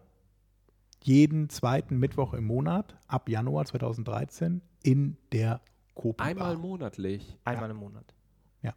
[1.04, 5.62] jeden zweiten Mittwoch im Monat ab Januar 2013 in der
[5.96, 7.38] Kopi Einmal monatlich.
[7.44, 8.14] Einmal im Monat.
[8.62, 8.74] Ja.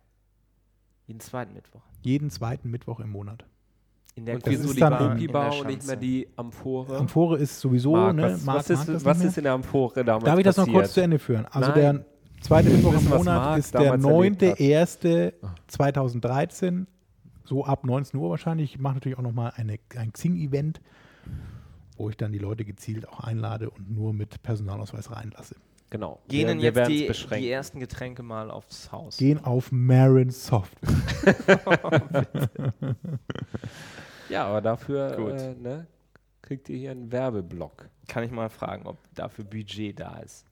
[1.07, 1.83] Jeden zweiten Mittwoch.
[2.03, 3.45] Jeden zweiten Mittwoch im Monat.
[4.15, 6.29] In der Und wieso ist die dann Kopi in der Bar und nicht mehr die
[6.37, 6.99] Amphore?
[6.99, 8.23] Amphore ist sowieso, Marc, ne?
[8.23, 10.95] was, Marc was, ist, was ist in der Amphore damals Darf ich das noch kurz
[10.95, 11.47] zu Ende führen?
[11.47, 11.81] Also Nein.
[11.81, 12.05] der
[12.41, 14.59] zweite Mittwoch im Monat ist der damals erlebt hat.
[14.59, 16.87] 9.1.2013,
[17.45, 18.75] so ab 19 Uhr wahrscheinlich.
[18.75, 20.81] Ich mache natürlich auch nochmal eine, ein Xing-Event,
[21.97, 25.57] wo ich dann die Leute gezielt auch einlade und nur mit Personalausweis reinlasse.
[25.91, 26.21] Genau.
[26.29, 29.17] Gehen denn wir, jetzt die, die ersten Getränke mal aufs Haus?
[29.17, 30.77] Gehen auf Marin Soft.
[34.31, 35.33] Ja, aber dafür Gut.
[35.33, 35.87] äh, ne,
[36.41, 37.89] kriegt ihr hier einen Werbeblock.
[38.09, 40.47] Kann ich mal fragen, ob dafür Budget da ist.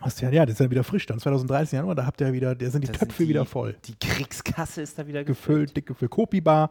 [0.00, 1.18] Hast ja, ja, das ist ja wieder frisch dann.
[1.18, 3.76] 2013 Januar, da habt ihr wieder, da sind die Da sind Töpfe die- wieder voll.
[3.84, 6.10] Die Kriegskasse ist da wieder Gefüllt, dick gefüllt.
[6.10, 6.70] Kopi-Bar.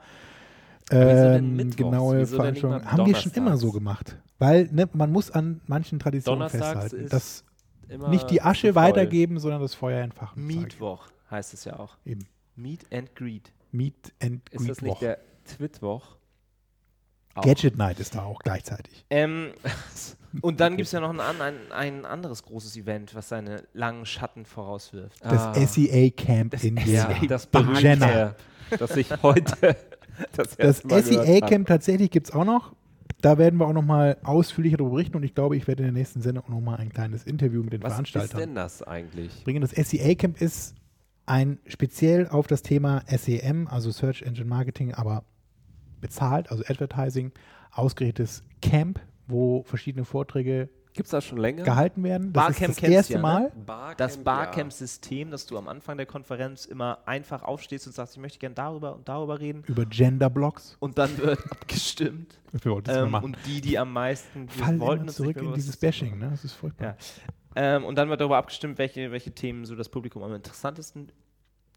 [0.91, 4.17] Ähm, genaue mal Haben wir schon immer so gemacht.
[4.39, 7.03] Weil ne, man muss an manchen Traditionen Donnerstags festhalten.
[7.05, 7.43] ist Dass
[8.09, 10.45] nicht die Asche weitergeben, sondern das Feuer entfachen.
[10.45, 11.97] Mietwoch heißt es ja auch.
[12.05, 12.25] Eben.
[12.55, 13.51] Meet and Greet.
[13.71, 16.17] Meet and Ist das Greet nicht der Twitwoch?
[17.35, 17.43] Auch.
[17.43, 19.05] Gadget Night ist da auch gleichzeitig.
[19.09, 19.51] Ähm,
[20.41, 24.05] und dann gibt es ja noch ein, ein, ein anderes großes Event, was seine langen
[24.05, 25.23] Schatten vorauswirft.
[25.23, 25.65] Das Ah.
[25.65, 27.27] SEA Camp in Ja, Jena.
[27.27, 28.35] das berühmte,
[28.77, 29.55] das ich heute
[30.35, 31.49] das, Das erste Mal gehört SEA hab.
[31.49, 32.73] Camp tatsächlich gibt es auch noch.
[33.21, 35.99] Da werden wir auch nochmal ausführlicher darüber berichten und ich glaube, ich werde in der
[35.99, 39.43] nächsten Sendung auch nochmal ein kleines Interview mit den Was ist Veranstaltern denn das eigentlich?
[39.43, 39.61] bringen.
[39.61, 40.75] Das SEA Camp ist
[41.25, 45.23] ein speziell auf das Thema SEM, also Search Engine Marketing, aber
[45.99, 47.31] bezahlt, also Advertising,
[47.71, 48.99] ausgerichtetes Camp,
[49.29, 51.63] wo verschiedene Vorträge Gibt es das schon länger?
[51.63, 52.33] gehalten werden.
[52.33, 53.41] Das Barcamp ist das erste du ja, Mal.
[53.43, 53.51] ne?
[53.65, 54.21] Barcamp, Das ja.
[54.23, 58.55] Barcamp-System, dass du am Anfang der Konferenz immer einfach aufstehst und sagst, ich möchte gerne
[58.55, 59.63] darüber und darüber reden.
[59.67, 60.75] über Gender-Blogs.
[60.79, 62.39] Und dann wird abgestimmt.
[62.51, 63.25] Wir wollten das mal Ähm, machen.
[63.25, 66.29] und die, die am meisten wir Fallen wollten immer zurück in dieses Bashing, ne?
[66.31, 66.87] Das ist furchtbar.
[66.87, 66.97] Ja.
[67.55, 71.11] Ähm, und dann wird darüber abgestimmt, welche, welche Themen so das Publikum am interessantesten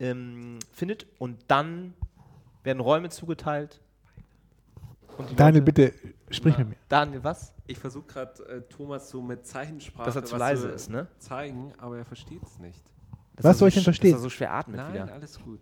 [0.01, 1.07] ähm, findet.
[1.19, 1.93] Und dann
[2.65, 3.81] werden Räume zugeteilt.
[5.37, 5.93] Daniel, Leute- bitte
[6.31, 6.77] sprich mit mir.
[6.89, 7.53] Daniel, was?
[7.67, 11.07] Ich versuche gerade äh, Thomas so mit Zeichensprache Dass er zu was leise ist, ne?
[11.19, 12.83] zeigen, aber er versteht es nicht.
[13.37, 14.13] Dass Was soll ich denn verstehen?
[14.13, 15.13] Dass er so schwer atmet Nein, wieder.
[15.13, 15.61] alles gut.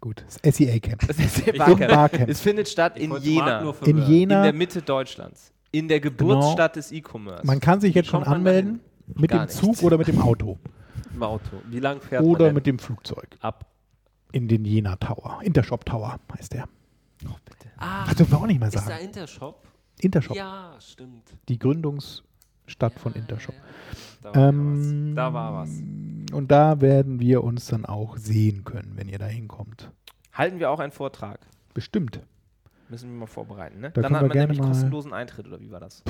[0.00, 1.06] Gut, das SEA-Camp.
[1.06, 1.88] Das ist der Im Barcamp.
[1.92, 2.28] Barcamp.
[2.28, 3.60] Es findet statt in Jena.
[3.60, 3.98] In verwirren.
[4.02, 4.42] In Jena.
[4.42, 5.52] der Mitte Deutschlands.
[5.70, 7.46] In der Geburtsstadt des E-Commerce.
[7.46, 8.80] Man kann sich jetzt schon kommt man anmelden
[9.14, 9.82] mit Gar dem Zug nicht.
[9.84, 10.58] oder mit dem Auto
[11.14, 11.62] Im Auto.
[11.68, 12.54] Wie lang fährt man oder denn?
[12.54, 13.66] mit dem Flugzeug ab?
[14.32, 15.40] in den Jena Tower.
[15.42, 16.64] Intershop Tower heißt der.
[17.26, 17.61] Oh, bitte.
[17.76, 19.04] Ah, Das dürfen wir auch nicht mehr ist da sagen.
[19.04, 19.66] Intershop?
[20.00, 21.22] Intershop, Ja, stimmt.
[21.48, 23.54] die Gründungsstadt von Intershop.
[24.22, 25.14] Da war Ähm, was.
[25.16, 25.70] Da war was.
[26.32, 29.90] Und da werden wir uns dann auch sehen können, wenn ihr da hinkommt.
[30.32, 31.40] Halten wir auch einen Vortrag.
[31.74, 32.20] Bestimmt.
[32.88, 33.90] Müssen wir mal vorbereiten, ne?
[33.90, 36.02] Da dann können hat wir man gerne nämlich kostenlosen Eintritt, oder wie war das?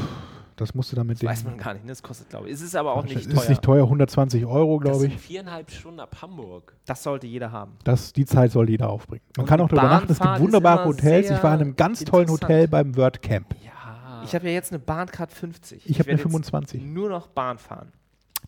[0.62, 1.28] Das musst du dann mit Das dem.
[1.28, 1.90] weiß man gar nicht, ne?
[1.90, 2.54] Das kostet, glaube ich.
[2.54, 3.48] Es ist aber auch Das nicht ist teuer.
[3.48, 5.18] nicht teuer, 120 Euro, glaube ich.
[5.18, 6.76] viereinhalb Stunden ab Hamburg.
[6.86, 7.72] Das sollte jeder haben.
[7.84, 9.22] Das, die Zeit soll jeder aufbringen.
[9.36, 10.12] Man Und kann auch darüber nachdenken.
[10.12, 11.30] Es gibt ist wunderbare Hotels.
[11.30, 12.28] Ich war in einem ganz tollen.
[12.30, 13.54] Hotel beim Wordcamp.
[13.64, 14.22] Ja.
[14.24, 15.88] Ich habe ja jetzt eine Bahncard 50.
[15.90, 16.82] Ich habe eine werde jetzt 25.
[16.82, 17.92] Nur noch Bahn fahren.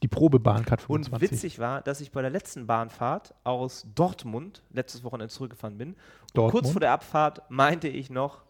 [0.03, 1.31] Die Probebahncard Und 25.
[1.33, 5.89] witzig war, dass ich bei der letzten Bahnfahrt aus Dortmund letztes Wochenende zurückgefahren bin.
[5.91, 5.97] Und
[6.35, 6.63] Dortmund?
[6.65, 8.43] kurz vor der Abfahrt meinte ich noch,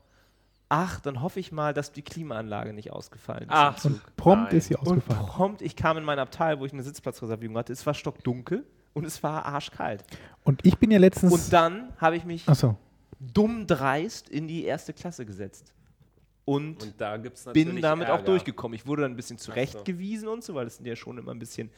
[0.76, 3.50] ach, dann hoffe ich mal, dass die Klimaanlage nicht ausgefallen ist.
[3.50, 3.84] Ach.
[3.84, 4.56] Und prompt Nein.
[4.58, 5.26] ist sie Und ausgefallen.
[5.26, 7.72] prompt, ich kam in mein Abteil, wo ich eine Sitzplatzreservierung hatte.
[7.72, 10.02] Es war stockdunkel und es war arschkalt.
[10.42, 11.32] Und ich bin ja letztens.
[11.32, 12.76] Und dann habe ich mich Achso.
[13.20, 15.72] dumm dreist in die erste Klasse gesetzt.
[16.46, 17.16] Und, Und da
[17.54, 18.74] bin damit auch durchgekommen.
[18.74, 21.38] Ich wurde dann ein bisschen zurechtgewiesen und so, weil das sind ja schon immer ein
[21.38, 21.70] bisschen.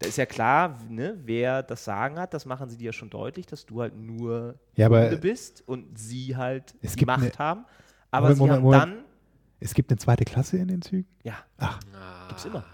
[0.00, 3.10] Da ist ja klar, ne, wer das Sagen hat, das machen sie dir ja schon
[3.10, 7.06] deutlich, dass du halt nur Ja, aber Kunde bist und sie halt es die gibt
[7.08, 7.64] Macht eine- haben.
[8.10, 8.82] Aber Moment, sie Moment, haben Moment.
[8.82, 9.04] dann,
[9.60, 11.08] es gibt eine zweite Klasse in den Zügen.
[11.24, 11.78] ja, Ach,
[12.28, 12.64] gibt's immer.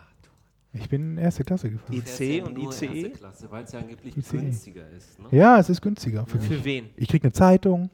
[0.72, 1.94] ich bin erste Klasse gefahren.
[1.94, 3.12] IC und ICE.
[3.50, 4.38] weil es ja angeblich ICE.
[4.38, 5.18] günstiger ist.
[5.18, 5.26] Ne?
[5.30, 6.46] Ja, es ist günstiger für mich.
[6.48, 6.90] Für wen?
[6.96, 7.90] Ich kriege eine Zeitung,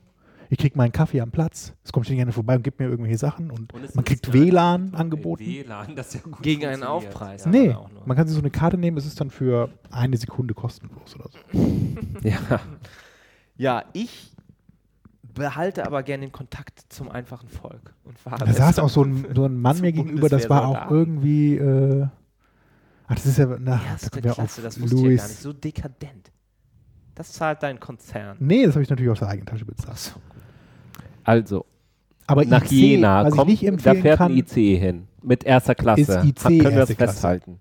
[0.53, 1.73] ich kriege meinen Kaffee am Platz.
[1.85, 4.33] Es kommt ständig einer vorbei und gibt mir irgendwelche Sachen und Und man ist kriegt
[4.33, 5.45] WLAN angeboten.
[5.47, 6.83] WLAN, das ja gut Gegen einen.
[6.83, 7.45] Aufpreis.
[7.45, 7.51] Ja.
[7.53, 8.03] Nee, auch nur.
[8.05, 11.29] man kann sich so eine Karte nehmen, es ist dann für eine Sekunde kostenlos oder
[11.31, 11.39] so.
[12.29, 12.61] Ja.
[13.57, 14.30] Ja, ich
[15.41, 17.95] behalte aber gerne den Kontakt zum einfachen Volk.
[18.05, 20.91] Und fahre Da saß auch so ein, so ein Mann mir gegenüber, das war auch
[20.91, 21.57] irgendwie.
[21.57, 22.07] Äh,
[23.09, 23.47] ach, das ist ja.
[23.47, 25.23] Na, da Erste kommen wir Klasse, auf das wusste ich ja gar nicht.
[25.23, 25.43] Louis.
[25.43, 26.31] So dekadent.
[27.15, 28.37] Das zahlt dein Konzern.
[28.41, 30.15] Nee, das habe ich natürlich aus der eigenen Tasche bezahlt.
[31.25, 31.67] Also,
[32.27, 35.07] Aber nach IC, Jena was ich nicht da fährt kann, ein ICE hin.
[35.23, 36.01] Mit erster Klasse.
[36.03, 37.13] Ist IC Können wir das Klasse.
[37.13, 37.61] festhalten?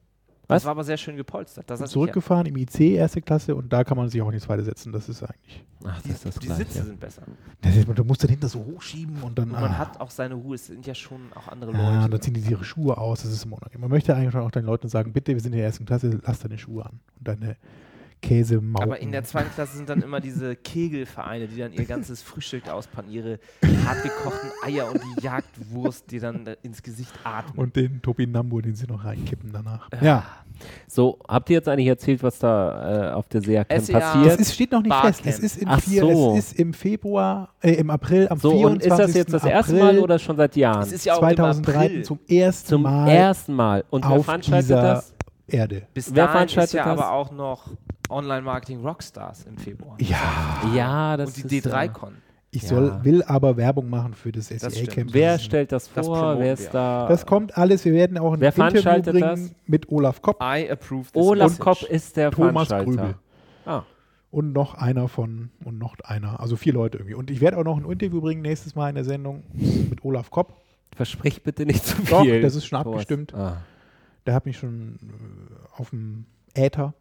[0.49, 0.65] Das Was?
[0.65, 1.69] war aber sehr schön gepolstert.
[1.69, 4.91] Das zurückgefahren im IC erste Klasse und da kann man sich auch nicht zweite setzen.
[4.91, 5.63] Das ist eigentlich.
[5.83, 6.53] Ach, Ja, das ist das die, die.
[6.55, 7.21] Sitze sind besser.
[7.61, 9.51] Das ist, du musst dann hinter so hochschieben und dann.
[9.51, 10.55] Und man ah, hat auch seine Ruhe.
[10.55, 12.09] Es sind ja schon auch andere ja, Leute.
[12.09, 13.21] dann ziehen die ihre Schuhe aus.
[13.21, 13.81] Das ist immer unangenehm.
[13.81, 16.19] Man möchte eigentlich schon auch den Leuten sagen: Bitte, wir sind in der ersten Klasse,
[16.25, 16.99] lass deine Schuhe an.
[17.19, 17.55] Und deine
[18.21, 18.83] Käsemauern.
[18.83, 22.67] aber in der zweiten Klasse sind dann immer diese Kegelvereine, die dann ihr ganzes Frühstück
[22.69, 23.39] auspacken, ihre
[23.85, 27.57] hartgekochten Eier und die Jagdwurst, die dann ins Gesicht atmen.
[27.57, 29.89] Und den Topinambur, den sie noch reinkippen danach.
[30.01, 30.25] Ja.
[30.87, 33.99] So, habt ihr jetzt eigentlich erzählt, was da äh, auf der SEA-Camp SEA.
[33.99, 34.39] passiert?
[34.39, 35.15] Es steht noch nicht Barcamp.
[35.15, 35.25] fest.
[35.25, 36.35] Es ist, im Ach vier, so.
[36.37, 38.65] es ist im Februar, äh, im April, am so, 24.
[38.65, 40.81] und ist das jetzt das erste April Mal oder schon seit Jahren?
[40.83, 42.03] es ist ja auch im 2003 April.
[42.03, 43.85] zum ersten Zum Mal ersten Mal.
[43.89, 45.15] Und wer auf veranstaltet das?
[45.49, 45.83] Erde.
[45.93, 46.99] Bis Wer dahin ist veranstaltet ja das?
[46.99, 47.71] aber auch noch
[48.09, 49.95] Online-Marketing Rockstars im Februar.
[49.99, 50.17] Ja,
[50.73, 52.15] Ja, das Und die ist, äh, D3-Con.
[52.51, 52.69] ich Ja.
[52.69, 54.47] soll, will aber Werbung machen für das.
[54.47, 55.13] SEA-Camp.
[55.13, 56.17] Wer stellt das Das vor?
[56.17, 57.07] promoten wer ist da?
[57.07, 57.85] Das kommt alles.
[57.85, 59.55] Wir werden auch ein Wer Interview veranstaltet bringen das?
[59.67, 61.59] mit Olaf Kopp, I approve this Olaf message.
[61.59, 62.69] Kopp ist der Thomas.
[62.69, 63.15] Grübel
[63.65, 63.83] Ah,
[64.31, 66.39] und noch einer von und noch einer.
[66.39, 67.15] Also vier Leute irgendwie.
[67.15, 70.29] Und ich werde auch noch ein Interview bringen nächstes Mal in der Sendung mit Olaf
[70.31, 70.53] Kopp.
[70.95, 72.41] versprich bitte nicht zu Doch, viel.
[72.41, 72.93] das ist schon Thomas.
[72.95, 73.33] abgestimmt.
[73.33, 73.57] Ah.
[74.25, 76.93] Der hat mich schon äh, auf dem Äther.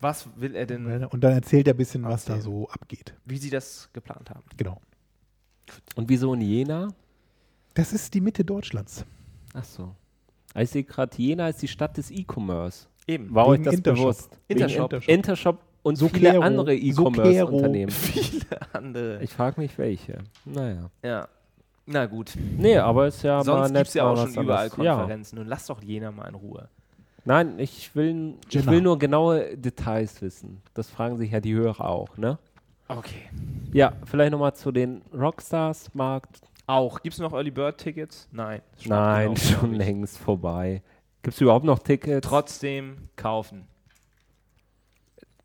[0.00, 3.14] Was will er denn, Und dann erzählt er ein bisschen, was da so abgeht.
[3.24, 4.42] wie sie das geplant haben?
[4.56, 4.80] Genau.
[5.94, 6.88] Und wieso in Jena?
[7.74, 9.04] Das ist die Mitte Deutschlands.
[9.54, 9.94] Ach so.
[10.56, 12.86] Ich sehe gerade, Jena ist die Stadt des E-Commerce.
[13.06, 13.32] Eben.
[13.32, 14.02] War euch Wegen das Intershop.
[14.04, 14.38] bewusst?
[14.48, 14.92] Intershop.
[14.92, 15.08] Intershop.
[15.14, 17.90] Intershop und So viele andere so E-Commerce-Unternehmen.
[17.92, 19.22] Viele andere.
[19.22, 20.18] ich frage mich, welche.
[20.44, 20.90] Naja.
[21.02, 21.28] Ja.
[21.86, 22.34] Na gut.
[22.56, 23.78] Nee, aber ist ja mal Sonst nett.
[23.80, 24.84] gibt es ja mal auch schon überall anderes.
[24.84, 24.96] Ja.
[24.96, 25.38] Konferenzen.
[25.38, 26.68] Und lass doch Jena mal in Ruhe.
[27.24, 28.72] Nein, ich will, ich Jenna.
[28.72, 30.60] will nur genaue Details wissen.
[30.74, 32.38] Das fragen sich ja die Hörer auch, ne?
[32.88, 33.30] Okay.
[33.72, 36.40] Ja, vielleicht nochmal zu den Rockstars-Markt.
[36.66, 37.00] Auch.
[37.00, 38.28] Gibt es noch Early Bird Tickets?
[38.32, 38.60] Nein.
[38.78, 40.82] Schon Nein, schon längst vorbei.
[41.22, 42.26] Gibt es überhaupt noch Tickets?
[42.26, 43.66] Trotzdem kaufen.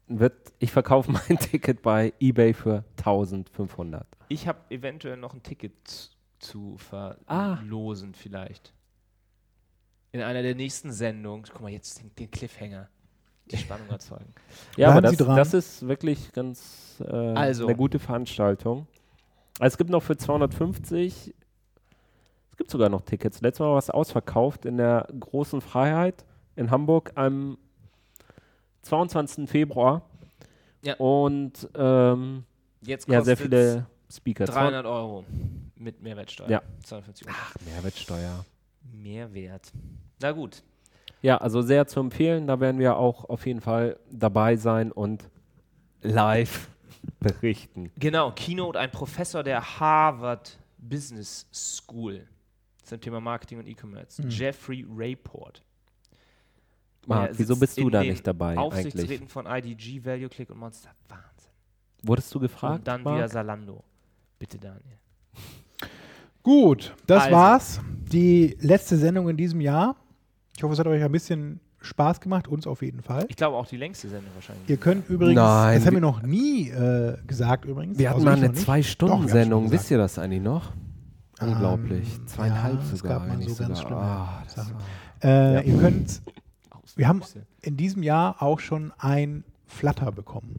[0.07, 4.05] Wird, ich verkaufe mein Ticket bei eBay für 1500.
[4.29, 6.77] Ich habe eventuell noch ein Ticket zu
[7.25, 7.55] Ah.
[7.57, 8.73] verlosen, vielleicht.
[10.11, 11.45] In einer der nächsten Sendungen.
[11.51, 12.87] Guck mal, jetzt den, den Cliffhanger.
[13.51, 14.33] Die Spannung erzeugen.
[14.77, 17.65] Ja, aber Bleiben Sie das, das ist wirklich ganz äh, Also.
[17.67, 18.87] eine gute Veranstaltung.
[19.59, 21.33] Es gibt noch für 250,
[22.51, 23.41] es gibt sogar noch Tickets.
[23.41, 27.57] Letztes Mal war was ausverkauft in der Großen Freiheit in Hamburg am
[28.83, 29.49] 22.
[29.49, 30.01] Februar.
[30.83, 30.95] Ja.
[30.97, 32.43] Und ähm,
[32.81, 34.45] Jetzt ja, sehr viele Speaker.
[34.45, 35.25] 300 Euro
[35.79, 36.49] mit Mehrwertsteuer.
[36.49, 36.61] Ja.
[36.83, 37.37] 250 Euro.
[37.39, 38.45] Ach, Mehrwertsteuer.
[38.91, 39.71] Mehrwert.
[40.21, 40.63] Na gut.
[41.21, 42.47] Ja, also sehr zu empfehlen.
[42.47, 45.29] Da werden wir auch auf jeden Fall dabei sein und
[46.01, 46.69] live
[47.19, 47.91] berichten.
[47.97, 52.27] Genau, Keynote, ein Professor der Harvard Business School
[52.83, 54.21] zum Thema Marketing und E-Commerce.
[54.27, 55.63] Jeffrey Rayport.
[57.05, 58.59] Marc, wieso bist du da nicht dabei eigentlich?
[58.59, 60.89] Aufsichtsräten von IDG, Value Click und Monster.
[61.07, 61.51] Wahnsinn.
[62.03, 62.79] Wurdest du gefragt?
[62.79, 63.15] und dann Marc?
[63.15, 63.83] wieder Salando.
[64.37, 64.99] Bitte, Daniel.
[66.47, 67.35] Gut, das Also.
[67.35, 67.81] war's.
[68.09, 69.97] Die letzte Sendung in diesem Jahr.
[70.55, 73.25] Ich hoffe, es hat euch ein bisschen Spaß gemacht, uns auf jeden Fall.
[73.27, 74.69] Ich glaube auch die längste Sendung wahrscheinlich.
[74.69, 77.99] Ihr könnt übrigens, Nein, das haben wir noch nie äh, gesagt übrigens.
[77.99, 79.71] Wir hatten also mal eine Zwei-Stunden-Sendung.
[79.71, 80.71] Wisst ihr das eigentlich noch?
[81.41, 82.15] Unglaublich.
[82.17, 83.19] Ähm, Zweieinhalb ja, es sogar.
[83.19, 84.01] gab mal wenn nicht so ganz sogar.
[84.01, 84.73] Ah, das Sachen.
[84.75, 85.61] war- Äh, Ja.
[85.63, 86.21] Ihr könnt,
[86.95, 87.21] wir haben
[87.61, 90.55] in diesem Jahr auch schon ein Flatter bekommen.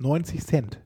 [0.00, 0.78] 90 Cent.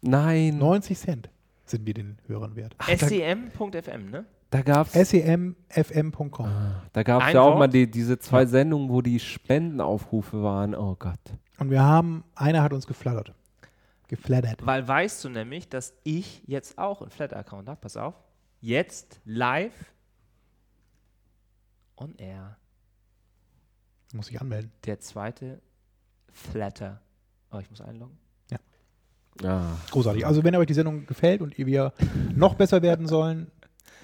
[0.00, 1.30] Nein, 90 Cent
[1.72, 2.76] sind wir den Hörern wert.
[2.86, 4.24] SEM.fm, ne?
[4.50, 6.48] da gab E es semfm.com.
[6.92, 7.58] da gab's Ein ja auch Wort?
[7.58, 10.74] mal die, diese zwei Sendungen, wo die Spendenaufrufe waren.
[10.74, 11.18] Oh Gott.
[11.58, 13.34] Und wir haben, einer hat uns geflattert.
[14.08, 14.64] Geflattert.
[14.64, 17.80] Weil weißt du nämlich, dass ich jetzt auch einen Flat-Account habe.
[17.80, 18.14] Pass auf.
[18.60, 19.92] Jetzt live
[21.96, 22.56] on air.
[24.12, 24.70] Muss ich anmelden.
[24.84, 25.62] Der zweite
[26.30, 27.00] Flatter.
[27.50, 28.18] Oh, ich muss einloggen.
[29.44, 30.26] Ah, Großartig.
[30.26, 31.92] Also wenn euch die Sendung gefällt und ihr wir
[32.34, 33.50] noch besser werden sollen,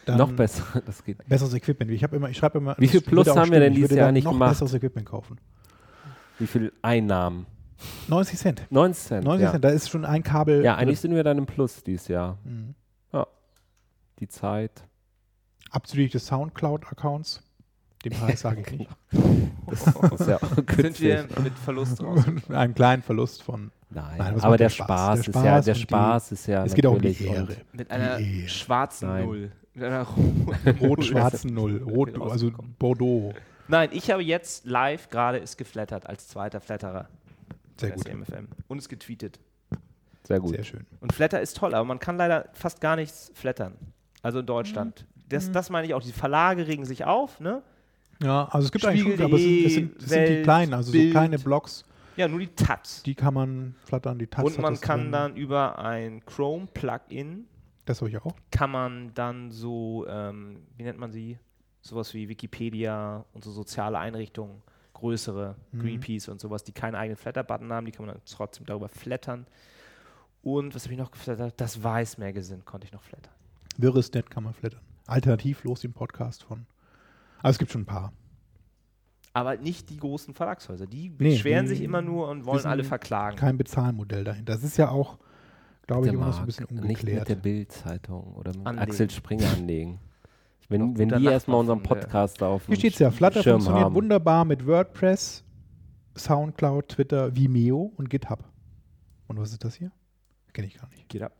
[0.06, 0.64] dann noch besser.
[0.86, 1.26] Das geht.
[1.28, 1.90] besseres Equipment.
[1.90, 2.74] Ich habe immer, ich schreibe immer.
[2.78, 4.50] Wie viel Plus haben wir denn dieses Jahr nicht noch gemacht?
[4.50, 5.38] besseres Equipment kaufen.
[6.38, 7.46] Wie viel Einnahmen?
[8.09, 8.62] 90 Cent.
[8.70, 9.24] 90 Cent.
[9.24, 9.50] 90 ja.
[9.52, 9.64] Cent.
[9.64, 10.64] Da ist schon ein Kabel.
[10.64, 11.10] ja, eigentlich drin.
[11.10, 12.38] sind wir dann im Plus dieses Jahr.
[12.44, 12.74] Mhm.
[14.20, 14.84] Die Zeit.
[15.70, 17.42] Abzüglich des Soundcloud-Accounts.
[18.05, 18.90] Den Preis sage ich nicht.
[19.66, 22.24] Das ist ja auch Sind wir mit Verlust raus?
[22.48, 23.70] Einen kleinen Verlust von.
[23.90, 25.19] Nein, Nein, aber der der Spaß, Spaß?
[25.20, 27.31] ist ja, Spaß der und die- Spaß ist ja es geht auch um die natürlich
[27.32, 27.56] Ehre.
[27.73, 28.48] Mit einer Die Ehre.
[28.48, 29.24] schwarzen Nein.
[29.24, 29.52] Null.
[29.74, 30.32] Mit einer ro-
[30.81, 31.82] Rot-schwarzen Null.
[31.82, 32.51] Rot, also.
[32.78, 33.32] Bordeaux.
[33.69, 37.09] Nein, ich habe jetzt live gerade ist geflattert als zweiter Flatterer.
[37.78, 38.06] Sehr bei gut.
[38.09, 38.48] SMFM.
[38.66, 39.39] Und ist getweetet.
[40.24, 40.51] Sehr gut.
[40.55, 40.86] Sehr schön.
[41.01, 43.74] Und Flatter ist toll, aber man kann leider fast gar nichts flattern.
[44.23, 45.06] Also in Deutschland.
[45.15, 45.23] Mhm.
[45.31, 46.02] Das, das meine ich auch.
[46.02, 47.62] Die Verlage regen sich auf, ne?
[48.23, 50.74] Ja, also es gibt eigentlich schon, aber es sind, es sind, es sind die kleinen,
[50.74, 51.05] also Bild.
[51.06, 51.85] so kleine Blogs,
[52.18, 53.02] Ja, nur die Taz.
[53.04, 55.12] die kann man flattern, die Taz Und man kann drin.
[55.12, 57.46] dann über ein Chrome-Plugin,
[57.86, 58.34] Das habe ich auch.
[58.50, 61.38] kann man dann so, ähm, wie nennt man sie?
[61.80, 64.62] Sowas wie Wikipedia und so soziale Einrichtungen,
[64.94, 65.78] größere, Mhm.
[65.80, 69.46] Greenpeace und sowas, die keinen eigenen Flatter-Button haben, die kann man dann trotzdem darüber flattern.
[70.42, 71.54] Und was habe ich noch geflattert?
[71.60, 73.32] Das Weiß Magazine konnte ich noch flattern.
[73.76, 74.80] Wirres.net kann man flattern.
[75.06, 76.66] Alternativlos den Podcast von.
[77.42, 78.12] Also es gibt schon ein paar.
[79.39, 80.86] Aber nicht die großen Verlagshäuser.
[80.86, 83.36] Die Nee, beschweren die sich immer nur und wollen alle verklagen.
[83.36, 84.52] Kein Bezahlmodell dahinter.
[84.52, 85.19] Das ist ja auch,
[85.86, 87.43] glaube ich, immer noch so ein bisschen Nicht mit der ungeklärt.
[87.43, 88.90] Bild-Zeitung oder mit Anlegen.
[88.90, 90.01] Axel Springer anlegen.
[90.70, 93.94] Wenn, wenn die erstmal unseren Podcast auf Hier steht es ja, Flutter Schirm funktioniert haben.
[93.94, 95.43] wunderbar mit WordPress,
[96.15, 98.44] Soundcloud, Twitter, Vimeo und GitHub.
[99.28, 99.93] Und was ist das hier?
[100.52, 101.23] Kenne ich gar nicht.
[101.23, 101.32] Ab.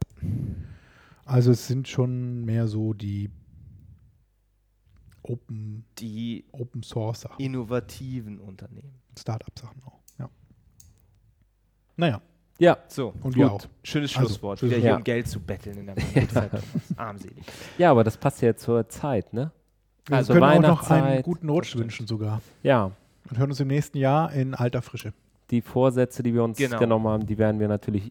[1.27, 3.29] Also es sind schon mehr so die
[5.29, 8.95] Open, Die Open Source Sachen, innovativen Unternehmen.
[9.19, 9.99] Startup Sachen auch.
[10.19, 10.29] Ja.
[11.97, 12.21] Naja,
[12.61, 13.37] Ja, So, und Gut.
[13.37, 13.61] wir auch.
[13.85, 14.59] schönes Also, Schlusswort.
[14.59, 14.63] Schlusswort.
[14.63, 14.97] Wieder hier Ja.
[14.97, 16.61] um Geld zu betteln in der Monatszeitung.
[16.97, 17.37] Armselig.
[17.79, 19.53] ja, aber das passt ja zur Zeit, ne?
[20.07, 20.55] Wir Also können auch noch
[20.91, 21.25] einen Weihnachtszeit.
[21.25, 22.41] guten Rutsch wünschen sogar.
[22.65, 22.91] Ja,
[23.31, 25.13] Und hören uns im nächsten Jahr in alter Frische
[25.51, 26.79] die Vorsätze, die wir uns Genau.
[26.79, 28.11] genommen haben, die werden wir natürlich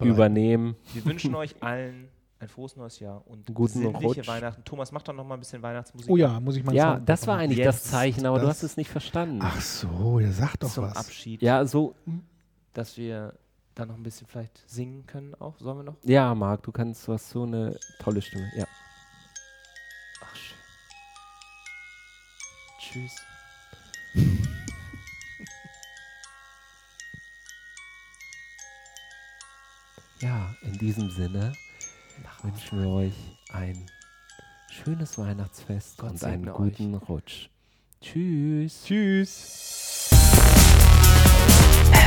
[0.00, 0.76] übernehmen.
[0.92, 2.08] Wir wünschen euch allen
[2.44, 4.28] ein frohes neues Jahr und Guten sinnliche Rutsch.
[4.28, 4.62] Weihnachten.
[4.64, 6.10] Thomas, mach doch noch mal ein bisschen Weihnachtsmusik.
[6.10, 8.48] Oh ja, muss ich mal Ja, Song das war eigentlich das Zeichen, aber das du
[8.50, 9.40] hast es nicht verstanden.
[9.42, 10.96] Ach so, ihr sagt doch Zum was.
[10.96, 11.40] Abschied.
[11.42, 11.94] Ja, so.
[12.04, 12.22] Hm?
[12.74, 13.34] Dass wir
[13.74, 15.58] da noch ein bisschen vielleicht singen können auch.
[15.58, 15.96] Sollen wir noch?
[16.02, 18.50] Ja, Marc, du kannst, du hast so eine tolle Stimme.
[18.56, 18.66] Ja.
[20.22, 20.58] Ach, schön.
[22.78, 23.16] Tschüss.
[30.20, 31.52] ja, in diesem Sinne
[32.42, 33.14] wünschen wir euch
[33.52, 33.86] ein
[34.70, 37.48] schönes Weihnachtsfest Gott und einen guten Rutsch.
[38.00, 38.84] Tschüss.
[38.84, 40.10] Tschüss.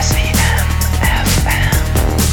[0.01, 0.38] SEM
[1.01, 2.26] FM.